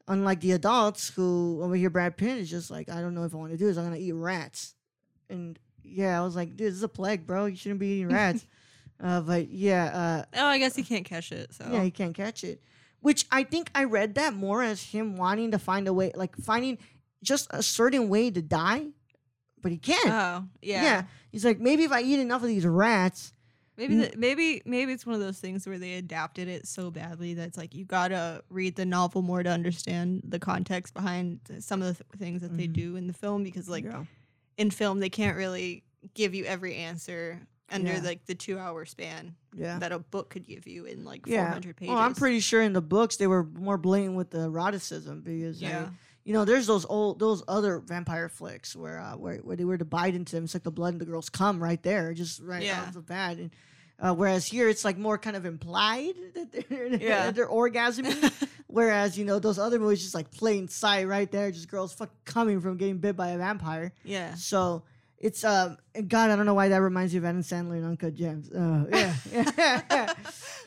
unlike 0.08 0.40
the 0.40 0.52
adults 0.52 1.08
who 1.10 1.60
over 1.62 1.74
here. 1.76 1.90
Brad 1.90 2.16
Pitt 2.16 2.38
is 2.38 2.50
just 2.50 2.70
like, 2.70 2.88
I 2.88 3.00
don't 3.00 3.14
know 3.14 3.24
if 3.24 3.34
I 3.34 3.38
want 3.38 3.52
to 3.52 3.58
do 3.58 3.66
this. 3.66 3.76
I'm 3.78 3.84
gonna 3.84 3.96
eat 3.98 4.12
rats, 4.12 4.74
and 5.30 5.58
yeah, 5.84 6.20
I 6.20 6.24
was 6.24 6.34
like, 6.36 6.50
dude, 6.56 6.68
this 6.68 6.74
is 6.74 6.82
a 6.82 6.88
plague, 6.88 7.26
bro. 7.26 7.46
You 7.46 7.56
shouldn't 7.56 7.80
be 7.80 7.98
eating 7.98 8.08
rats. 8.12 8.46
Uh, 9.02 9.20
but 9.20 9.50
yeah, 9.50 10.24
uh, 10.34 10.38
Oh, 10.40 10.46
I 10.46 10.58
guess 10.58 10.76
he 10.76 10.82
can't 10.82 11.04
catch 11.04 11.32
it. 11.32 11.52
So 11.52 11.66
yeah, 11.70 11.82
he 11.82 11.90
can't 11.90 12.14
catch 12.14 12.44
it. 12.44 12.62
Which 13.00 13.26
I 13.32 13.42
think 13.42 13.70
I 13.74 13.84
read 13.84 14.14
that 14.14 14.32
more 14.34 14.62
as 14.62 14.82
him 14.82 15.16
wanting 15.16 15.50
to 15.50 15.58
find 15.58 15.88
a 15.88 15.92
way, 15.92 16.12
like 16.14 16.36
finding 16.36 16.78
just 17.22 17.48
a 17.50 17.62
certain 17.62 18.08
way 18.08 18.30
to 18.30 18.40
die, 18.40 18.86
but 19.60 19.72
he 19.72 19.78
can't. 19.78 20.06
Oh, 20.06 20.44
yeah. 20.62 20.82
yeah. 20.82 21.02
He's 21.32 21.44
like, 21.44 21.58
maybe 21.58 21.82
if 21.84 21.90
I 21.92 22.02
eat 22.02 22.20
enough 22.20 22.42
of 22.42 22.48
these 22.48 22.64
rats, 22.66 23.32
Maybe 23.78 23.96
the, 23.96 24.12
maybe 24.18 24.60
maybe 24.66 24.92
it's 24.92 25.06
one 25.06 25.14
of 25.14 25.20
those 25.22 25.38
things 25.40 25.66
where 25.66 25.78
they 25.78 25.94
adapted 25.94 26.46
it 26.46 26.68
so 26.68 26.90
badly 26.90 27.32
that 27.34 27.48
it's 27.48 27.56
like 27.56 27.74
you 27.74 27.86
gotta 27.86 28.44
read 28.50 28.76
the 28.76 28.84
novel 28.84 29.22
more 29.22 29.42
to 29.42 29.48
understand 29.48 30.20
the 30.28 30.38
context 30.38 30.92
behind 30.92 31.40
some 31.60 31.80
of 31.80 31.88
the 31.88 31.94
th- 32.04 32.18
things 32.20 32.42
that 32.42 32.54
they 32.54 32.68
Mhm. 32.68 32.72
do 32.74 32.96
in 32.96 33.06
the 33.06 33.14
film 33.14 33.42
because 33.42 33.70
like 33.70 33.84
yeah, 33.84 34.04
in 34.58 34.70
film 34.70 35.00
they 35.00 35.08
can't 35.08 35.38
really 35.38 35.84
give 36.12 36.34
you 36.34 36.44
every 36.44 36.74
answer 36.76 37.40
under 37.72 37.92
Yeah. 37.92 38.00
like 38.00 38.26
the 38.26 38.34
two 38.34 38.58
hour 38.58 38.84
span 38.84 39.34
yeah. 39.56 39.78
that 39.78 39.92
a 39.92 39.98
book 39.98 40.30
could 40.30 40.46
give 40.46 40.66
you 40.66 40.84
in 40.84 41.04
like 41.04 41.26
Yeah. 41.26 41.44
400 41.46 41.76
pages. 41.76 41.90
Well, 41.90 41.98
I'm 42.02 42.14
pretty 42.14 42.40
sure 42.40 42.62
in 42.62 42.72
the 42.72 42.80
books 42.82 43.16
they 43.16 43.26
were 43.26 43.44
more 43.44 43.78
blatant 43.78 44.14
with 44.16 44.30
the 44.30 44.40
eroticism 44.44 45.20
because, 45.22 45.60
yeah. 45.60 45.88
you 46.24 46.32
know, 46.32 46.44
there's 46.44 46.66
those 46.66 46.84
old, 46.84 47.18
those 47.18 47.42
other 47.48 47.78
vampire 47.80 48.28
flicks 48.28 48.76
where, 48.76 49.00
uh, 49.00 49.16
where, 49.16 49.36
where 49.38 49.56
they 49.56 49.64
were 49.64 49.78
to 49.78 49.84
bite 49.84 50.14
into 50.14 50.36
them, 50.36 50.44
it's 50.44 50.54
like 50.54 50.62
the 50.62 50.70
blood 50.70 50.94
and 50.94 51.00
the 51.00 51.04
girls 51.06 51.28
come 51.28 51.62
right 51.62 51.82
there, 51.82 52.12
just 52.14 52.40
right 52.42 52.62
Yeah. 52.62 52.82
off 52.82 52.94
the 52.94 53.00
bat. 53.00 53.38
And, 53.38 53.50
uh, 54.00 54.14
whereas 54.14 54.44
here 54.46 54.68
it's 54.68 54.84
like 54.84 54.98
more 54.98 55.16
kind 55.18 55.36
of 55.36 55.44
implied 55.46 56.14
that 56.34 56.52
they're, 56.68 56.86
Yeah. 56.94 57.26
that 57.26 57.34
they're 57.34 57.48
orgasming. 57.48 58.32
Whereas, 58.68 59.18
you 59.18 59.26
know, 59.26 59.38
those 59.38 59.58
other 59.58 59.78
movies 59.78 60.00
just 60.00 60.14
like 60.14 60.30
plain 60.30 60.66
sight 60.66 61.06
right 61.06 61.30
there, 61.30 61.50
just 61.50 61.68
girls 61.68 61.92
fucking 61.92 62.14
coming 62.24 62.58
from 62.62 62.78
getting 62.78 62.96
bit 62.96 63.14
by 63.16 63.28
a 63.28 63.36
vampire. 63.36 63.92
yeah. 64.02 64.34
So 64.34 64.82
It's 65.22 65.44
um 65.44 65.78
God, 66.08 66.30
I 66.30 66.36
don't 66.36 66.46
know 66.46 66.54
why 66.54 66.68
that 66.68 66.82
reminds 66.82 67.14
me 67.14 67.18
of 67.18 67.24
Adam 67.24 67.42
Sandler 67.42 67.76
and 67.76 67.86
Uncut 67.86 68.14
Gems. 68.14 68.50
Oh 68.54 68.86
yeah, 68.90 69.14
yeah, 69.32 70.12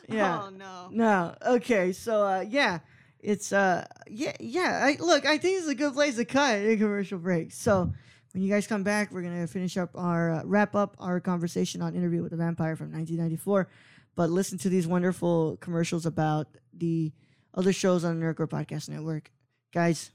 yeah. 0.08 0.40
Oh 0.44 0.48
no. 0.50 0.88
No, 0.90 1.34
okay, 1.46 1.92
so 1.92 2.24
uh, 2.26 2.44
yeah, 2.48 2.78
it's 3.20 3.52
uh, 3.52 3.86
yeah, 4.08 4.32
yeah. 4.40 4.80
I 4.82 4.96
look, 4.98 5.26
I 5.26 5.36
think 5.36 5.58
it's 5.58 5.68
a 5.68 5.74
good 5.74 5.92
place 5.92 6.16
to 6.16 6.24
cut 6.24 6.58
a 6.60 6.76
commercial 6.76 7.18
break. 7.18 7.52
So 7.52 7.92
when 8.32 8.42
you 8.42 8.48
guys 8.50 8.66
come 8.66 8.82
back, 8.82 9.12
we're 9.12 9.22
gonna 9.22 9.46
finish 9.46 9.76
up 9.76 9.90
our 9.94 10.30
uh, 10.32 10.42
wrap 10.44 10.74
up 10.74 10.96
our 10.98 11.20
conversation 11.20 11.82
on 11.82 11.94
Interview 11.94 12.22
with 12.22 12.30
the 12.30 12.38
Vampire 12.38 12.76
from 12.76 12.92
1994. 12.92 13.68
But 14.14 14.30
listen 14.30 14.56
to 14.58 14.70
these 14.70 14.86
wonderful 14.86 15.58
commercials 15.58 16.06
about 16.06 16.48
the 16.72 17.12
other 17.52 17.74
shows 17.74 18.04
on 18.04 18.18
the 18.18 18.24
Nerd 18.24 18.36
Corps 18.36 18.48
Podcast 18.48 18.88
Network, 18.88 19.30
guys. 19.74 20.12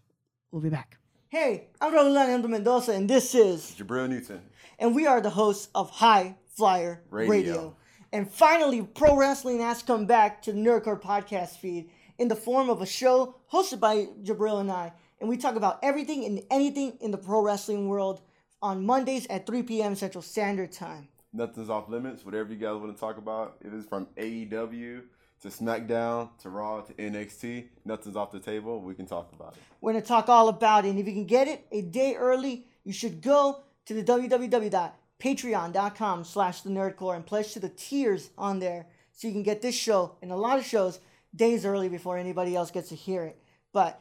We'll 0.52 0.64
be 0.64 0.70
back. 0.70 1.01
Hey, 1.32 1.68
I'm 1.80 1.94
Raul 1.94 2.08
Alejandro 2.08 2.50
Mendoza, 2.50 2.92
and 2.92 3.10
this 3.10 3.34
is 3.34 3.74
Jabril 3.80 4.10
Newton. 4.10 4.42
and 4.78 4.94
we 4.94 5.08
are 5.08 5.22
the 5.22 5.30
hosts 5.30 5.70
of 5.74 5.90
High 5.90 6.36
Flyer 6.58 7.02
Radio. 7.10 7.30
Radio. 7.32 7.76
And 8.12 8.30
finally, 8.30 8.82
pro 8.82 9.16
wrestling 9.16 9.62
has 9.62 9.82
come 9.82 10.06
back 10.06 10.42
to 10.42 10.52
the 10.52 10.58
Nerd 10.60 10.84
Corps 10.84 11.00
podcast 11.00 11.52
feed 11.52 11.90
in 12.18 12.28
the 12.28 12.36
form 12.36 12.70
of 12.70 12.82
a 12.82 12.86
show 12.86 13.36
hosted 13.50 13.80
by 13.80 14.08
Jabril 14.22 14.60
and 14.60 14.70
I. 14.70 14.92
And 15.22 15.30
we 15.30 15.38
talk 15.38 15.56
about 15.56 15.80
everything 15.82 16.26
and 16.26 16.44
anything 16.52 16.98
in 17.00 17.12
the 17.12 17.18
pro 17.18 17.42
wrestling 17.42 17.88
world 17.88 18.20
on 18.62 18.86
Mondays 18.86 19.26
at 19.28 19.48
3 19.48 19.64
p.m. 19.64 19.96
Central 19.96 20.22
Standard 20.22 20.74
Time. 20.74 21.08
Nothing's 21.32 21.70
off 21.70 21.88
limits. 21.88 22.26
Whatever 22.26 22.52
you 22.52 22.58
guys 22.60 22.76
want 22.76 22.94
to 22.94 23.00
talk 23.00 23.18
about, 23.18 23.56
if 23.62 23.72
it's 23.72 23.88
from 23.88 24.08
AEW 24.18 25.04
to 25.42 25.50
SmackDown 25.50 26.30
to 26.40 26.50
Raw 26.50 26.82
to 26.82 26.94
NXT, 26.94 27.66
nothing's 27.86 28.16
off 28.16 28.32
the 28.32 28.40
table. 28.40 28.82
We 28.82 28.94
can 28.94 29.06
talk 29.06 29.32
about 29.34 29.54
it. 29.54 29.60
We're 29.82 29.92
going 29.94 30.04
to 30.04 30.08
talk 30.08 30.30
all 30.30 30.50
about 30.50 30.86
it. 30.86 30.90
And 30.90 31.00
if 31.00 31.08
you 31.08 31.14
can 31.14 31.26
get 31.26 31.48
it 31.48 31.66
a 31.72 31.82
day 31.82 32.16
early, 32.16 32.68
you 32.84 32.94
should 32.94 33.22
go 33.22 33.64
to 33.86 33.94
the 33.94 34.04
www.patreon.com 34.04 36.24
slash 36.24 36.62
the 36.62 36.70
Nerd 36.70 36.96
Corps 36.96 37.16
and 37.16 37.26
pledge 37.26 37.54
to 37.54 37.60
the 37.60 37.70
tiers 37.70 38.30
on 38.38 38.60
there 38.60 38.86
so 39.14 39.28
you 39.28 39.34
can 39.34 39.44
get 39.44 39.62
this 39.62 39.76
show 39.76 40.16
and 40.22 40.32
a 40.32 40.36
lot 40.36 40.60
of 40.60 40.66
shows 40.66 41.00
days 41.36 41.66
early 41.66 41.90
before 41.90 42.18
anybody 42.18 42.56
else 42.56 42.72
gets 42.72 42.90
to 42.90 42.96
hear 42.96 43.24
it. 43.24 43.42
But 43.74 44.00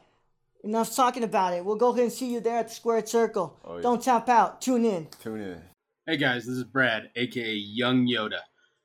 enough 0.63 0.95
talking 0.95 1.23
about 1.23 1.53
it. 1.53 1.65
We'll 1.65 1.75
go 1.75 1.89
ahead 1.89 2.03
and 2.03 2.11
see 2.11 2.31
you 2.31 2.39
there 2.39 2.59
at 2.59 2.69
the 2.69 2.75
Squared 2.75 3.09
Circle. 3.09 3.57
Oh, 3.65 3.77
yeah. 3.77 3.81
Don't 3.81 4.03
tap 4.03 4.29
out. 4.29 4.61
Tune 4.61 4.85
in. 4.85 5.07
Tune 5.21 5.41
in. 5.41 5.61
Hey 6.05 6.17
guys, 6.17 6.45
this 6.45 6.57
is 6.57 6.63
Brad, 6.63 7.09
aka 7.15 7.53
Young 7.53 8.07
Yoda. 8.07 8.39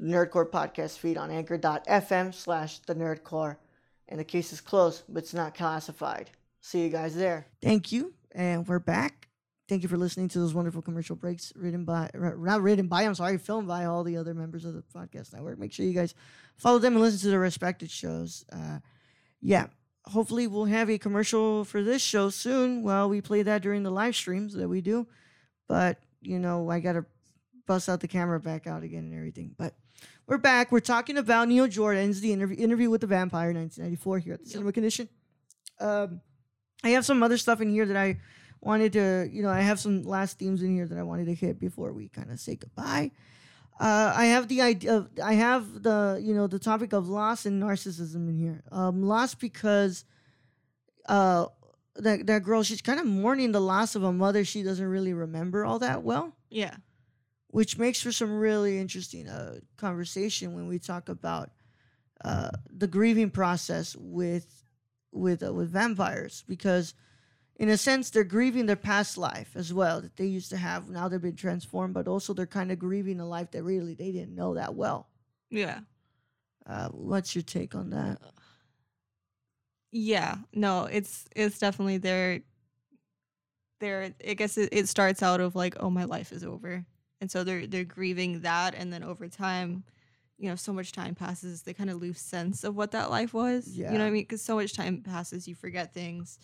Nerd 0.00 0.30
Corps 0.30 0.46
podcast 0.46 0.98
feed 0.98 1.16
on 1.16 1.30
anchor.fm 1.30 2.34
slash 2.34 2.78
the 2.80 2.94
Nerd 2.94 3.24
Corps. 3.24 3.58
And 4.08 4.18
the 4.18 4.24
case 4.24 4.52
is 4.52 4.60
closed, 4.60 5.02
but 5.08 5.24
it's 5.24 5.34
not 5.34 5.54
classified. 5.54 6.30
See 6.60 6.82
you 6.82 6.88
guys 6.88 7.14
there. 7.14 7.46
Thank 7.62 7.92
you. 7.92 8.14
And 8.32 8.66
we're 8.66 8.78
back. 8.78 9.28
Thank 9.68 9.82
you 9.82 9.88
for 9.88 9.98
listening 9.98 10.28
to 10.28 10.38
those 10.38 10.54
wonderful 10.54 10.80
commercial 10.80 11.14
breaks 11.14 11.52
written 11.54 11.84
by, 11.84 12.08
not 12.14 12.62
written 12.62 12.86
by, 12.86 13.02
I'm 13.02 13.14
sorry, 13.14 13.36
filmed 13.36 13.68
by 13.68 13.84
all 13.84 14.02
the 14.02 14.16
other 14.16 14.32
members 14.32 14.64
of 14.64 14.72
the 14.72 14.82
podcast 14.82 15.34
network. 15.34 15.58
Make 15.58 15.72
sure 15.72 15.84
you 15.84 15.92
guys 15.92 16.14
follow 16.56 16.78
them 16.78 16.94
and 16.94 17.02
listen 17.02 17.20
to 17.20 17.28
their 17.30 17.40
respected 17.40 17.90
shows. 17.90 18.46
Uh, 18.50 18.78
yeah, 19.42 19.66
hopefully 20.06 20.46
we'll 20.46 20.64
have 20.64 20.88
a 20.88 20.96
commercial 20.96 21.64
for 21.64 21.82
this 21.82 22.00
show 22.00 22.30
soon. 22.30 22.82
Well, 22.82 23.10
we 23.10 23.20
play 23.20 23.42
that 23.42 23.60
during 23.60 23.82
the 23.82 23.90
live 23.90 24.16
streams 24.16 24.54
that 24.54 24.68
we 24.68 24.80
do. 24.80 25.06
But, 25.68 25.98
you 26.22 26.38
know, 26.38 26.70
I 26.70 26.80
got 26.80 26.94
to 26.94 27.04
bust 27.66 27.90
out 27.90 28.00
the 28.00 28.08
camera 28.08 28.40
back 28.40 28.66
out 28.66 28.82
again 28.82 29.04
and 29.04 29.14
everything. 29.14 29.54
But 29.58 29.74
we're 30.26 30.38
back. 30.38 30.70
We're 30.70 30.80
talking 30.80 31.16
about 31.16 31.48
Neil 31.48 31.66
Jordan's 31.66 32.20
the 32.20 32.32
interview 32.32 32.56
interview 32.56 32.90
with 32.90 33.00
the 33.00 33.06
vampire 33.06 33.52
1994 33.52 34.18
here 34.18 34.34
at 34.34 34.44
the 34.44 34.50
Cinema 34.50 34.72
Condition. 34.72 35.08
Um, 35.80 36.20
I 36.84 36.90
have 36.90 37.04
some 37.04 37.22
other 37.22 37.38
stuff 37.38 37.60
in 37.60 37.70
here 37.70 37.86
that 37.86 37.96
I 37.96 38.18
wanted 38.60 38.92
to, 38.94 39.28
you 39.32 39.42
know, 39.42 39.48
I 39.48 39.60
have 39.60 39.80
some 39.80 40.02
last 40.02 40.38
themes 40.38 40.62
in 40.62 40.74
here 40.74 40.86
that 40.86 40.98
I 40.98 41.02
wanted 41.02 41.26
to 41.26 41.34
hit 41.34 41.58
before 41.58 41.92
we 41.92 42.08
kind 42.08 42.30
of 42.30 42.38
say 42.40 42.56
goodbye. 42.56 43.10
Uh, 43.80 44.12
I 44.14 44.26
have 44.26 44.48
the 44.48 44.60
idea 44.60 44.96
of, 44.96 45.08
I 45.22 45.34
have 45.34 45.82
the, 45.82 46.20
you 46.22 46.34
know, 46.34 46.48
the 46.48 46.58
topic 46.58 46.92
of 46.92 47.08
loss 47.08 47.46
and 47.46 47.62
narcissism 47.62 48.28
in 48.28 48.36
here. 48.36 48.64
Um, 48.72 49.04
loss 49.04 49.34
because 49.34 50.04
uh, 51.08 51.46
that, 51.94 52.26
that 52.26 52.42
girl, 52.42 52.64
she's 52.64 52.82
kind 52.82 52.98
of 52.98 53.06
mourning 53.06 53.52
the 53.52 53.60
loss 53.60 53.94
of 53.94 54.02
a 54.02 54.12
mother 54.12 54.44
she 54.44 54.62
doesn't 54.62 54.84
really 54.86 55.14
remember 55.14 55.64
all 55.64 55.78
that 55.78 56.02
well 56.02 56.36
Yeah. 56.50 56.76
Which 57.48 57.78
makes 57.78 58.00
for 58.02 58.12
some 58.12 58.38
really 58.38 58.78
interesting 58.78 59.26
uh, 59.28 59.58
conversation 59.76 60.54
when 60.54 60.68
we 60.68 60.78
talk 60.78 61.08
about 61.08 61.50
uh, 62.24 62.50
the 62.70 62.86
grieving 62.86 63.30
process 63.30 63.96
with 63.98 64.62
with 65.12 65.42
uh, 65.42 65.52
with 65.52 65.70
vampires 65.70 66.44
because 66.48 66.94
in 67.56 67.68
a 67.68 67.76
sense 67.76 68.10
they're 68.10 68.24
grieving 68.24 68.66
their 68.66 68.76
past 68.76 69.16
life 69.18 69.50
as 69.56 69.72
well 69.72 70.00
that 70.00 70.16
they 70.16 70.26
used 70.26 70.50
to 70.50 70.56
have 70.56 70.88
now 70.90 71.08
they've 71.08 71.22
been 71.22 71.36
transformed 71.36 71.94
but 71.94 72.06
also 72.08 72.34
they're 72.34 72.46
kind 72.46 72.70
of 72.70 72.78
grieving 72.78 73.20
a 73.20 73.26
life 73.26 73.50
that 73.52 73.62
really 73.62 73.94
they 73.94 74.12
didn't 74.12 74.34
know 74.34 74.54
that 74.54 74.74
well 74.74 75.08
Yeah. 75.50 75.80
uh, 76.66 76.88
what's 76.88 77.34
your 77.34 77.42
take 77.42 77.74
on 77.74 77.90
that 77.90 78.18
Yeah. 79.90 80.36
No, 80.52 80.84
it's 80.84 81.24
it's 81.34 81.58
definitely 81.58 81.96
there. 81.98 82.40
There, 83.80 84.12
I 84.26 84.34
guess 84.34 84.58
it, 84.58 84.68
it 84.72 84.88
starts 84.88 85.22
out 85.22 85.40
of 85.40 85.54
like, 85.54 85.76
oh, 85.80 85.88
my 85.88 86.04
life 86.04 86.32
is 86.32 86.42
over, 86.44 86.84
and 87.20 87.30
so 87.30 87.44
they're 87.44 87.66
they're 87.66 87.84
grieving 87.84 88.40
that, 88.42 88.74
and 88.74 88.92
then 88.92 89.02
over 89.02 89.28
time, 89.28 89.84
you 90.38 90.48
know, 90.48 90.56
so 90.56 90.72
much 90.72 90.92
time 90.92 91.14
passes, 91.14 91.62
they 91.62 91.74
kind 91.74 91.90
of 91.90 92.00
lose 92.00 92.20
sense 92.20 92.64
of 92.64 92.76
what 92.76 92.92
that 92.92 93.10
life 93.10 93.34
was. 93.34 93.66
You 93.92 93.98
know 93.98 94.04
what 94.04 94.08
I 94.08 94.10
mean? 94.10 94.22
Because 94.22 94.42
so 94.42 94.56
much 94.56 94.74
time 94.74 95.02
passes, 95.02 95.48
you 95.48 95.54
forget 95.54 95.92
things. 95.92 96.38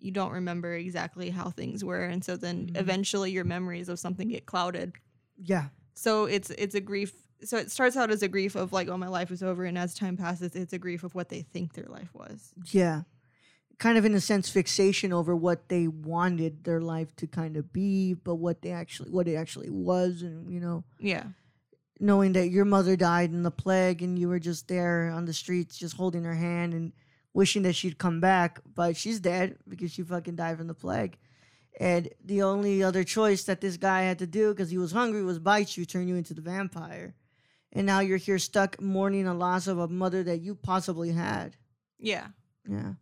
You 0.00 0.12
don't 0.12 0.32
remember 0.32 0.74
exactly 0.74 1.30
how 1.30 1.50
things 1.50 1.84
were, 1.84 2.04
and 2.04 2.24
so 2.24 2.36
then 2.36 2.68
Mhm. 2.68 2.76
eventually 2.80 3.32
your 3.32 3.44
memories 3.44 3.88
of 3.88 3.98
something 3.98 4.28
get 4.28 4.46
clouded. 4.46 4.92
yeah 5.36 5.68
So 5.94 6.24
it's 6.26 6.50
it's 6.50 6.74
a 6.74 6.80
grief 6.80 7.12
so 7.44 7.56
it 7.56 7.70
starts 7.70 7.96
out 7.96 8.10
as 8.10 8.22
a 8.22 8.28
grief 8.28 8.56
of 8.56 8.72
like, 8.72 8.88
oh, 8.88 8.96
my 8.96 9.06
life 9.08 9.30
is 9.30 9.42
over, 9.44 9.64
and 9.64 9.78
as 9.78 9.94
time 9.94 10.16
passes, 10.16 10.56
it's 10.56 10.72
a 10.72 10.78
grief 10.78 11.04
of 11.04 11.14
what 11.14 11.28
they 11.28 11.42
think 11.42 11.74
their 11.74 11.86
life 11.86 12.12
was. 12.14 12.52
Yeah. 12.72 13.02
Kind 13.78 13.96
of 13.96 14.04
in 14.04 14.14
a 14.14 14.20
sense 14.20 14.48
fixation 14.48 15.12
over 15.12 15.36
what 15.36 15.68
they 15.68 15.86
wanted 15.86 16.64
their 16.64 16.80
life 16.80 17.14
to 17.16 17.26
kind 17.28 17.56
of 17.56 17.72
be, 17.72 18.14
but 18.14 18.34
what 18.34 18.62
they 18.62 18.72
actually 18.72 19.10
what 19.10 19.28
it 19.28 19.36
actually 19.36 19.70
was 19.70 20.22
and 20.22 20.52
you 20.52 20.58
know, 20.60 20.82
Yeah, 20.98 21.24
knowing 22.00 22.32
that 22.32 22.48
your 22.50 22.64
mother 22.64 22.96
died 22.96 23.30
in 23.30 23.44
the 23.44 23.50
plague 23.50 24.02
and 24.02 24.18
you 24.18 24.28
were 24.28 24.40
just 24.40 24.66
there 24.68 25.10
on 25.14 25.26
the 25.26 25.32
streets 25.32 25.78
just 25.78 25.96
holding 25.96 26.24
her 26.24 26.34
hand 26.34 26.74
and 26.74 26.92
wishing 27.34 27.62
that 27.62 27.74
she'd 27.74 27.98
come 27.98 28.20
back, 28.20 28.60
but 28.74 28.96
she's 28.96 29.20
dead 29.20 29.56
because 29.68 29.92
she 29.92 30.02
fucking 30.02 30.34
died 30.34 30.56
from 30.58 30.66
the 30.66 30.74
plague. 30.74 31.16
And 31.78 32.08
the 32.24 32.42
only 32.42 32.82
other 32.82 33.04
choice 33.04 33.44
that 33.44 33.60
this 33.60 33.76
guy 33.76 34.02
had 34.02 34.18
to 34.18 34.26
do 34.26 34.52
because 34.52 34.70
he 34.70 34.78
was 34.78 34.90
hungry 34.90 35.22
was 35.22 35.38
bite 35.38 35.76
you, 35.76 35.84
turn 35.84 36.08
you 36.08 36.16
into 36.16 36.34
the 36.34 36.40
vampire. 36.40 37.14
And 37.72 37.86
now 37.86 38.00
you're 38.00 38.16
here 38.16 38.38
stuck 38.40 38.80
mourning 38.80 39.28
a 39.28 39.34
loss 39.34 39.68
of 39.68 39.78
a 39.78 39.86
mother 39.86 40.24
that 40.24 40.40
you 40.40 40.56
possibly 40.56 41.12
had. 41.12 41.56
yeah, 42.00 42.28
Yeah. 42.68 42.94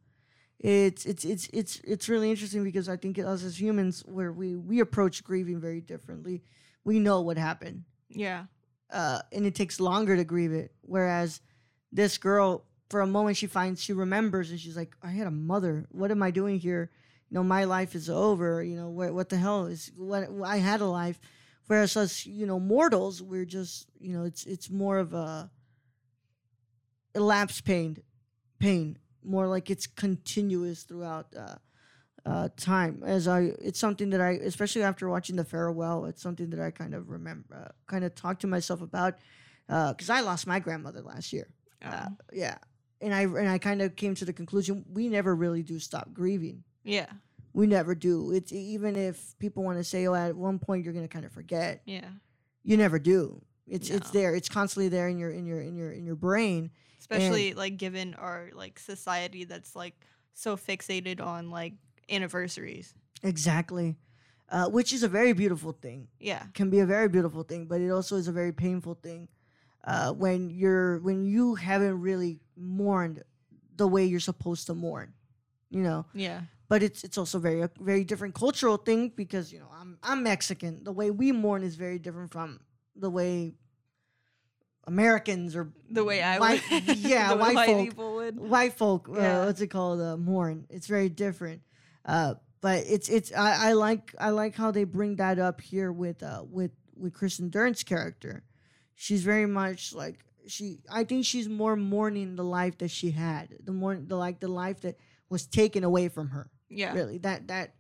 It's 0.59 1.05
it's 1.05 1.25
it's 1.25 1.49
it's 1.53 1.81
it's 1.85 2.09
really 2.09 2.31
interesting 2.31 2.65
because 2.65 2.89
I 2.89 2.97
think 2.97 3.19
us 3.19 3.45
as 3.45 3.61
humans 3.61 4.03
where 4.07 4.33
we 4.33 4.57
we 4.57 4.81
approach 4.81 5.23
grieving 5.23 5.61
very 5.61 5.81
differently. 5.81 6.43
We 6.85 6.99
know 6.99 7.21
what 7.21 7.37
happened. 7.37 7.85
yeah, 8.09 8.45
Uh 8.91 9.21
and 9.33 9.45
it 9.45 9.55
takes 9.55 9.81
longer 9.81 10.17
to 10.17 10.25
grieve 10.25 10.53
it. 10.53 10.73
Whereas 10.83 11.41
this 11.93 12.17
girl 12.19 12.65
for 12.89 13.01
a 13.01 13.07
moment 13.07 13.37
she 13.37 13.47
finds 13.49 13.83
she 13.83 13.93
remembers 13.93 14.51
and 14.51 14.59
she's 14.59 14.77
like, 14.77 14.95
I 15.03 15.11
had 15.11 15.27
a 15.27 15.31
mother. 15.31 15.87
What 15.91 16.11
am 16.11 16.23
I 16.23 16.31
doing 16.31 16.59
here? 16.59 16.91
You 17.29 17.35
know, 17.35 17.45
my 17.45 17.65
life 17.65 17.95
is 17.95 18.09
over. 18.09 18.63
You 18.63 18.77
know, 18.77 18.89
what 18.89 19.13
what 19.13 19.29
the 19.29 19.37
hell 19.37 19.67
is 19.67 19.93
what 19.97 20.29
I 20.45 20.57
had 20.57 20.81
a 20.81 20.87
life. 20.87 21.21
Whereas 21.67 21.97
us, 21.97 22.25
you 22.25 22.47
know, 22.47 22.61
mortals, 22.61 23.21
we're 23.21 23.45
just, 23.45 23.89
you 23.99 24.13
know, 24.17 24.25
it's 24.25 24.47
it's 24.47 24.71
more 24.71 24.99
of 24.99 25.13
a 25.13 25.51
elapsed 27.15 27.65
pain, 27.65 27.99
pain, 28.59 28.99
more 29.27 29.47
like 29.47 29.71
it's 29.71 29.87
continuous 29.87 30.85
throughout 30.85 31.27
uh, 31.37 31.57
uh, 32.25 32.49
time. 32.57 33.03
As 33.05 33.29
I, 33.29 33.53
it's 33.61 33.79
something 33.79 34.11
that 34.11 34.21
I, 34.21 34.31
especially 34.33 34.83
after 34.83 35.09
watching 35.09 35.37
the 35.37 35.45
farewell, 35.45 36.05
it's 36.07 36.23
something 36.23 36.51
that 36.51 36.61
I 36.61 36.71
kind 36.71 36.95
of 36.95 37.09
remember, 37.11 37.47
uh, 37.55 37.69
kind 37.87 38.05
of 38.05 38.15
talk 38.15 38.39
to 38.41 38.47
myself 38.47 38.81
about, 38.83 39.15
because 39.67 40.11
I 40.11 40.21
lost 40.21 40.47
my 40.47 40.59
grandmother 40.61 41.03
last 41.03 41.33
year. 41.33 41.49
Uh, 41.85 42.05
um, 42.07 42.19
yeah, 42.33 42.57
and 43.01 43.13
I 43.15 43.23
and 43.23 43.49
I 43.49 43.59
kind 43.59 43.83
of 43.83 43.97
came 43.97 44.15
to 44.17 44.25
the 44.25 44.33
conclusion 44.33 44.85
we 44.91 45.09
never 45.09 45.35
really 45.35 45.63
do 45.63 45.79
stop 45.79 46.13
grieving. 46.13 46.65
yeah, 46.85 47.07
We 47.53 47.67
never 47.67 47.95
do. 47.95 48.33
It's 48.33 48.53
even 48.53 48.97
if 48.97 49.39
people 49.39 49.63
want 49.65 49.79
to 49.79 49.85
say, 49.85 50.07
"Oh, 50.07 50.15
at 50.15 50.35
one 50.37 50.59
point 50.59 50.85
you're 50.85 50.95
gonna 50.95 51.09
kind 51.09 51.25
of 51.25 51.33
forget." 51.33 51.83
yeah. 51.85 52.09
You 52.63 52.77
never 52.77 52.99
do. 52.99 53.43
It's 53.69 53.91
it's 53.91 54.11
there. 54.11 54.35
It's 54.35 54.49
constantly 54.49 54.89
there 54.89 55.09
in 55.09 55.19
your 55.19 55.31
in 55.31 55.47
your 55.47 55.61
in 55.61 55.77
your 55.77 55.93
in 55.93 56.05
your 56.05 56.17
brain. 56.17 56.71
Especially 57.11 57.55
like 57.55 57.77
given 57.77 58.15
our 58.15 58.51
like 58.55 58.79
society 58.79 59.45
that's 59.45 59.77
like 59.77 59.95
so 60.35 60.57
fixated 60.57 61.21
on 61.21 61.51
like 61.51 61.75
anniversaries. 62.11 62.95
Exactly. 63.23 63.97
Uh, 64.49 64.69
which 64.69 64.93
is 64.93 65.03
a 65.03 65.09
very 65.09 65.33
beautiful 65.33 65.73
thing. 65.73 66.07
Yeah, 66.21 66.45
Can 66.55 66.71
be 66.71 66.79
a 66.79 66.87
very 66.87 67.09
beautiful 67.09 67.43
thing, 67.43 67.67
but 67.67 67.81
it 67.81 67.91
also 67.91 68.17
is 68.17 68.29
a 68.29 68.33
very 68.33 68.53
painful 68.53 68.95
thing 68.95 69.29
uh, 69.83 70.13
when 70.13 70.51
you're 70.51 70.99
when 71.01 71.25
you 71.25 71.57
haven't 71.57 72.01
really 72.01 72.39
mourned 72.57 73.25
the 73.77 73.89
way 73.89 74.05
you're 74.05 74.21
supposed 74.21 74.67
to 74.69 74.75
mourn. 74.75 75.15
You 75.71 75.83
know, 75.83 76.07
yeah, 76.15 76.43
but 76.69 76.85
it's 76.85 77.03
it's 77.03 77.19
also 77.19 77.41
very 77.41 77.63
a 77.63 77.71
very 77.81 78.05
different 78.05 78.37
cultural 78.37 78.77
thing 78.77 79.13
because 79.17 79.53
you 79.53 79.59
know 79.59 79.69
I'm 79.75 79.99
I'm 80.03 80.23
Mexican. 80.23 80.85
The 80.85 80.93
way 80.93 81.11
we 81.11 81.33
mourn 81.33 81.65
is 81.65 81.75
very 81.75 81.99
different 81.99 82.31
from 82.31 82.61
the 82.95 83.11
way 83.11 83.55
Americans 84.87 85.57
or 85.57 85.73
the 85.91 86.05
way 86.05 86.23
I 86.23 86.39
white 86.39 86.63
would, 86.71 86.97
yeah 86.99 87.35
way 87.35 87.55
white 87.55 87.67
folk. 87.67 87.85
people 87.89 88.15
would. 88.17 88.39
white 88.39 88.73
folk 88.75 89.09
Yeah. 89.13 89.41
uh, 89.43 89.47
what's 89.47 89.61
it 89.61 89.69
called? 89.69 90.01
Uh, 90.01 90.17
mourn. 90.17 90.67
It's 90.71 90.87
very 90.87 91.09
different. 91.09 91.63
Uh 92.05 92.35
but 92.61 92.85
it's 92.87 93.09
it's 93.09 93.33
I, 93.33 93.69
I 93.69 93.73
like 93.73 94.15
i 94.19 94.31
like 94.31 94.55
how 94.57 94.71
they 94.71 94.85
bring 94.85 95.17
that 95.17 95.39
up 95.39 95.61
here 95.61 95.93
with 95.93 96.23
uh 96.23 96.45
with 96.49 96.71
with 96.97 97.13
Kirsten 97.15 97.51
Dunst's 97.51 97.85
character. 97.85 98.43
She's 98.95 99.23
very 99.25 99.47
much 99.47 99.93
like 99.95 100.21
she 100.49 100.79
i 100.91 101.03
think 101.03 101.25
she's 101.25 101.49
more 101.49 101.75
mourning 101.75 102.37
the 102.37 102.45
life 102.45 102.79
that 102.79 102.91
she 102.93 103.11
had 103.11 103.49
the 103.65 103.73
more 103.73 103.97
the 103.97 104.15
like 104.17 104.39
the 104.39 104.47
life 104.49 104.81
that 104.83 104.97
was 105.29 105.47
taken 105.47 105.83
away 105.85 106.09
from 106.09 106.29
her. 106.31 106.49
Yeah, 106.69 106.95
really 106.95 107.19
that 107.19 107.49
that 107.49 107.75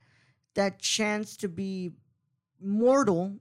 that 0.55 0.81
chance 0.81 1.37
to 1.39 1.49
be 1.49 1.93
mortal 2.61 3.37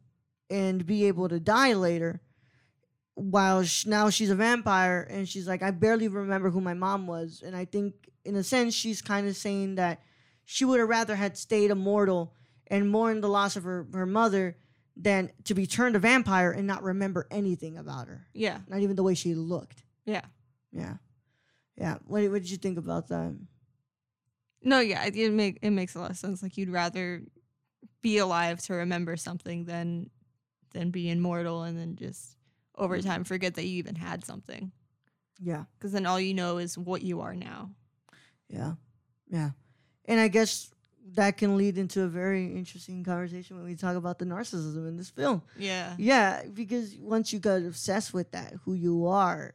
and 0.50 0.86
be 0.86 1.06
able 1.06 1.28
to 1.30 1.40
die 1.40 1.74
later 1.74 2.22
while 3.16 3.64
sh- 3.64 3.86
now 3.86 4.10
she's 4.10 4.30
a 4.30 4.36
vampire 4.36 5.08
and 5.10 5.28
she's 5.28 5.48
like 5.48 5.64
i 5.64 5.72
barely 5.72 6.08
remember 6.08 6.50
who 6.50 6.62
my 6.62 6.74
mom 6.74 7.08
was. 7.08 7.42
And 7.46 7.56
i 7.56 7.66
think 7.66 7.94
in 8.24 8.36
a 8.36 8.44
sense 8.44 8.74
she's 8.74 9.02
kind 9.02 9.28
of 9.28 9.36
saying 9.36 9.76
that 9.76 10.02
she 10.46 10.64
would 10.66 10.80
have 10.80 10.90
rather 10.90 11.16
had 11.16 11.38
stayed 11.38 11.72
immortal 11.72 12.34
and 12.68 12.90
mourned 12.90 13.24
the 13.24 13.30
loss 13.30 13.56
of 13.56 13.64
her, 13.64 13.88
her 13.94 14.06
mother 14.06 14.58
than 14.96 15.32
to 15.44 15.54
be 15.54 15.68
turned 15.68 15.96
a 15.96 16.00
vampire 16.00 16.52
and 16.52 16.68
not 16.68 16.84
remember 16.84 17.28
anything 17.30 17.78
about 17.78 18.08
her. 18.08 18.28
Yeah, 18.34 18.60
not 18.68 18.80
even 18.80 18.96
the 18.96 19.04
way 19.04 19.14
she 19.14 19.36
looked. 19.36 19.84
Yeah. 20.06 20.22
yeah. 20.72 20.96
Yeah. 21.76 21.98
What, 22.06 22.24
what 22.32 22.42
did 22.42 22.50
you 22.50 22.58
think 22.58 22.78
about 22.78 23.10
that? 23.10 23.38
No, 24.64 24.80
yeah, 24.80 25.04
it, 25.06 25.16
it 25.16 25.32
make 25.32 25.60
it 25.62 25.72
makes 25.72 25.96
a 25.96 26.00
lot 26.00 26.12
of 26.12 26.18
sense. 26.18 26.42
Like 26.42 26.58
you'd 26.58 26.70
rather 26.70 27.24
be 28.02 28.18
alive 28.18 28.62
to 28.64 28.74
remember 28.74 29.18
something 29.18 29.66
than 29.66 30.10
than 30.74 30.92
be 30.92 31.10
immortal 31.10 31.64
and 31.64 31.78
then 31.78 31.96
just 31.96 32.35
over 32.78 33.02
time 33.02 33.24
forget 33.24 33.56
that 33.56 33.66
you 33.66 33.78
even 33.78 33.96
had 33.96 34.26
something. 34.26 34.72
yeah 35.42 35.66
Because 35.78 35.92
then 35.92 36.06
all 36.06 36.20
you 36.20 36.34
know 36.34 36.58
is 36.58 36.78
what 36.78 37.02
you 37.02 37.22
are 37.22 37.36
now. 37.36 37.72
Yeah. 38.50 38.74
Yeah. 39.30 39.52
And 40.06 40.20
I 40.20 40.28
guess 40.28 40.72
that 41.14 41.38
can 41.38 41.58
lead 41.58 41.78
into 41.78 42.02
a 42.04 42.08
very 42.08 42.56
interesting 42.56 43.04
conversation 43.04 43.56
when 43.58 43.66
we 43.66 43.76
talk 43.76 43.96
about 43.96 44.20
the 44.20 44.26
narcissism 44.26 44.88
in 44.88 44.98
this 44.98 45.10
film. 45.10 45.42
Yeah, 45.58 45.96
Yeah, 45.98 46.44
because 46.54 46.96
once 47.00 47.32
you 47.34 47.40
get 47.40 47.64
obsessed 47.64 48.14
with 48.14 48.32
that, 48.32 48.54
who 48.66 48.74
you 48.74 49.08
are, 49.08 49.54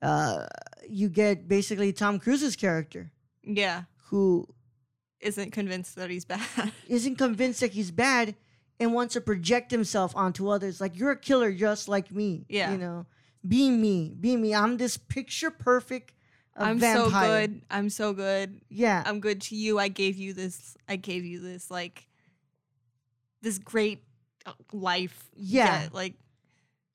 uh, 0.00 0.46
you 0.88 1.08
get 1.08 1.46
basically 1.48 1.92
Tom 1.92 2.18
Cruise's 2.18 2.56
character, 2.56 3.12
yeah. 3.44 3.84
who 4.10 4.46
Isn't 5.20 5.52
convinced 5.52 5.94
that 5.96 6.10
he's 6.10 6.24
bad. 6.24 6.72
isn't 6.88 7.16
convinced 7.16 7.60
that 7.60 7.72
he's 7.72 7.90
bad 7.92 8.34
and 8.82 8.92
wants 8.92 9.14
to 9.14 9.20
project 9.20 9.70
himself 9.70 10.14
onto 10.16 10.48
others. 10.48 10.80
Like, 10.80 10.98
you're 10.98 11.12
a 11.12 11.18
killer 11.18 11.52
just 11.52 11.88
like 11.88 12.10
me. 12.10 12.44
Yeah. 12.48 12.72
You 12.72 12.78
know, 12.78 13.06
be 13.46 13.70
me, 13.70 14.14
be 14.18 14.36
me. 14.36 14.54
I'm 14.54 14.76
this 14.76 14.96
picture 14.96 15.50
perfect 15.50 16.12
uh, 16.56 16.64
I'm 16.64 16.78
vampire. 16.78 17.08
so 17.08 17.46
good. 17.46 17.62
I'm 17.70 17.90
so 17.90 18.12
good. 18.12 18.60
Yeah. 18.68 19.02
I'm 19.06 19.20
good 19.20 19.40
to 19.42 19.56
you. 19.56 19.78
I 19.78 19.88
gave 19.88 20.16
you 20.16 20.32
this. 20.32 20.76
I 20.88 20.96
gave 20.96 21.24
you 21.24 21.40
this 21.40 21.70
like 21.70 22.06
this 23.40 23.58
great 23.58 24.04
uh, 24.44 24.52
life. 24.72 25.30
Yeah. 25.34 25.88
like 25.92 26.14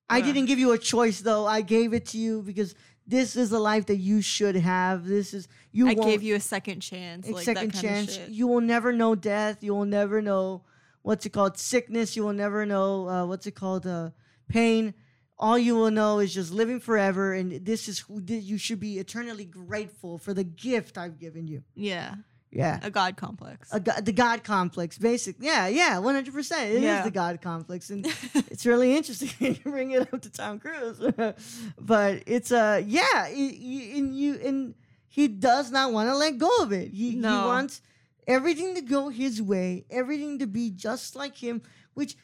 I 0.09 0.21
didn't 0.21 0.45
give 0.45 0.59
you 0.59 0.71
a 0.71 0.77
choice 0.77 1.21
though. 1.21 1.45
I 1.45 1.61
gave 1.61 1.93
it 1.93 2.05
to 2.07 2.17
you 2.17 2.41
because 2.41 2.75
this 3.05 3.35
is 3.35 3.49
the 3.49 3.59
life 3.59 3.87
that 3.87 3.97
you 3.97 4.21
should 4.21 4.55
have. 4.55 5.05
This 5.05 5.33
is 5.33 5.47
you. 5.71 5.87
I 5.87 5.95
gave 5.95 6.23
you 6.23 6.35
a 6.35 6.39
second 6.39 6.81
chance. 6.81 7.27
a 7.27 7.33
like 7.33 7.45
second 7.45 7.71
chance. 7.71 8.19
You 8.29 8.47
will 8.47 8.61
never 8.61 8.93
know 8.93 9.15
death. 9.15 9.63
You 9.63 9.73
will 9.73 9.85
never 9.85 10.21
know 10.21 10.63
what's 11.07 11.25
it 11.25 11.29
called 11.37 11.57
sickness. 11.57 12.15
You 12.17 12.23
will 12.25 12.33
never 12.45 12.65
know 12.65 13.07
uh, 13.09 13.25
what's 13.25 13.47
it 13.47 13.55
called 13.55 13.85
uh, 13.87 14.09
pain. 14.49 14.93
All 15.39 15.57
you 15.57 15.75
will 15.75 15.91
know 15.91 16.19
is 16.19 16.33
just 16.33 16.51
living 16.51 16.79
forever, 16.79 17.33
and 17.33 17.51
this 17.65 17.87
is 17.87 17.99
who 17.99 18.21
you 18.27 18.57
should 18.57 18.79
be 18.79 18.97
eternally 18.99 19.45
grateful 19.45 20.17
for 20.17 20.33
the 20.33 20.43
gift 20.43 20.97
I've 20.97 21.17
given 21.19 21.47
you. 21.47 21.61
yeah, 21.75 22.15
Yeah. 22.51 22.79
a 22.81 22.89
god 22.89 23.17
complex. 23.17 23.69
A 23.71 23.79
go- 23.79 24.01
the 24.01 24.11
God 24.25 24.43
complex, 24.43 24.97
basically. 24.97 25.45
Yeah, 25.45 25.67
yeah, 25.67 25.99
one 25.99 26.15
hundred 26.15 26.33
percent. 26.33 26.71
It 26.71 26.77
is 26.77 26.81
Yeah. 26.83 27.03
the 27.03 27.11
God 27.11 27.39
complex, 27.41 27.89
and 27.91 28.05
it's 28.51 28.65
really 28.65 28.95
interesting 28.97 29.29
you 29.63 29.71
bring 29.71 29.91
it 29.91 30.11
up 30.11 30.21
to 30.21 30.31
Tom 30.31 30.59
Cruise. 30.59 30.99
but 31.79 32.23
it's 32.25 32.51
uh, 32.51 32.81
yeah, 32.85 33.27
and 33.27 34.17
you 34.17 34.39
and 34.47 34.73
he 35.07 35.27
does 35.27 35.71
not 35.71 35.93
want 35.93 36.09
to 36.09 36.15
let 36.17 36.37
go 36.39 36.49
of 36.65 36.71
it. 36.71 36.89
He, 36.91 37.11
he 37.11 37.21
wants 37.21 37.81
everything 38.27 38.75
to 38.75 38.81
go 38.81 39.09
his 39.09 39.41
way, 39.41 39.85
everything 39.89 40.39
to 40.39 40.47
be 40.47 40.69
just 40.69 41.15
like 41.15 41.35
him. 41.37 41.61
Which 41.93 42.15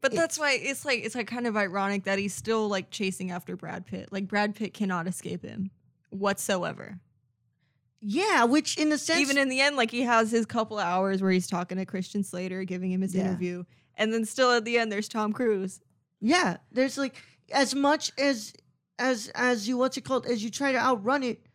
But 0.00 0.12
it- 0.12 0.16
that's 0.16 0.38
why 0.38 0.52
it's 0.52 0.84
like 0.84 1.04
it's 1.04 1.14
like 1.14 1.26
kind 1.28 1.46
of 1.46 1.56
ironic 1.56 2.04
that 2.04 2.18
he's 2.18 2.34
still 2.34 2.68
like 2.68 2.90
chasing 2.90 3.30
after 3.30 3.56
Brad 3.56 3.86
Pitt. 3.86 4.08
Like 4.12 4.28
Brad 4.28 4.54
Pitt 4.54 4.74
cannot 4.74 5.06
escape 5.06 5.42
him 5.44 5.70
whatsoever. 6.10 6.98
yeah, 8.00 8.44
which 8.44 8.76
in 8.78 8.90
a 8.92 8.98
sense, 8.98 9.20
Even 9.20 9.38
in 9.38 9.48
the 9.48 9.60
end, 9.60 9.76
like 9.76 9.90
he 9.90 10.02
has 10.02 10.30
his 10.32 10.44
couple 10.44 10.78
hours 10.78 11.22
where 11.22 11.30
he's 11.30 11.46
talking 11.46 11.78
to 11.78 11.86
Christian 11.86 12.24
Slater, 12.24 12.64
giving 12.64 12.90
him 12.90 13.00
his 13.00 13.14
Yeah. 13.14 13.22
interview, 13.22 13.62
and 13.96 14.12
then 14.12 14.24
still 14.24 14.50
at 14.50 14.64
the 14.64 14.76
end 14.78 14.90
there's 14.90 15.08
Tom 15.08 15.32
Cruise. 15.32 15.80
Yeah, 16.20 16.56
there's 16.72 16.98
like 16.98 17.14
as 17.52 17.74
much 17.74 18.10
as 18.18 18.52
as 18.98 19.28
as 19.34 19.68
you 19.68 19.76
what's 19.78 19.96
it 19.96 20.00
called 20.04 20.26
as 20.26 20.42
you 20.42 20.50
try 20.50 20.72
to 20.72 20.78
outrun 20.78 21.22
it. 21.22 21.46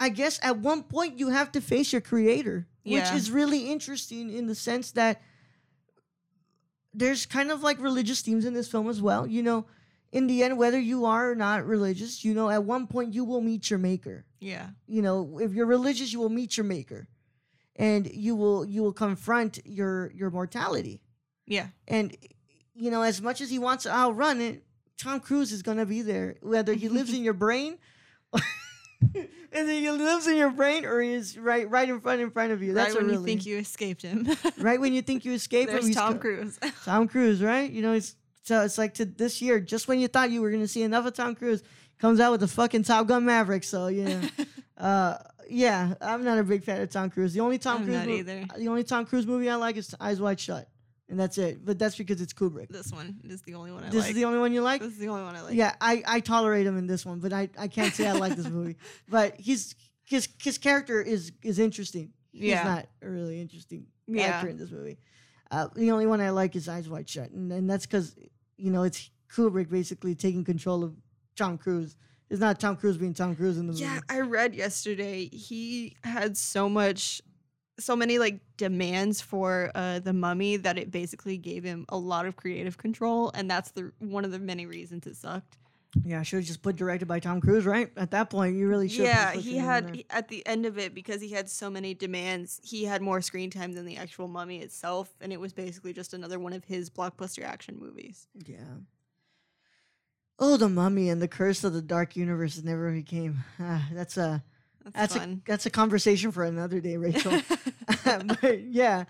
I 0.00 0.08
guess 0.08 0.40
at 0.42 0.56
one 0.56 0.82
point 0.82 1.18
you 1.18 1.28
have 1.28 1.52
to 1.52 1.60
face 1.60 1.92
your 1.92 2.00
creator, 2.00 2.66
which 2.84 3.12
is 3.12 3.30
really 3.30 3.70
interesting 3.70 4.32
in 4.32 4.46
the 4.46 4.54
sense 4.54 4.92
that 4.92 5.20
there's 6.94 7.26
kind 7.26 7.50
of 7.50 7.62
like 7.62 7.78
religious 7.80 8.22
themes 8.22 8.46
in 8.46 8.54
this 8.54 8.66
film 8.66 8.88
as 8.88 9.02
well. 9.02 9.26
You 9.26 9.42
know, 9.42 9.66
in 10.10 10.26
the 10.26 10.42
end, 10.42 10.56
whether 10.56 10.78
you 10.78 11.04
are 11.04 11.30
or 11.30 11.34
not 11.34 11.66
religious, 11.66 12.24
you 12.24 12.32
know, 12.32 12.48
at 12.48 12.64
one 12.64 12.86
point 12.86 13.12
you 13.12 13.24
will 13.24 13.42
meet 13.42 13.68
your 13.68 13.78
maker. 13.78 14.24
Yeah. 14.40 14.68
You 14.86 15.02
know, 15.02 15.38
if 15.38 15.52
you're 15.52 15.66
religious, 15.66 16.12
you 16.12 16.18
will 16.18 16.30
meet 16.30 16.56
your 16.56 16.64
maker, 16.64 17.06
and 17.76 18.10
you 18.10 18.34
will 18.34 18.64
you 18.64 18.82
will 18.82 18.94
confront 18.94 19.60
your 19.66 20.10
your 20.12 20.30
mortality. 20.30 21.02
Yeah. 21.46 21.66
And 21.86 22.16
you 22.74 22.90
know, 22.90 23.02
as 23.02 23.20
much 23.20 23.42
as 23.42 23.50
he 23.50 23.58
wants 23.58 23.84
to 23.84 23.92
outrun 23.92 24.40
it, 24.40 24.64
Tom 24.96 25.20
Cruise 25.20 25.52
is 25.52 25.62
gonna 25.62 25.86
be 25.86 26.00
there, 26.00 26.36
whether 26.40 26.72
he 26.72 26.88
lives 26.88 27.12
in 27.14 27.22
your 27.22 27.34
brain. 27.34 27.76
And 29.52 29.68
then 29.68 29.82
he 29.82 29.90
lives 29.90 30.28
in 30.28 30.36
your 30.36 30.50
brain, 30.50 30.84
or 30.84 31.00
he 31.00 31.12
is 31.12 31.36
right, 31.36 31.68
right 31.68 31.88
in 31.88 32.00
front, 32.00 32.20
in 32.20 32.30
front 32.30 32.52
of 32.52 32.62
you. 32.62 32.72
That's 32.72 32.94
right 32.94 33.02
when 33.02 33.10
a 33.10 33.18
you 33.18 33.24
think 33.24 33.44
you 33.44 33.58
escaped 33.58 34.02
him. 34.02 34.28
right 34.58 34.80
when 34.80 34.92
you 34.92 35.02
think 35.02 35.24
you 35.24 35.32
escaped 35.32 35.70
him, 35.70 35.74
There's 35.74 35.86
he's 35.88 35.96
Tom 35.96 36.20
Cruise. 36.20 36.56
Tom 36.84 37.08
Cruise, 37.08 37.42
right? 37.42 37.68
You 37.68 37.82
know, 37.82 37.92
it's 37.94 38.14
so 38.44 38.62
it's 38.62 38.78
like 38.78 38.94
to 38.94 39.04
this 39.04 39.42
year, 39.42 39.58
just 39.58 39.88
when 39.88 39.98
you 39.98 40.06
thought 40.06 40.30
you 40.30 40.40
were 40.40 40.52
gonna 40.52 40.68
see 40.68 40.84
enough 40.84 41.04
of 41.04 41.14
Tom 41.14 41.34
Cruise, 41.34 41.64
comes 41.98 42.20
out 42.20 42.30
with 42.30 42.40
the 42.42 42.46
fucking 42.48 42.84
Top 42.84 43.08
Gun 43.08 43.24
Maverick. 43.24 43.64
So 43.64 43.88
yeah, 43.88 44.20
uh, 44.78 45.16
yeah, 45.48 45.94
I'm 46.00 46.22
not 46.22 46.38
a 46.38 46.44
big 46.44 46.62
fan 46.62 46.80
of 46.80 46.90
Tom 46.90 47.10
Cruise. 47.10 47.32
The 47.34 47.40
only 47.40 47.58
Tom 47.58 47.78
I'm 47.78 47.84
Cruise, 47.86 47.96
not 47.96 48.06
mo- 48.06 48.12
either. 48.14 48.44
the 48.56 48.68
only 48.68 48.84
Tom 48.84 49.04
Cruise 49.04 49.26
movie 49.26 49.50
I 49.50 49.56
like 49.56 49.76
is 49.76 49.92
Eyes 49.98 50.20
Wide 50.20 50.38
Shut, 50.38 50.68
and 51.10 51.18
that's 51.20 51.36
it. 51.36 51.64
But 51.64 51.78
that's 51.78 51.96
because 51.96 52.20
it's 52.20 52.32
Kubrick. 52.32 52.68
this 52.68 52.90
one 52.92 53.16
is 53.24 53.42
the 53.42 53.54
only 53.54 53.72
one 53.72 53.82
I 53.84 53.86
This 53.90 53.94
like. 53.94 54.02
This 54.04 54.08
is 54.10 54.14
the 54.14 54.24
only 54.24 54.38
one 54.38 54.52
you 54.52 54.62
like. 54.62 54.80
this 54.80 54.92
is 54.92 54.98
the 54.98 55.08
only 55.08 55.24
one 55.24 55.36
I 55.36 55.42
like. 55.42 55.54
Yeah, 55.54 55.74
I, 55.80 56.02
I 56.06 56.20
tolerate 56.20 56.66
him 56.66 56.78
in 56.78 56.86
this 56.86 57.04
one, 57.04 57.18
but 57.18 57.32
I, 57.32 57.50
I 57.58 57.68
can't 57.68 57.92
say 57.92 58.06
I 58.06 58.12
like 58.12 58.36
this 58.36 58.48
movie. 58.48 58.76
But 59.08 59.38
he's 59.38 59.74
his 60.04 60.28
his 60.40 60.56
character 60.58 61.02
is 61.02 61.32
is 61.42 61.58
interesting. 61.58 62.12
Yeah. 62.32 62.56
He's 62.58 62.64
not 62.64 62.86
a 63.02 63.10
really 63.10 63.40
interesting 63.40 63.86
Yeah. 64.06 64.26
actor 64.26 64.48
in 64.48 64.56
this 64.56 64.70
movie. 64.70 64.98
Uh, 65.50 65.66
the 65.74 65.90
only 65.90 66.06
one 66.06 66.20
I 66.20 66.30
like 66.30 66.54
is 66.54 66.68
Eyes 66.68 66.88
Wide 66.88 67.08
Shut, 67.08 67.30
and, 67.32 67.52
and 67.52 67.68
that's 67.68 67.84
because 67.86 68.16
you 68.56 68.70
know 68.70 68.84
it's 68.84 69.10
Kubrick 69.34 69.68
basically 69.68 70.14
taking 70.14 70.44
control 70.44 70.84
of 70.84 70.94
Tom 71.36 71.58
Cruise. 71.58 71.96
It's 72.28 72.38
not 72.40 72.60
Tom 72.60 72.76
Cruise 72.76 72.96
being 72.96 73.14
Tom 73.14 73.34
Cruise 73.34 73.58
in 73.58 73.66
the 73.66 73.72
movie. 73.72 73.82
Yeah, 73.82 73.98
I 74.08 74.20
read 74.20 74.54
yesterday 74.54 75.26
he 75.26 75.96
had 76.04 76.36
so 76.36 76.68
much 76.68 77.20
so 77.80 77.96
many 77.96 78.18
like 78.18 78.40
demands 78.56 79.20
for 79.20 79.70
uh 79.74 79.98
the 79.98 80.12
mummy 80.12 80.56
that 80.56 80.78
it 80.78 80.90
basically 80.90 81.36
gave 81.36 81.64
him 81.64 81.84
a 81.88 81.98
lot 81.98 82.26
of 82.26 82.36
creative 82.36 82.78
control 82.78 83.30
and 83.34 83.50
that's 83.50 83.72
the 83.72 83.90
one 83.98 84.24
of 84.24 84.30
the 84.30 84.38
many 84.38 84.66
reasons 84.66 85.06
it 85.06 85.16
sucked. 85.16 85.56
yeah, 86.04 86.22
should 86.22 86.36
have 86.36 86.46
just 86.46 86.62
put 86.62 86.76
directed 86.76 87.06
by 87.08 87.18
Tom 87.18 87.40
Cruise, 87.40 87.66
right? 87.66 87.90
At 87.96 88.12
that 88.12 88.30
point, 88.30 88.54
you 88.56 88.68
really 88.68 88.88
should. 88.88 89.06
Yeah, 89.06 89.32
he 89.32 89.56
had 89.56 89.92
he- 89.96 90.06
at 90.08 90.28
the 90.28 90.46
end 90.46 90.64
of 90.64 90.78
it 90.78 90.94
because 90.94 91.20
he 91.20 91.30
had 91.30 91.50
so 91.50 91.68
many 91.68 91.94
demands, 91.94 92.60
he 92.62 92.84
had 92.84 93.02
more 93.02 93.20
screen 93.20 93.50
time 93.50 93.72
than 93.72 93.86
the 93.86 93.96
actual 93.96 94.28
mummy 94.28 94.60
itself 94.60 95.10
and 95.20 95.32
it 95.32 95.40
was 95.40 95.52
basically 95.52 95.92
just 95.92 96.14
another 96.14 96.38
one 96.38 96.52
of 96.52 96.62
his 96.64 96.90
blockbuster 96.90 97.42
action 97.44 97.76
movies. 97.80 98.28
Yeah. 98.46 98.76
Oh, 100.38 100.56
the 100.56 100.68
Mummy 100.70 101.10
and 101.10 101.20
the 101.20 101.28
Curse 101.28 101.64
of 101.64 101.72
the 101.74 101.82
Dark 101.82 102.16
Universe 102.16 102.62
never 102.62 102.90
became. 102.92 103.44
Ah, 103.58 103.86
that's 103.92 104.16
a 104.16 104.42
That's, 104.84 105.14
that's 105.14 105.16
a 105.16 105.38
that's 105.46 105.66
a 105.66 105.70
conversation 105.70 106.32
for 106.32 106.44
another 106.44 106.80
day, 106.80 106.96
Rachel. 106.96 107.40
but 108.04 108.62
yeah, 108.62 109.04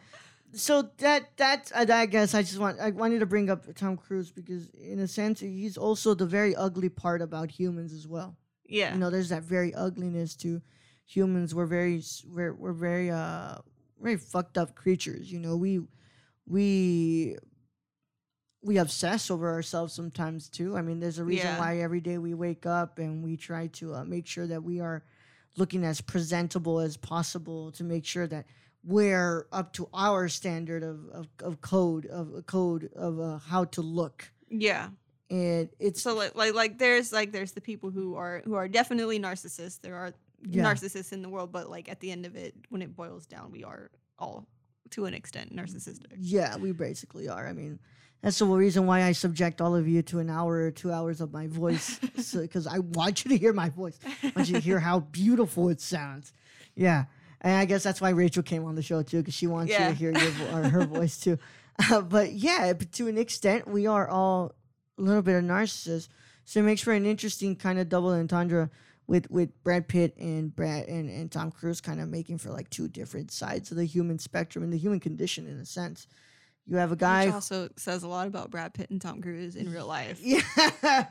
so 0.53 0.91
that 0.99 1.37
that 1.37 1.71
I 1.75 1.87
I 2.03 2.07
guess 2.07 2.35
I 2.35 2.43
just 2.43 2.59
want 2.59 2.81
I 2.81 2.91
wanted 2.91 3.21
to 3.21 3.27
bring 3.27 3.51
up 3.51 3.73
Tom 3.77 3.97
Cruise 3.97 4.31
because 4.31 4.69
in 4.71 4.99
a 4.99 5.07
sense 5.09 5.41
he's 5.41 5.77
also 5.79 6.15
the 6.15 6.27
very 6.27 6.55
ugly 6.57 6.89
part 6.89 7.23
about 7.23 7.51
humans 7.51 7.93
as 7.93 8.07
well. 8.09 8.37
yeah. 8.67 8.93
You 8.93 8.99
know, 8.99 9.11
there's 9.11 9.29
that 9.29 9.43
very 9.45 9.73
ugliness 9.75 10.35
to 10.37 10.61
humans. 11.07 11.55
We're 11.55 11.67
very 11.67 12.03
we're 12.27 12.53
we're 12.55 12.73
very 12.73 13.11
uh 13.11 13.59
very 14.01 14.17
fucked 14.17 14.59
up 14.59 14.75
creatures. 14.75 15.31
You 15.31 15.39
know, 15.39 15.57
we 15.57 15.81
we 16.47 17.37
we 18.63 18.77
obsess 18.77 19.31
over 19.31 19.51
ourselves 19.51 19.95
sometimes 19.95 20.49
too. 20.49 20.77
I 20.77 20.83
mean, 20.83 21.01
there's 21.01 21.19
a 21.19 21.25
reason 21.25 21.47
Yeah. 21.47 21.59
why 21.59 21.79
every 21.79 22.01
day 22.01 22.19
we 22.19 22.35
wake 22.35 22.67
up 22.67 22.99
and 22.99 23.25
we 23.25 23.37
try 23.37 23.69
to 23.69 23.95
uh, 23.95 24.05
make 24.05 24.27
sure 24.27 24.47
that 24.47 24.63
we 24.63 24.81
are 24.81 25.03
looking 25.57 25.85
as 25.85 26.01
presentable 26.01 26.79
as 26.81 26.97
possible 26.97 27.73
to 27.73 27.85
make 27.85 28.05
sure 28.05 28.27
that 28.27 28.47
we're 28.85 29.47
up 29.53 29.73
to 29.75 29.89
our 29.93 30.29
standard 30.29 30.83
of 30.83 31.09
of, 31.11 31.29
of 31.43 31.61
code 31.61 32.07
of 32.07 32.47
code 32.47 32.91
of 32.97 33.21
uh, 33.21 33.39
how 33.39 33.65
to 33.65 33.83
look. 33.83 34.31
yeah. 34.49 34.89
And 35.31 35.69
it's 35.79 36.03
So 36.03 36.17
like, 36.17 36.35
like 36.35 36.55
like 36.55 36.79
there's 36.79 37.13
like 37.13 37.31
there's 37.31 37.53
the 37.53 37.61
people 37.61 37.91
who 37.91 38.17
are 38.17 38.43
who 38.45 38.55
are 38.55 38.67
definitely 38.69 39.21
narcissists. 39.21 39.81
There 39.81 39.95
are 39.95 40.13
Yeah. 40.43 40.65
narcissists 40.65 41.13
in 41.13 41.23
the 41.23 41.29
world, 41.29 41.53
but 41.53 41.69
like 41.71 41.89
at 41.89 42.01
the 42.01 42.11
end 42.11 42.27
of 42.27 42.35
it, 42.35 42.55
when 42.71 42.83
it 42.83 42.97
boils 42.97 43.27
down, 43.27 43.53
we 43.53 43.63
are 43.63 43.91
all 44.19 44.47
to 44.91 45.05
an 45.05 45.15
extent 45.15 45.55
narcissistic. 45.55 46.17
Yeah, 46.19 46.57
we 46.57 46.73
basically 46.73 47.29
are. 47.29 47.47
I 47.47 47.53
mean, 47.53 47.79
that's 48.23 48.39
the 48.39 48.47
reason 48.47 48.87
why 48.87 49.03
I 49.05 49.13
subject 49.13 49.61
all 49.61 49.75
of 49.75 49.89
you 49.89 50.03
to 50.03 50.19
an 50.19 50.29
hour 50.29 50.67
or 50.67 50.71
two 50.71 50.93
hours 50.93 51.21
of 51.21 51.33
my 51.33 51.47
voice, 51.47 51.99
because 52.35 52.67
I 52.67 52.81
want 52.81 53.25
you 53.25 53.31
to 53.31 53.37
hear 53.39 53.53
my 53.53 53.71
voice. 53.71 53.99
I 54.23 54.33
want 54.37 54.49
you 54.49 54.55
to 54.55 54.61
hear 54.61 54.79
how 54.79 55.01
beautiful 55.01 55.69
it 55.71 55.81
sounds. 55.81 56.33
Yeah, 56.75 57.05
and 57.41 57.55
I 57.55 57.65
guess 57.65 57.83
that's 57.83 58.01
why 58.01 58.11
Rachel 58.11 58.43
came 58.43 58.65
on 58.65 58.75
the 58.75 58.83
show 58.83 59.03
too, 59.03 59.19
because 59.19 59.35
she 59.35 59.47
wants 59.47 59.73
you 59.73 59.79
to 59.79 59.93
hear 59.93 60.13
your 60.13 60.31
vo- 60.31 60.59
or 60.59 60.69
her 60.69 60.85
voice 60.87 61.19
too. 61.19 61.39
Uh, 61.91 62.03
but 62.03 62.33
yeah, 62.33 62.75
but 62.75 62.93
to 62.93 63.09
an 63.09 63.17
extent, 63.17 63.67
we 63.67 63.87
are 63.87 64.07
all 64.07 64.53
a 64.99 65.03
little 65.03 65.23
bit 65.23 65.37
of 65.37 65.45
narcissists, 65.45 66.09
so 66.45 66.61
it 66.61 66.65
makes 66.65 66.83
for 66.83 66.93
an 66.93 67.07
interesting 67.07 67.57
kind 67.57 67.79
of 67.79 67.89
double 67.89 68.11
entendre 68.11 68.69
with 69.07 69.31
with 69.31 69.51
Brad 69.65 69.89
Pitt 69.89 70.15
and 70.19 70.55
Brad 70.55 70.89
and, 70.89 71.09
and 71.09 71.33
Tom 71.33 71.51
Cruise 71.51 71.81
kind 71.81 71.99
of 71.99 72.09
making 72.11 72.37
for 72.37 72.51
like 72.51 72.69
two 72.69 72.87
different 72.87 73.31
sides 73.31 73.71
of 73.71 73.79
the 73.79 73.87
human 73.87 74.19
spectrum 74.19 74.63
and 74.63 74.71
the 74.71 74.77
human 74.77 75.01
condition 75.01 75.47
in 75.47 75.59
a 75.59 75.65
sense. 75.65 76.07
You 76.71 76.77
have 76.77 76.93
a 76.93 76.97
guy, 76.97 77.27
Which 77.27 77.35
also 77.35 77.69
says 77.77 78.05
a 78.05 78.09
lot 78.09 78.29
about 78.29 78.53
Brad 78.53 78.73
Pitt 78.75 78.91
and 78.91 79.01
Tom 79.03 79.21
Cruise 79.21 79.57
in 79.57 79.73
real 79.73 79.89
life. 79.89 80.21
yeah, 80.23 80.41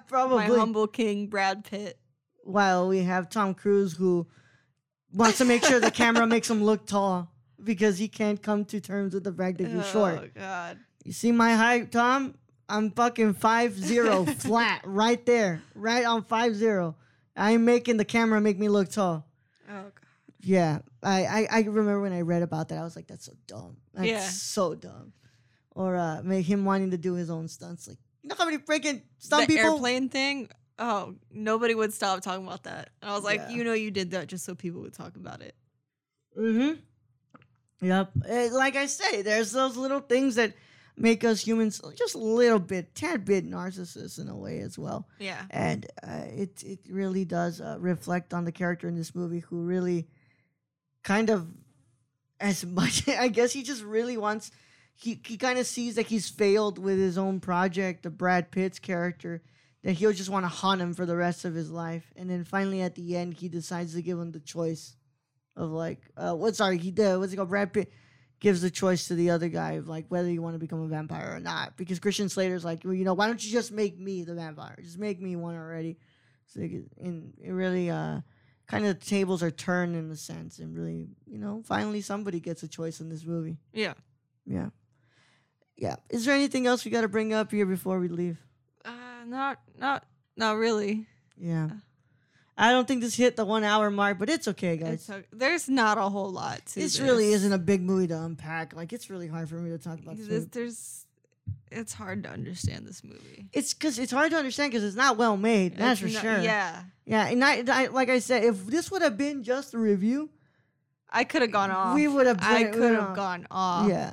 probably. 0.08 0.48
My 0.48 0.58
humble 0.58 0.88
king, 0.88 1.28
Brad 1.28 1.66
Pitt. 1.66 2.00
While 2.46 2.88
we 2.88 3.00
have 3.04 3.30
Tom 3.30 3.54
Cruise 3.54 3.92
who 3.94 4.26
wants 5.12 5.38
to 5.40 5.46
make 5.46 5.66
sure 5.66 5.82
the 5.82 5.92
camera 5.92 6.26
makes 6.26 6.50
him 6.50 6.64
look 6.64 6.86
tall 6.88 7.30
because 7.62 7.98
he 7.98 8.08
can't 8.08 8.42
come 8.42 8.64
to 8.66 8.80
terms 8.80 9.14
with 9.14 9.26
the 9.26 9.34
fact 9.34 9.58
that 9.58 9.68
he's 9.68 9.86
short. 9.90 10.20
Oh 10.24 10.30
God. 10.34 10.78
You 11.04 11.12
see 11.12 11.34
my 11.34 11.54
height, 11.56 11.92
Tom? 11.92 12.36
I'm 12.70 12.92
fucking 12.92 13.34
five 13.34 13.78
zero 13.78 14.24
flat 14.40 14.82
right 14.86 15.24
there, 15.26 15.62
right 15.76 16.06
on 16.06 16.24
five 16.24 16.56
zero. 16.56 16.96
I'm 17.36 17.66
making 17.66 17.98
the 17.98 18.06
camera 18.06 18.40
make 18.40 18.58
me 18.58 18.70
look 18.70 18.88
tall. 18.88 19.28
Oh 19.70 19.74
God. 19.74 19.92
Yeah, 20.40 20.80
I, 21.04 21.26
I 21.26 21.48
I 21.52 21.60
remember 21.64 22.00
when 22.00 22.14
I 22.14 22.22
read 22.22 22.44
about 22.44 22.70
that, 22.70 22.78
I 22.78 22.84
was 22.84 22.96
like, 22.96 23.08
that's 23.08 23.26
so 23.26 23.34
dumb. 23.46 23.76
That's 23.94 24.08
Yeah. 24.08 24.22
so 24.22 24.74
dumb. 24.74 25.12
Or 25.76 25.96
uh, 25.96 26.22
make 26.24 26.46
him 26.46 26.66
wanting 26.66 26.92
to 26.92 26.98
do 26.98 27.14
his 27.14 27.30
own 27.30 27.48
stunts. 27.48 27.88
Like, 27.88 27.98
you 28.24 28.30
know 28.30 28.36
how 28.38 28.46
many 28.46 28.58
freaking 28.58 29.02
stunt 29.18 29.48
the 29.48 29.56
people? 29.56 29.74
airplane 29.74 30.10
thing. 30.10 30.50
Oh, 30.78 31.16
nobody 31.32 31.76
would 31.76 31.94
stop 31.94 32.22
talking 32.22 32.46
about 32.46 32.64
that. 32.64 32.90
And 33.02 33.12
I 33.12 33.14
was 33.14 33.24
like, 33.24 33.40
Yeah. 33.42 33.50
you 33.50 33.64
know, 33.64 33.74
you 33.74 33.92
did 33.92 34.12
that 34.12 34.28
just 34.28 34.46
so 34.46 34.56
people 34.56 34.82
would 34.82 34.94
talk 34.94 35.16
about 35.16 35.42
it. 35.42 35.56
Mm-hmm. 36.38 36.80
Yep. 37.86 38.12
Eh, 38.28 38.50
like 38.52 38.76
I 38.76 38.86
say, 38.88 39.22
there's 39.22 39.52
those 39.52 39.78
little 39.78 40.00
things 40.02 40.36
that 40.36 40.54
make 40.98 41.24
us 41.24 41.42
humans 41.42 41.82
just 41.98 42.16
a 42.16 42.18
little 42.18 42.60
bit, 42.60 42.94
tad 42.94 43.24
bit 43.24 43.46
narcissists 43.50 44.20
in 44.20 44.28
a 44.28 44.36
way 44.36 44.60
as 44.60 44.78
well. 44.78 45.08
Yeah. 45.18 45.42
and 45.50 45.86
uh, 46.04 46.24
it 46.28 46.62
it 46.64 46.80
really 46.90 47.24
does 47.24 47.62
uh, 47.62 47.78
reflect 47.80 48.34
on 48.34 48.44
the 48.44 48.52
character 48.52 48.88
in 48.90 48.96
this 48.96 49.16
movie 49.16 49.40
who 49.40 49.64
really 49.64 50.08
kind 51.04 51.30
of 51.30 51.48
as 52.42 52.66
much 52.66 53.08
I 53.26 53.30
guess 53.30 53.54
he 53.54 53.64
just 53.64 53.82
really 53.84 54.18
wants 54.18 54.52
he 55.00 55.20
he 55.26 55.38
kind 55.38 55.58
of 55.60 55.66
sees 55.66 55.96
that 55.96 56.08
he's 56.08 56.30
failed 56.30 56.78
with 56.78 56.98
his 56.98 57.18
own 57.18 57.40
project 57.40 58.04
the 58.04 58.10
Brad 58.10 58.52
Pitt's 58.52 58.80
character 58.80 59.42
that 59.84 59.94
he'll 59.94 60.12
just 60.12 60.30
want 60.30 60.44
to 60.44 60.50
haunt 60.50 60.82
him 60.82 60.94
for 60.94 61.06
the 61.06 61.16
rest 61.16 61.46
of 61.46 61.54
his 61.54 61.72
life 61.72 62.12
and 62.16 62.30
then 62.30 62.44
finally 62.44 62.82
at 62.82 62.96
the 62.96 63.16
end 63.16 63.34
he 63.34 63.48
decides 63.48 63.94
to 63.94 64.02
give 64.02 64.20
him 64.20 64.32
the 64.32 64.40
choice 64.40 64.96
of 65.56 65.70
like 65.72 66.02
uh 66.18 66.34
what 66.34 66.56
sorry 66.56 66.78
he 66.78 66.92
did 66.92 67.18
what's 67.18 67.34
it 67.34 67.38
called 67.38 67.50
Brad 67.50 67.74
Pitt 67.74 67.92
gives 68.40 68.62
the 68.62 68.70
choice 68.70 69.08
to 69.08 69.16
the 69.16 69.30
other 69.30 69.50
guy 69.50 69.74
of 69.74 69.88
like 69.88 70.06
whether 70.08 70.30
you 70.30 70.42
want 70.42 70.56
to 70.56 70.60
become 70.60 70.82
a 70.82 70.88
vampire 70.88 71.36
or 71.36 71.40
not. 71.40 71.76
Because 71.76 72.00
Christian 72.00 72.30
Slater's 72.30 72.64
like, 72.64 72.82
well, 72.84 72.94
you 72.94 73.04
know, 73.04 73.14
why 73.14 73.28
don't 73.28 73.44
you 73.44 73.52
just 73.52 73.72
make 73.72 74.00
me 74.00 74.24
the 74.24 74.34
vampire? 74.34 74.78
Just 74.82 74.98
make 74.98 75.22
me 75.22 75.36
one 75.36 75.56
already. 75.56 75.98
So 76.48 76.62
and 76.62 77.34
it 77.42 77.52
really 77.52 77.90
uh 77.90 78.22
kind 78.68 78.86
of 78.86 79.00
the 79.00 79.06
tables 79.06 79.44
are 79.44 79.52
turned 79.52 79.96
in 79.96 80.10
a 80.10 80.16
sense 80.16 80.60
and 80.60 80.76
really, 80.76 81.08
you 81.26 81.38
know, 81.38 81.62
finally 81.66 82.02
somebody 82.02 82.40
gets 82.40 82.64
a 82.64 82.68
choice 82.68 83.02
in 83.02 83.10
this 83.10 83.26
movie. 83.26 83.58
Yeah. 83.74 83.94
Yeah. 84.46 84.70
Yeah. 85.80 85.96
Is 86.10 86.26
there 86.26 86.36
anything 86.36 86.68
else 86.68 86.84
we 86.84 86.92
got 86.92 87.02
to 87.02 87.08
bring 87.08 87.34
up 87.34 87.52
here 87.52 87.66
before 87.66 88.00
we 88.00 88.10
leave? 88.10 88.38
Uh, 88.84 88.92
not, 89.26 89.60
not, 89.80 90.06
not 90.36 90.58
really. 90.58 91.06
Yeah. 91.38 91.70
I 92.58 92.72
don't 92.72 92.86
think 92.86 93.00
this 93.02 93.16
hit 93.16 93.38
the 93.38 93.46
one 93.46 93.64
hour 93.64 93.90
mark, 93.90 94.20
but 94.20 94.30
it's 94.30 94.46
okay, 94.50 94.76
guys. 94.76 94.94
It's 94.96 95.10
o- 95.10 95.24
there's 95.32 95.70
not 95.70 95.98
a 95.98 96.02
whole 96.10 96.30
lot 96.30 96.58
to 96.66 96.76
This 96.76 96.98
this. 96.98 97.00
really 97.00 97.32
isn't 97.32 97.54
a 97.54 97.58
big 97.58 97.82
movie 97.82 98.08
to 98.08 98.22
unpack. 98.22 98.76
Like, 98.76 98.92
it's 98.92 99.10
really 99.10 99.28
hard 99.28 99.48
for 99.48 99.56
me 99.56 99.70
to 99.70 99.78
talk 99.78 100.00
about 100.00 100.18
this. 100.18 100.46
There's, 100.52 101.06
it's 101.72 101.94
hard 101.94 102.24
to 102.24 102.30
understand 102.30 102.86
this 102.86 103.02
movie. 103.02 103.48
It's 103.54 103.74
because 103.74 103.98
it's 103.98 104.12
hard 104.12 104.32
to 104.32 104.38
understand 104.38 104.74
because 104.74 104.84
it's 104.84 104.98
not 104.98 105.16
well 105.16 105.38
made. 105.38 105.78
That's 105.78 106.02
for 106.02 106.08
not- 106.08 106.22
sure. 106.22 106.40
Yeah. 106.42 106.84
Yeah, 107.06 107.28
and 107.28 107.44
I, 107.46 107.64
I 107.72 107.88
like 107.88 108.10
I 108.10 108.20
said, 108.20 108.44
if 108.44 108.66
this 108.68 108.92
would 108.92 109.02
have 109.02 109.18
been 109.18 109.42
just 109.44 109.74
a 109.74 109.78
review, 109.80 110.30
I 111.10 111.24
could 111.24 111.42
have 111.42 111.52
gone 111.52 111.72
off. 111.72 111.96
we 111.96 112.08
would 112.10 112.28
have. 112.28 112.38
I 112.42 112.66
could 112.66 112.96
uh, 112.96 113.06
have 113.08 113.16
gone 113.16 113.48
off. 113.50 113.90
Yeah, 113.90 114.12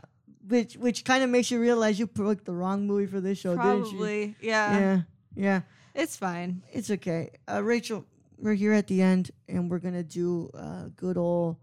which 0.48 0.76
which 0.76 1.04
kind 1.04 1.22
of 1.24 1.30
makes 1.30 1.50
you 1.50 1.60
realize 1.60 1.98
you 1.98 2.06
picked 2.06 2.44
the 2.44 2.52
wrong 2.54 2.86
movie 2.86 3.06
for 3.06 3.20
this 3.20 3.38
show, 3.38 3.56
didn't 3.56 3.76
you? 3.78 3.82
Probably. 3.90 4.36
Yeah. 4.40 4.78
Yeah, 4.78 5.00
Yeah, 5.34 5.60
It's 5.94 6.16
fine. 6.16 6.62
it's 6.72 6.90
okay. 6.90 7.30
Uh, 7.50 7.62
Rachel, 7.62 8.04
we're 8.38 8.54
here 8.54 8.72
at 8.72 8.86
the 8.86 9.02
end, 9.02 9.30
and 9.48 9.70
we're 9.70 9.78
gonna 9.80 10.02
do 10.02 10.50
uh, 10.54 10.88
good 10.96 11.16
old 11.16 11.56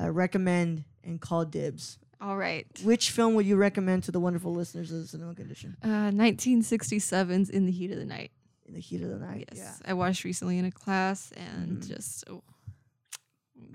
uh, 0.00 0.10
recommend 0.10 0.84
and 1.04 1.20
call 1.20 1.44
dibs. 1.44 1.98
All 2.20 2.36
right. 2.38 2.66
Which 2.82 3.10
film 3.10 3.34
would 3.34 3.44
you 3.44 3.56
recommend 3.56 4.04
to 4.04 4.12
the 4.12 4.20
wonderful 4.20 4.54
listeners 4.54 4.90
of 4.90 5.00
the 5.00 5.06
Cinema 5.06 5.34
Condition? 5.34 5.76
Uh, 5.82 6.10
1967's 6.10 7.50
In 7.50 7.66
the 7.66 7.72
Heat 7.72 7.90
of 7.90 7.98
the 7.98 8.06
Night. 8.06 8.30
In 8.66 8.72
the 8.72 8.80
heat 8.80 9.02
of 9.02 9.10
the 9.10 9.18
night. 9.18 9.50
Yes, 9.54 9.82
I 9.84 9.92
watched 9.92 10.24
recently 10.24 10.56
in 10.58 10.64
a 10.64 10.70
class 10.70 11.30
and 11.36 11.82
Mhm. 11.82 11.86
just 11.86 12.24
oh, 12.30 12.42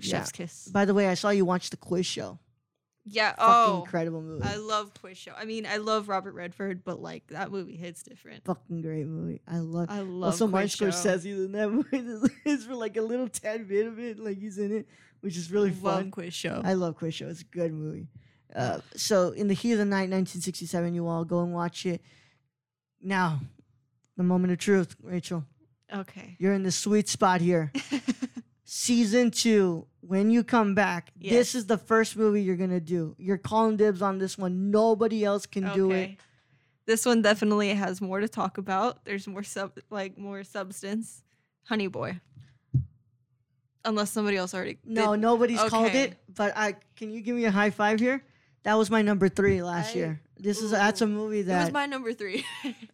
chef's 0.00 0.32
kiss. 0.32 0.66
By 0.68 0.84
the 0.84 0.94
way, 0.94 1.06
I 1.08 1.14
saw 1.14 1.30
you 1.30 1.44
watch 1.44 1.70
the 1.70 1.76
quiz 1.76 2.06
show. 2.06 2.40
Yeah. 3.06 3.30
Fucking 3.34 3.44
Oh, 3.74 3.82
incredible 3.84 4.22
movie. 4.22 4.44
I 4.44 4.56
love 4.56 4.92
Quiz 5.00 5.16
Show. 5.16 5.32
I 5.36 5.44
mean, 5.44 5.66
I 5.66 5.78
love 5.78 6.08
Robert 6.08 6.32
Redford, 6.34 6.84
but 6.84 7.00
like 7.00 7.26
that 7.28 7.50
movie 7.50 7.76
hits 7.76 8.02
different. 8.02 8.44
Fucking 8.44 8.82
great 8.82 9.06
movie. 9.06 9.40
I 9.48 9.58
love. 9.58 9.86
I 9.90 10.00
love 10.00 10.32
also, 10.32 10.46
Martin. 10.46 10.68
Scorsese's 10.68 11.24
in 11.26 11.52
that 11.52 11.70
movie. 11.72 11.88
It's 12.44 12.64
for 12.64 12.74
like 12.74 12.96
a 12.96 13.02
little 13.02 13.28
tad 13.28 13.66
bit 13.68 13.86
of 13.86 13.98
it, 13.98 14.18
like 14.18 14.38
he's 14.38 14.58
in 14.58 14.72
it, 14.76 14.86
which 15.20 15.36
is 15.36 15.50
really 15.50 15.70
love 15.70 15.78
fun. 16.02 16.10
Quiz 16.10 16.34
Show. 16.34 16.60
I 16.64 16.74
love 16.74 16.96
Quiz 16.96 17.14
Show. 17.14 17.28
It's 17.28 17.40
a 17.40 17.44
good 17.44 17.72
movie. 17.72 18.08
Uh, 18.54 18.80
so, 18.96 19.30
in 19.30 19.46
the 19.48 19.54
heat 19.54 19.72
of 19.72 19.78
the 19.78 19.84
night, 19.84 20.10
1967, 20.10 20.92
you 20.94 21.06
all 21.06 21.24
go 21.24 21.40
and 21.42 21.52
watch 21.54 21.86
it. 21.86 22.02
Now, 23.00 23.40
the 24.16 24.24
moment 24.24 24.52
of 24.52 24.58
truth, 24.58 24.96
Rachel. 25.02 25.44
okay. 25.94 26.36
You're 26.38 26.52
in 26.52 26.64
the 26.64 26.72
sweet 26.72 27.08
spot 27.08 27.40
here. 27.40 27.72
Season 28.72 29.32
two, 29.32 29.84
when 30.00 30.30
you 30.30 30.44
come 30.44 30.76
back, 30.76 31.10
Yes. 31.18 31.32
this 31.32 31.54
is 31.56 31.66
the 31.66 31.76
first 31.76 32.16
movie 32.16 32.40
you're 32.40 32.54
gonna 32.54 32.78
do. 32.78 33.16
You're 33.18 33.36
calling 33.36 33.76
dibs 33.76 34.00
on 34.00 34.18
this 34.18 34.38
one. 34.38 34.70
Nobody 34.70 35.24
else 35.24 35.44
can 35.44 35.72
do 35.74 35.90
it. 35.90 36.12
This 36.86 37.04
one 37.04 37.20
definitely 37.20 37.70
has 37.74 38.00
more 38.00 38.20
to 38.20 38.28
talk 38.28 38.58
about. 38.58 39.04
There's 39.04 39.26
more 39.26 39.42
sub 39.42 39.72
like 39.90 40.16
more 40.16 40.44
substance. 40.44 41.24
Honey 41.64 41.88
Boy. 41.88 42.20
Unless 43.84 44.12
somebody 44.12 44.36
else 44.36 44.54
already 44.54 44.78
No, 44.84 45.14
did- 45.14 45.20
nobody's 45.20 45.60
called 45.64 45.92
it. 45.92 46.16
But 46.32 46.56
I 46.56 46.76
can 46.94 47.10
you 47.10 47.22
give 47.22 47.34
me 47.34 47.46
a 47.46 47.50
high 47.50 47.70
five 47.70 47.98
here? 47.98 48.22
That 48.62 48.74
was 48.74 48.88
my 48.88 49.02
number 49.02 49.28
three 49.28 49.64
last 49.64 49.96
I- 49.96 49.98
year. 49.98 50.20
This 50.38 50.62
is 50.62 50.70
that's 50.70 51.00
a 51.00 51.06
Ooh. 51.06 51.08
movie 51.08 51.42
that. 51.42 51.64
was 51.64 51.72
my 51.72 51.86
number 51.86 52.12
three. 52.12 52.44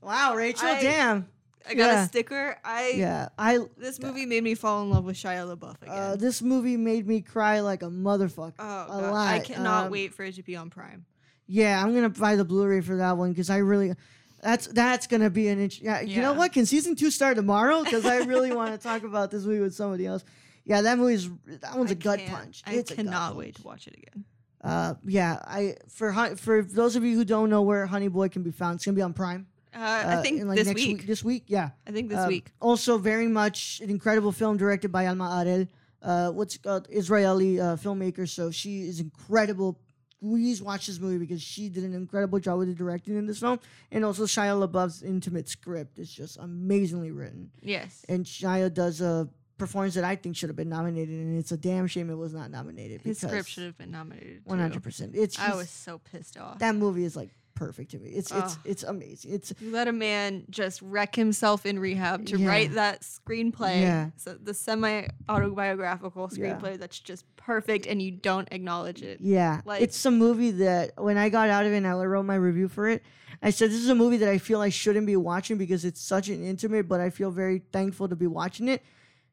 wow, 0.01 0.35
Rachel, 0.37 0.69
I- 0.69 0.81
damn. 0.81 1.29
I 1.69 1.75
got 1.75 1.87
Yeah. 1.87 2.05
a 2.05 2.07
sticker. 2.07 2.57
I 2.65 2.91
Yeah, 2.91 3.29
I. 3.39 3.59
this 3.77 4.01
movie 4.01 4.27
made 4.27 4.45
me 4.45 4.55
fall 4.55 4.83
in 4.83 4.91
love 4.91 5.05
with 5.05 5.17
Shia 5.17 5.57
LaBeouf 5.57 5.83
again. 5.83 5.95
Uh, 5.95 6.17
this 6.17 6.41
movie 6.43 6.77
made 6.77 7.07
me 7.07 7.21
cry 7.21 7.61
like 7.61 7.83
a 7.83 7.87
motherfucker. 7.91 8.55
oh 8.59 8.87
a 8.89 9.01
lot. 9.11 9.29
I 9.29 9.41
cannot 9.41 9.87
Um, 9.87 9.91
wait 9.93 10.15
for 10.15 10.25
it 10.25 10.35
to 10.37 10.43
be 10.43 10.57
on 10.57 10.71
Prime. 10.71 11.05
Yeah, 11.47 11.83
I'm 11.83 11.95
gonna 11.95 12.09
buy 12.11 12.37
the 12.37 12.45
Blu-ray 12.45 12.81
for 12.81 12.97
that 12.97 13.17
one 13.17 13.31
because 13.31 13.51
I 13.51 13.59
really, 13.59 13.95
that's 14.43 14.67
that's 14.69 15.07
gonna 15.07 15.31
be 15.31 15.49
an. 15.49 15.59
Int- 15.61 15.81
yeah, 15.81 16.01
you 16.01 16.21
know 16.21 16.33
what? 16.33 16.53
Can 16.53 16.67
season 16.67 16.95
two 16.97 17.11
start 17.11 17.37
tomorrow? 17.37 17.83
Because 17.85 18.05
I 18.05 18.19
really 18.19 18.53
want 18.53 18.73
to 18.73 18.79
talk 18.89 19.03
about 19.05 19.31
this 19.31 19.45
movie 19.45 19.61
with 19.61 19.75
somebody 19.75 20.07
else. 20.07 20.25
Yeah, 20.65 20.83
that 20.83 20.99
movie's 20.99 21.29
that 21.63 21.77
one's 21.77 21.91
I 21.91 21.93
a 21.93 21.97
gut 21.97 22.21
punch. 22.27 22.63
I 22.67 22.75
it's 22.75 22.93
cannot 22.93 23.29
punch. 23.29 23.37
wait 23.39 23.55
to 23.57 23.63
watch 23.63 23.87
it 23.87 23.95
again. 23.97 24.25
Uh, 24.63 24.95
yeah, 25.05 25.39
I 25.45 25.77
for 25.89 26.13
for 26.37 26.63
those 26.63 26.97
of 26.97 27.05
you 27.05 27.15
who 27.17 27.25
don't 27.25 27.51
know 27.51 27.63
where 27.63 27.87
Honey 27.87 28.09
Boy 28.09 28.29
can 28.29 28.43
be 28.43 28.51
found, 28.51 28.77
it's 28.77 28.85
gonna 28.85 28.97
be 28.97 29.03
on 29.03 29.13
Prime. 29.13 29.47
Uh, 29.77 29.81
uh, 29.81 30.19
I 30.19 30.23
think 30.23 30.41
in, 30.41 30.49
like, 30.49 30.59
this 30.59 30.67
next 30.67 30.83
week. 30.85 31.07
This 31.07 31.23
week, 31.23 31.45
yeah. 31.49 31.71
I 31.87 31.91
think 31.91 32.09
this 32.09 32.19
Uh, 32.19 32.27
week. 32.29 32.51
Also, 32.61 32.99
very 32.99 33.29
much 33.29 33.81
an 33.83 33.91
incredible 33.91 34.33
film 34.33 34.57
directed 34.57 34.91
by 34.91 35.07
Alma 35.07 35.25
Har'el. 35.29 35.69
Uh, 36.03 36.31
what's 36.31 36.57
called 36.59 36.87
Israeli 36.91 37.61
uh, 37.61 37.77
filmmaker. 37.77 38.29
So 38.29 38.51
she 38.51 38.83
is 38.83 39.01
incredible. 39.01 39.79
Please 40.21 40.63
watch 40.63 40.87
this 40.87 40.99
movie 40.99 41.19
because 41.19 41.43
she 41.43 41.69
did 41.69 41.85
an 41.85 41.95
incredible 41.95 42.39
job 42.39 42.59
with 42.59 42.69
the 42.69 42.75
directing 42.75 43.17
in 43.17 43.27
this 43.27 43.41
film, 43.41 43.59
and 43.93 44.05
also 44.05 44.25
Shia 44.25 44.55
LaBeouf's 44.67 45.03
intimate 45.03 45.49
script 45.49 45.99
is 45.99 46.11
just 46.11 46.39
amazingly 46.39 47.11
written. 47.11 47.51
Yes. 47.61 48.05
And 48.09 48.25
Shia 48.25 48.73
does 48.73 49.01
a 49.01 49.29
performance 49.59 49.95
that 49.95 50.05
I 50.05 50.17
think 50.17 50.37
should 50.37 50.49
have 50.49 50.57
been 50.57 50.69
nominated, 50.71 51.15
and 51.15 51.39
it's 51.39 51.53
a 51.53 51.57
damn 51.57 51.87
shame 51.87 52.09
it 52.11 52.15
was 52.15 52.33
not 52.33 52.51
nominated. 52.51 53.03
His 53.03 53.19
script 53.19 53.49
should 53.49 53.65
have 53.65 53.77
been 53.79 53.91
nominated. 53.91 54.41
one 54.45 54.59
hundred 54.59 54.75
too. 54.75 54.81
percent. 54.81 55.13
It's 55.15 55.39
I 55.39 55.55
was 55.55 55.69
so 55.71 55.99
pissed 55.99 56.39
off. 56.39 56.59
that 56.61 56.75
movie 56.75 57.05
is 57.05 57.15
like 57.15 57.31
perfect 57.57 57.91
to 57.91 57.99
me. 57.99 58.11
It's 58.11 58.31
it's 58.31 58.55
ah. 58.57 58.61
it's 58.65 58.83
amazing. 58.85 59.33
It's 59.33 59.53
You 59.59 59.73
let 59.73 59.89
a 59.89 59.93
man 59.93 60.45
just 60.49 60.81
wreck 60.83 61.17
himself 61.17 61.67
in 61.67 61.81
rehab 61.81 62.27
to 62.27 62.39
Yeah. 62.39 62.49
write 62.49 62.75
that 62.75 63.03
screenplay. 63.03 63.81
Yeah. 63.81 64.11
So 64.17 64.35
the 64.35 64.55
semi 64.55 65.09
autobiographical 65.29 66.31
Yeah. 66.33 66.39
screenplay 66.59 66.79
that's 66.79 67.01
just 67.01 67.25
perfect 67.37 67.87
and 67.87 68.01
you 68.01 68.13
don't 68.13 68.47
acknowledge 68.53 69.03
it. 69.03 69.21
Yeah, 69.21 69.61
Like- 69.65 69.83
it's 69.83 70.05
a 70.07 70.11
movie 70.11 70.51
that 70.53 70.93
when 71.03 71.17
I 71.17 71.29
got 71.29 71.49
out 71.49 71.65
of 71.67 71.73
it 71.73 71.77
and 71.77 71.87
I 71.87 71.93
wrote 71.93 72.25
my 72.25 72.35
review 72.37 72.69
for 72.69 72.89
it, 72.89 73.03
I 73.43 73.51
said 73.51 73.71
this 73.71 73.81
is 73.81 73.89
a 73.89 73.95
movie 73.95 74.17
that 74.19 74.29
I 74.29 74.39
feel 74.39 74.61
I 74.61 74.69
shouldn't 74.69 75.07
be 75.07 75.17
watching 75.17 75.59
because 75.59 75.85
it's 75.85 76.01
such 76.01 76.29
an 76.29 76.45
intimate, 76.45 76.89
but 76.89 77.01
I 77.01 77.11
feel 77.11 77.31
very 77.31 77.63
thankful 77.73 78.09
to 78.09 78.17
be 78.17 78.27
watching 78.27 78.69
it, 78.69 78.83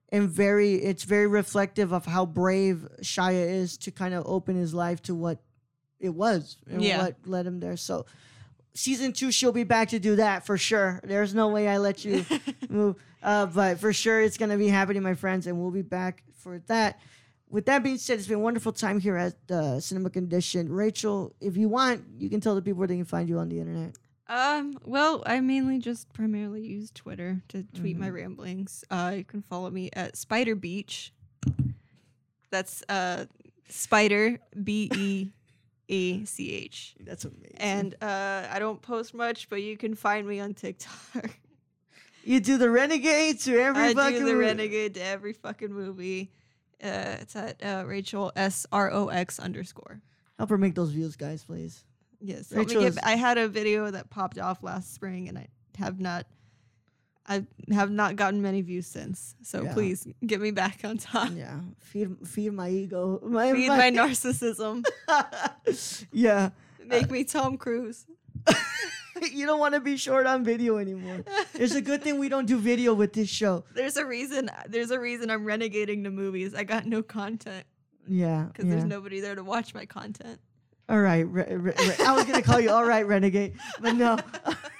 and 0.10 0.30
very 0.30 0.76
it's 0.76 1.04
very 1.04 1.28
reflective 1.28 1.92
of 1.92 2.06
how 2.06 2.26
brave 2.26 2.88
Shia 3.02 3.50
is 3.50 3.78
to 3.80 3.92
kind 3.92 4.14
of 4.14 4.24
open 4.26 4.56
his 4.56 4.74
life 4.74 5.02
to 5.04 5.16
what 5.16 5.40
it 6.04 6.14
was 6.14 6.58
and 6.70 6.84
Yeah. 6.84 7.02
what 7.04 7.16
led 7.26 7.48
him 7.48 7.60
there. 7.60 7.78
So. 7.78 8.06
Season 8.76 9.14
two, 9.14 9.32
she'll 9.32 9.52
be 9.52 9.64
back 9.66 9.90
to 9.90 10.00
do 10.00 10.16
that 10.16 10.48
for 10.48 10.58
sure. 10.58 11.00
There's 11.04 11.36
no 11.36 11.50
way 11.50 11.68
I 11.68 11.78
let 11.78 12.04
you 12.04 12.26
move. 12.70 12.96
Uh, 13.22 13.46
but 13.46 13.80
for 13.80 13.94
sure, 13.94 14.20
it's 14.20 14.36
going 14.36 14.50
to 14.50 14.58
be 14.58 14.68
happening, 14.68 15.04
my 15.04 15.14
friends, 15.14 15.46
and 15.46 15.60
we'll 15.62 15.70
be 15.70 15.84
back 15.84 16.24
for 16.40 16.58
that. 16.66 17.00
With 17.52 17.68
that 17.68 17.84
being 17.84 18.00
said, 18.00 18.18
it's 18.18 18.28
been 18.28 18.38
a 18.38 18.40
wonderful 18.40 18.72
time 18.72 19.00
here 19.00 19.16
at 19.16 19.36
the 19.48 19.80
Cinema 19.80 20.10
Condition. 20.10 20.72
Rachel, 20.74 21.36
if 21.40 21.56
you 21.56 21.70
want, 21.70 22.04
you 22.18 22.32
can 22.32 22.42
tell 22.42 22.56
the 22.56 22.64
people 22.64 22.80
where 22.80 22.88
they 22.88 22.96
can 22.96 23.06
find 23.06 23.30
you 23.30 23.38
on 23.38 23.48
the 23.50 23.60
internet. 23.60 23.96
Um, 24.28 24.80
well, 24.84 25.22
I 25.28 25.40
mainly 25.42 25.78
just 25.78 26.12
primarily 26.12 26.66
use 26.66 26.90
Twitter 26.96 27.44
to 27.50 27.62
tweet 27.76 27.94
Mm-hmm. 27.98 28.02
my 28.02 28.10
ramblings. 28.10 28.84
Uh, 28.90 29.14
you 29.18 29.24
can 29.24 29.44
follow 29.44 29.70
me 29.70 29.92
at 29.94 30.18
Spider 30.18 30.56
Beech. 30.56 31.14
That's 32.50 32.84
uh 32.90 33.26
Spider 33.70 34.40
B 34.64 34.90
E 34.96 35.30
E 35.88 36.26
C 36.26 36.52
H. 36.54 36.96
That's 37.00 37.26
amazing. 37.26 37.56
And 37.58 37.96
uh, 38.02 38.48
I 38.52 38.60
don't 38.60 38.82
post 38.82 39.14
much, 39.14 39.50
but 39.50 39.62
you 39.62 39.78
can 39.78 39.96
find 39.96 40.28
me 40.28 40.40
on 40.40 40.54
TikTok. 40.54 41.30
you 42.24 42.40
do 42.40 42.58
the 42.58 42.70
renegade 42.70 43.40
to 43.42 43.60
every 43.60 43.82
I 43.84 43.94
fucking 43.94 44.20
do 44.20 44.26
the 44.26 44.34
mo- 44.34 44.40
renegade 44.40 44.94
to 44.96 45.04
every 45.04 45.34
fucking 45.34 45.74
movie. 45.74 46.32
Uh, 46.84 47.18
it's 47.22 47.36
at 47.36 47.64
uh, 47.64 47.84
Rachel 47.86 48.32
S 48.36 48.66
R 48.72 48.92
O 48.92 49.08
X 49.10 49.40
underscore. 49.40 50.02
Help 50.38 50.50
her 50.50 50.58
make 50.58 50.76
those 50.76 50.92
views, 50.92 51.16
guys, 51.16 51.44
please. 51.44 51.84
Yes, 52.20 52.52
Rachel 52.52 52.82
get- 52.82 53.06
I 53.06 53.16
had 53.16 53.38
a 53.38 53.48
video 53.48 53.92
that 53.92 54.10
popped 54.10 54.40
off 54.40 54.64
last 54.64 54.94
spring, 54.94 55.28
and 55.30 55.38
I 55.38 55.48
have 55.78 56.00
not, 56.00 56.26
I 57.26 57.46
have 57.72 57.90
not 57.90 58.16
gotten 58.18 58.42
many 58.42 58.62
views 58.62 58.86
since. 58.88 59.36
So 59.44 59.64
Yeah. 59.64 59.74
please 59.74 60.08
get 60.26 60.42
me 60.42 60.52
back 60.52 60.82
on 60.84 60.98
top. 60.98 61.30
Yeah, 61.36 61.60
feed 61.80 62.18
feed 62.28 62.52
my 62.54 62.70
ego. 62.70 63.20
My, 63.24 63.54
Feed 63.54 63.70
my 63.70 63.92
narcissism. 64.00 64.84
yeah, 66.12 66.50
Make 66.86 67.10
me 67.10 67.24
Tom 67.24 67.58
Cruise. 67.58 68.06
you 69.32 69.46
don't 69.46 69.60
want 69.60 69.74
to 69.74 69.80
be 69.80 69.96
short 69.96 70.26
on 70.28 70.44
video 70.44 70.78
anymore. 70.78 71.24
It's 71.54 71.76
a 71.76 71.82
good 71.82 72.02
thing 72.04 72.20
we 72.20 72.28
don't 72.30 72.46
do 72.46 72.58
video 72.60 72.94
with 72.94 73.14
this 73.14 73.30
show. 73.30 73.64
There's 73.74 73.96
a 73.96 74.06
reason. 74.06 74.50
There's 74.68 74.92
a 74.92 75.00
reason 75.00 75.30
I'm 75.30 75.46
renegading 75.46 76.04
the 76.04 76.12
movies. 76.12 76.54
I 76.54 76.64
got 76.66 76.86
no 76.86 77.02
content 77.02 77.66
Yeah, 78.08 78.46
because 78.48 78.66
yeah. 78.66 78.72
there's 78.72 78.84
nobody 78.86 79.22
there 79.22 79.36
to 79.36 79.44
watch 79.44 79.74
my 79.74 79.86
content. 79.86 80.40
All 80.90 81.00
right, 81.00 81.26
re- 81.28 81.46
re- 81.50 81.74
re- 81.78 81.96
I 82.06 82.14
was 82.14 82.26
gonna 82.26 82.42
call 82.42 82.60
you 82.60 82.70
all 82.70 82.84
right, 82.84 83.08
renegade, 83.08 83.54
but 83.80 83.94
no. 83.96 84.18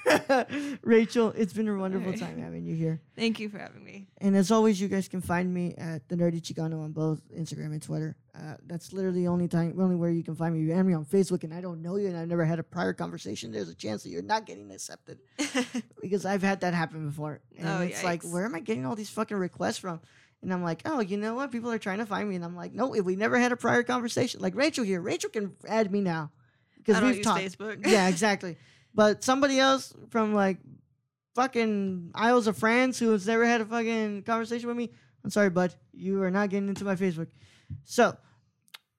Rachel, 0.82 1.32
it's 1.36 1.52
been 1.52 1.66
a 1.68 1.76
wonderful 1.76 2.08
Alright. 2.12 2.20
time 2.20 2.38
having 2.38 2.64
you 2.66 2.74
here. 2.74 3.00
Thank 3.16 3.40
you 3.40 3.48
for 3.48 3.58
having 3.58 3.82
me. 3.82 4.06
And 4.18 4.36
as 4.36 4.50
always, 4.50 4.80
you 4.80 4.88
guys 4.88 5.08
can 5.08 5.20
find 5.22 5.52
me 5.52 5.74
at 5.78 6.06
the 6.08 6.16
Nerdy 6.16 6.40
Chicano 6.42 6.82
on 6.84 6.92
both 6.92 7.22
Instagram 7.34 7.72
and 7.72 7.82
Twitter. 7.82 8.16
Uh, 8.36 8.56
that's 8.66 8.92
literally 8.92 9.20
the 9.22 9.28
only 9.28 9.48
time, 9.48 9.76
the 9.76 9.82
only 9.82 9.96
where 9.96 10.10
you 10.10 10.22
can 10.22 10.34
find 10.34 10.54
me. 10.54 10.60
You 10.60 10.72
add 10.74 10.84
me 10.84 10.92
on 10.92 11.04
Facebook, 11.06 11.42
and 11.44 11.54
I 11.54 11.60
don't 11.60 11.80
know 11.82 11.96
you, 11.96 12.08
and 12.08 12.16
I've 12.16 12.28
never 12.28 12.44
had 12.44 12.58
a 12.58 12.62
prior 12.64 12.92
conversation. 12.92 13.50
There's 13.50 13.68
a 13.68 13.74
chance 13.74 14.02
that 14.02 14.10
you're 14.10 14.22
not 14.22 14.44
getting 14.44 14.70
accepted 14.72 15.20
because 16.02 16.26
I've 16.26 16.42
had 16.42 16.60
that 16.60 16.74
happen 16.74 17.06
before. 17.06 17.40
And 17.58 17.68
Oh, 17.68 17.80
it's 17.80 18.04
like, 18.04 18.22
where 18.24 18.44
am 18.44 18.54
I 18.54 18.60
getting 18.60 18.84
all 18.84 18.96
these 18.96 19.10
fucking 19.10 19.36
requests 19.36 19.78
from? 19.78 20.00
And 20.44 20.52
I'm 20.52 20.62
like, 20.62 20.82
oh, 20.84 21.00
you 21.00 21.16
know 21.16 21.34
what? 21.34 21.50
People 21.50 21.72
are 21.72 21.78
trying 21.78 21.98
to 21.98 22.06
find 22.06 22.28
me, 22.28 22.36
and 22.36 22.44
I'm 22.44 22.56
like, 22.56 22.72
no, 22.72 22.94
if 22.94 23.04
we 23.04 23.16
never 23.16 23.38
had 23.38 23.52
a 23.52 23.56
prior 23.56 23.82
conversation, 23.82 24.40
like 24.40 24.54
Rachel 24.54 24.84
here, 24.84 25.00
Rachel 25.00 25.30
can 25.30 25.56
add 25.66 25.90
me 25.90 26.00
now 26.00 26.30
because 26.76 27.02
we've 27.02 27.22
talked. 27.22 27.40
Facebook. 27.42 27.86
yeah, 27.86 28.08
exactly. 28.08 28.56
But 28.94 29.24
somebody 29.24 29.58
else 29.58 29.92
from 30.10 30.34
like 30.34 30.58
fucking 31.34 32.12
Isles 32.14 32.46
of 32.46 32.56
France 32.56 32.98
who 32.98 33.10
has 33.10 33.26
never 33.26 33.44
had 33.44 33.60
a 33.60 33.64
fucking 33.64 34.22
conversation 34.22 34.68
with 34.68 34.76
me, 34.76 34.90
I'm 35.24 35.30
sorry, 35.30 35.50
bud. 35.50 35.74
You 35.92 36.22
are 36.22 36.30
not 36.30 36.50
getting 36.50 36.68
into 36.68 36.84
my 36.84 36.94
Facebook. 36.94 37.28
So 37.84 38.16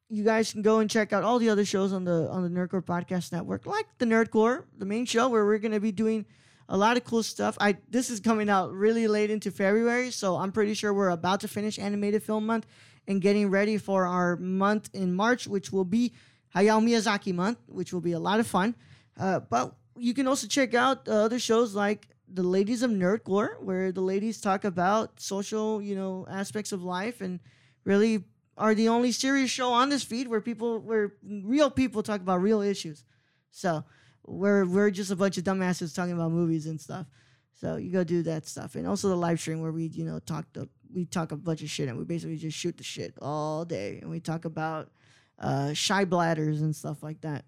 you 0.10 0.24
guys 0.24 0.52
can 0.52 0.62
go 0.62 0.80
and 0.80 0.90
check 0.90 1.14
out 1.14 1.24
all 1.24 1.40
the 1.40 1.50
other 1.50 1.66
shows 1.66 1.94
on 1.94 2.04
the 2.04 2.30
on 2.30 2.44
the 2.44 2.50
Nerd 2.50 2.72
Corps 2.72 2.82
Podcast 2.82 3.32
Network, 3.32 3.66
like 3.66 3.86
the 3.98 4.06
Nerd 4.06 4.32
Corps, 4.32 4.68
the 4.78 4.86
main 4.86 5.06
show 5.06 5.30
where 5.30 5.46
we're 5.46 5.60
gonna 5.60 5.80
be 5.80 5.92
doing 5.92 6.26
a 6.68 6.78
lot 6.78 6.98
of 6.98 7.04
cool 7.04 7.24
stuff. 7.24 7.58
I 7.60 7.78
this 7.90 8.10
is 8.10 8.20
coming 8.20 8.50
out 8.50 8.74
really 8.74 9.08
late 9.08 9.30
into 9.30 9.52
February, 9.52 10.12
so 10.12 10.38
I'm 10.38 10.52
pretty 10.52 10.74
sure 10.74 10.94
we're 10.94 11.10
about 11.10 11.42
to 11.42 11.48
finish 11.48 11.78
animated 11.78 12.24
film 12.24 12.46
month 12.46 12.66
and 13.08 13.22
getting 13.22 13.50
ready 13.50 13.78
for 13.78 14.06
our 14.06 14.36
month 14.38 14.90
in 14.94 15.14
March, 15.14 15.48
which 15.48 15.72
will 15.72 15.86
be 15.86 16.14
Hayao 16.56 16.82
Miyazaki 16.84 17.34
month, 17.34 17.60
which 17.68 17.94
will 17.94 18.02
be 18.02 18.14
a 18.14 18.20
lot 18.20 18.40
of 18.40 18.48
fun. 18.48 18.76
Uh, 19.20 19.40
but 19.40 19.76
you 19.98 20.14
can 20.14 20.28
also 20.28 20.48
check 20.48 20.74
out 20.74 21.08
uh, 21.08 21.12
other 21.12 21.40
shows 21.40 21.76
like 21.76 22.08
the 22.28 22.44
ladies 22.44 22.82
of 22.82 22.92
Nerd 22.92 23.24
Corps, 23.24 23.58
where 23.60 23.92
the 23.92 24.02
ladies 24.02 24.42
talk 24.42 24.64
about 24.64 25.20
social, 25.20 25.82
you 25.82 25.96
know, 25.96 26.26
aspects 26.30 26.72
of 26.72 26.84
life, 26.84 27.22
and 27.22 27.40
really 27.84 28.24
are 28.58 28.74
the 28.74 28.90
only 28.90 29.12
serious 29.12 29.52
show 29.52 29.72
on 29.72 29.90
this 29.90 30.04
feed 30.04 30.28
where 30.28 30.42
people, 30.42 30.80
where 30.80 31.14
real 31.24 31.70
people 31.70 32.02
talk 32.02 32.22
about 32.22 32.42
real 32.42 32.62
issues. 32.62 33.04
So 33.52 33.84
we're 34.28 34.66
we're 34.66 34.92
just 34.92 35.12
a 35.12 35.16
bunch 35.16 35.38
of 35.38 35.44
dumbasses 35.44 35.96
talking 35.96 36.14
about 36.14 36.32
movies 36.32 36.66
and 36.66 36.80
stuff. 36.80 37.08
So 37.54 37.78
you 37.78 37.92
go 37.92 38.04
do 38.04 38.22
that 38.24 38.48
stuff, 38.48 38.76
and 38.76 38.88
also 38.88 39.08
the 39.10 39.16
live 39.16 39.40
stream 39.40 39.62
where 39.62 39.72
we, 39.72 39.86
you 39.88 40.04
know, 40.04 40.20
talk 40.20 40.46
the 40.54 40.68
we 40.94 41.06
talk 41.06 41.32
a 41.32 41.38
bunch 41.38 41.62
of 41.62 41.70
shit, 41.70 41.88
and 41.88 41.98
we 41.98 42.04
basically 42.04 42.38
just 42.38 42.58
shoot 42.58 42.78
the 42.78 42.84
shit 42.84 43.14
all 43.22 43.66
day, 43.66 44.00
and 44.02 44.10
we 44.10 44.20
talk 44.20 44.46
about 44.46 44.92
uh, 45.40 45.74
shy 45.74 46.06
bladders 46.06 46.62
and 46.62 46.76
stuff 46.76 47.02
like 47.02 47.22
that. 47.22 47.46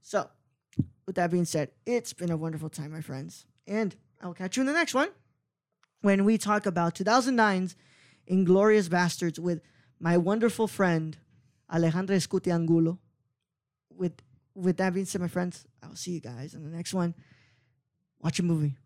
So, 0.00 0.28
with 1.06 1.16
that 1.16 1.30
being 1.30 1.44
said, 1.44 1.70
it's 1.86 2.12
been 2.12 2.30
a 2.30 2.36
wonderful 2.36 2.68
time, 2.68 2.92
my 2.92 3.00
friends, 3.00 3.46
and 3.66 3.94
I'll 4.22 4.34
catch 4.34 4.56
you 4.56 4.62
in 4.62 4.66
the 4.66 4.72
next 4.72 4.94
one 4.94 5.08
when 6.00 6.24
we 6.24 6.36
talk 6.36 6.66
about 6.66 6.94
2009's 6.94 7.76
Inglourious 8.30 8.88
Basterds 8.88 9.38
with 9.38 9.60
my 10.00 10.16
wonderful 10.16 10.66
friend 10.66 11.16
Alejandra 11.72 12.16
Escuti 12.16 12.52
Angulo. 12.52 12.98
With 13.90 14.20
with 14.54 14.76
that 14.78 14.94
being 14.94 15.06
said, 15.06 15.20
my 15.20 15.28
friends, 15.28 15.64
I'll 15.84 15.96
see 15.96 16.12
you 16.12 16.20
guys 16.20 16.54
in 16.54 16.64
the 16.64 16.74
next 16.74 16.94
one. 16.94 17.14
Watch 18.20 18.38
a 18.38 18.42
movie. 18.42 18.76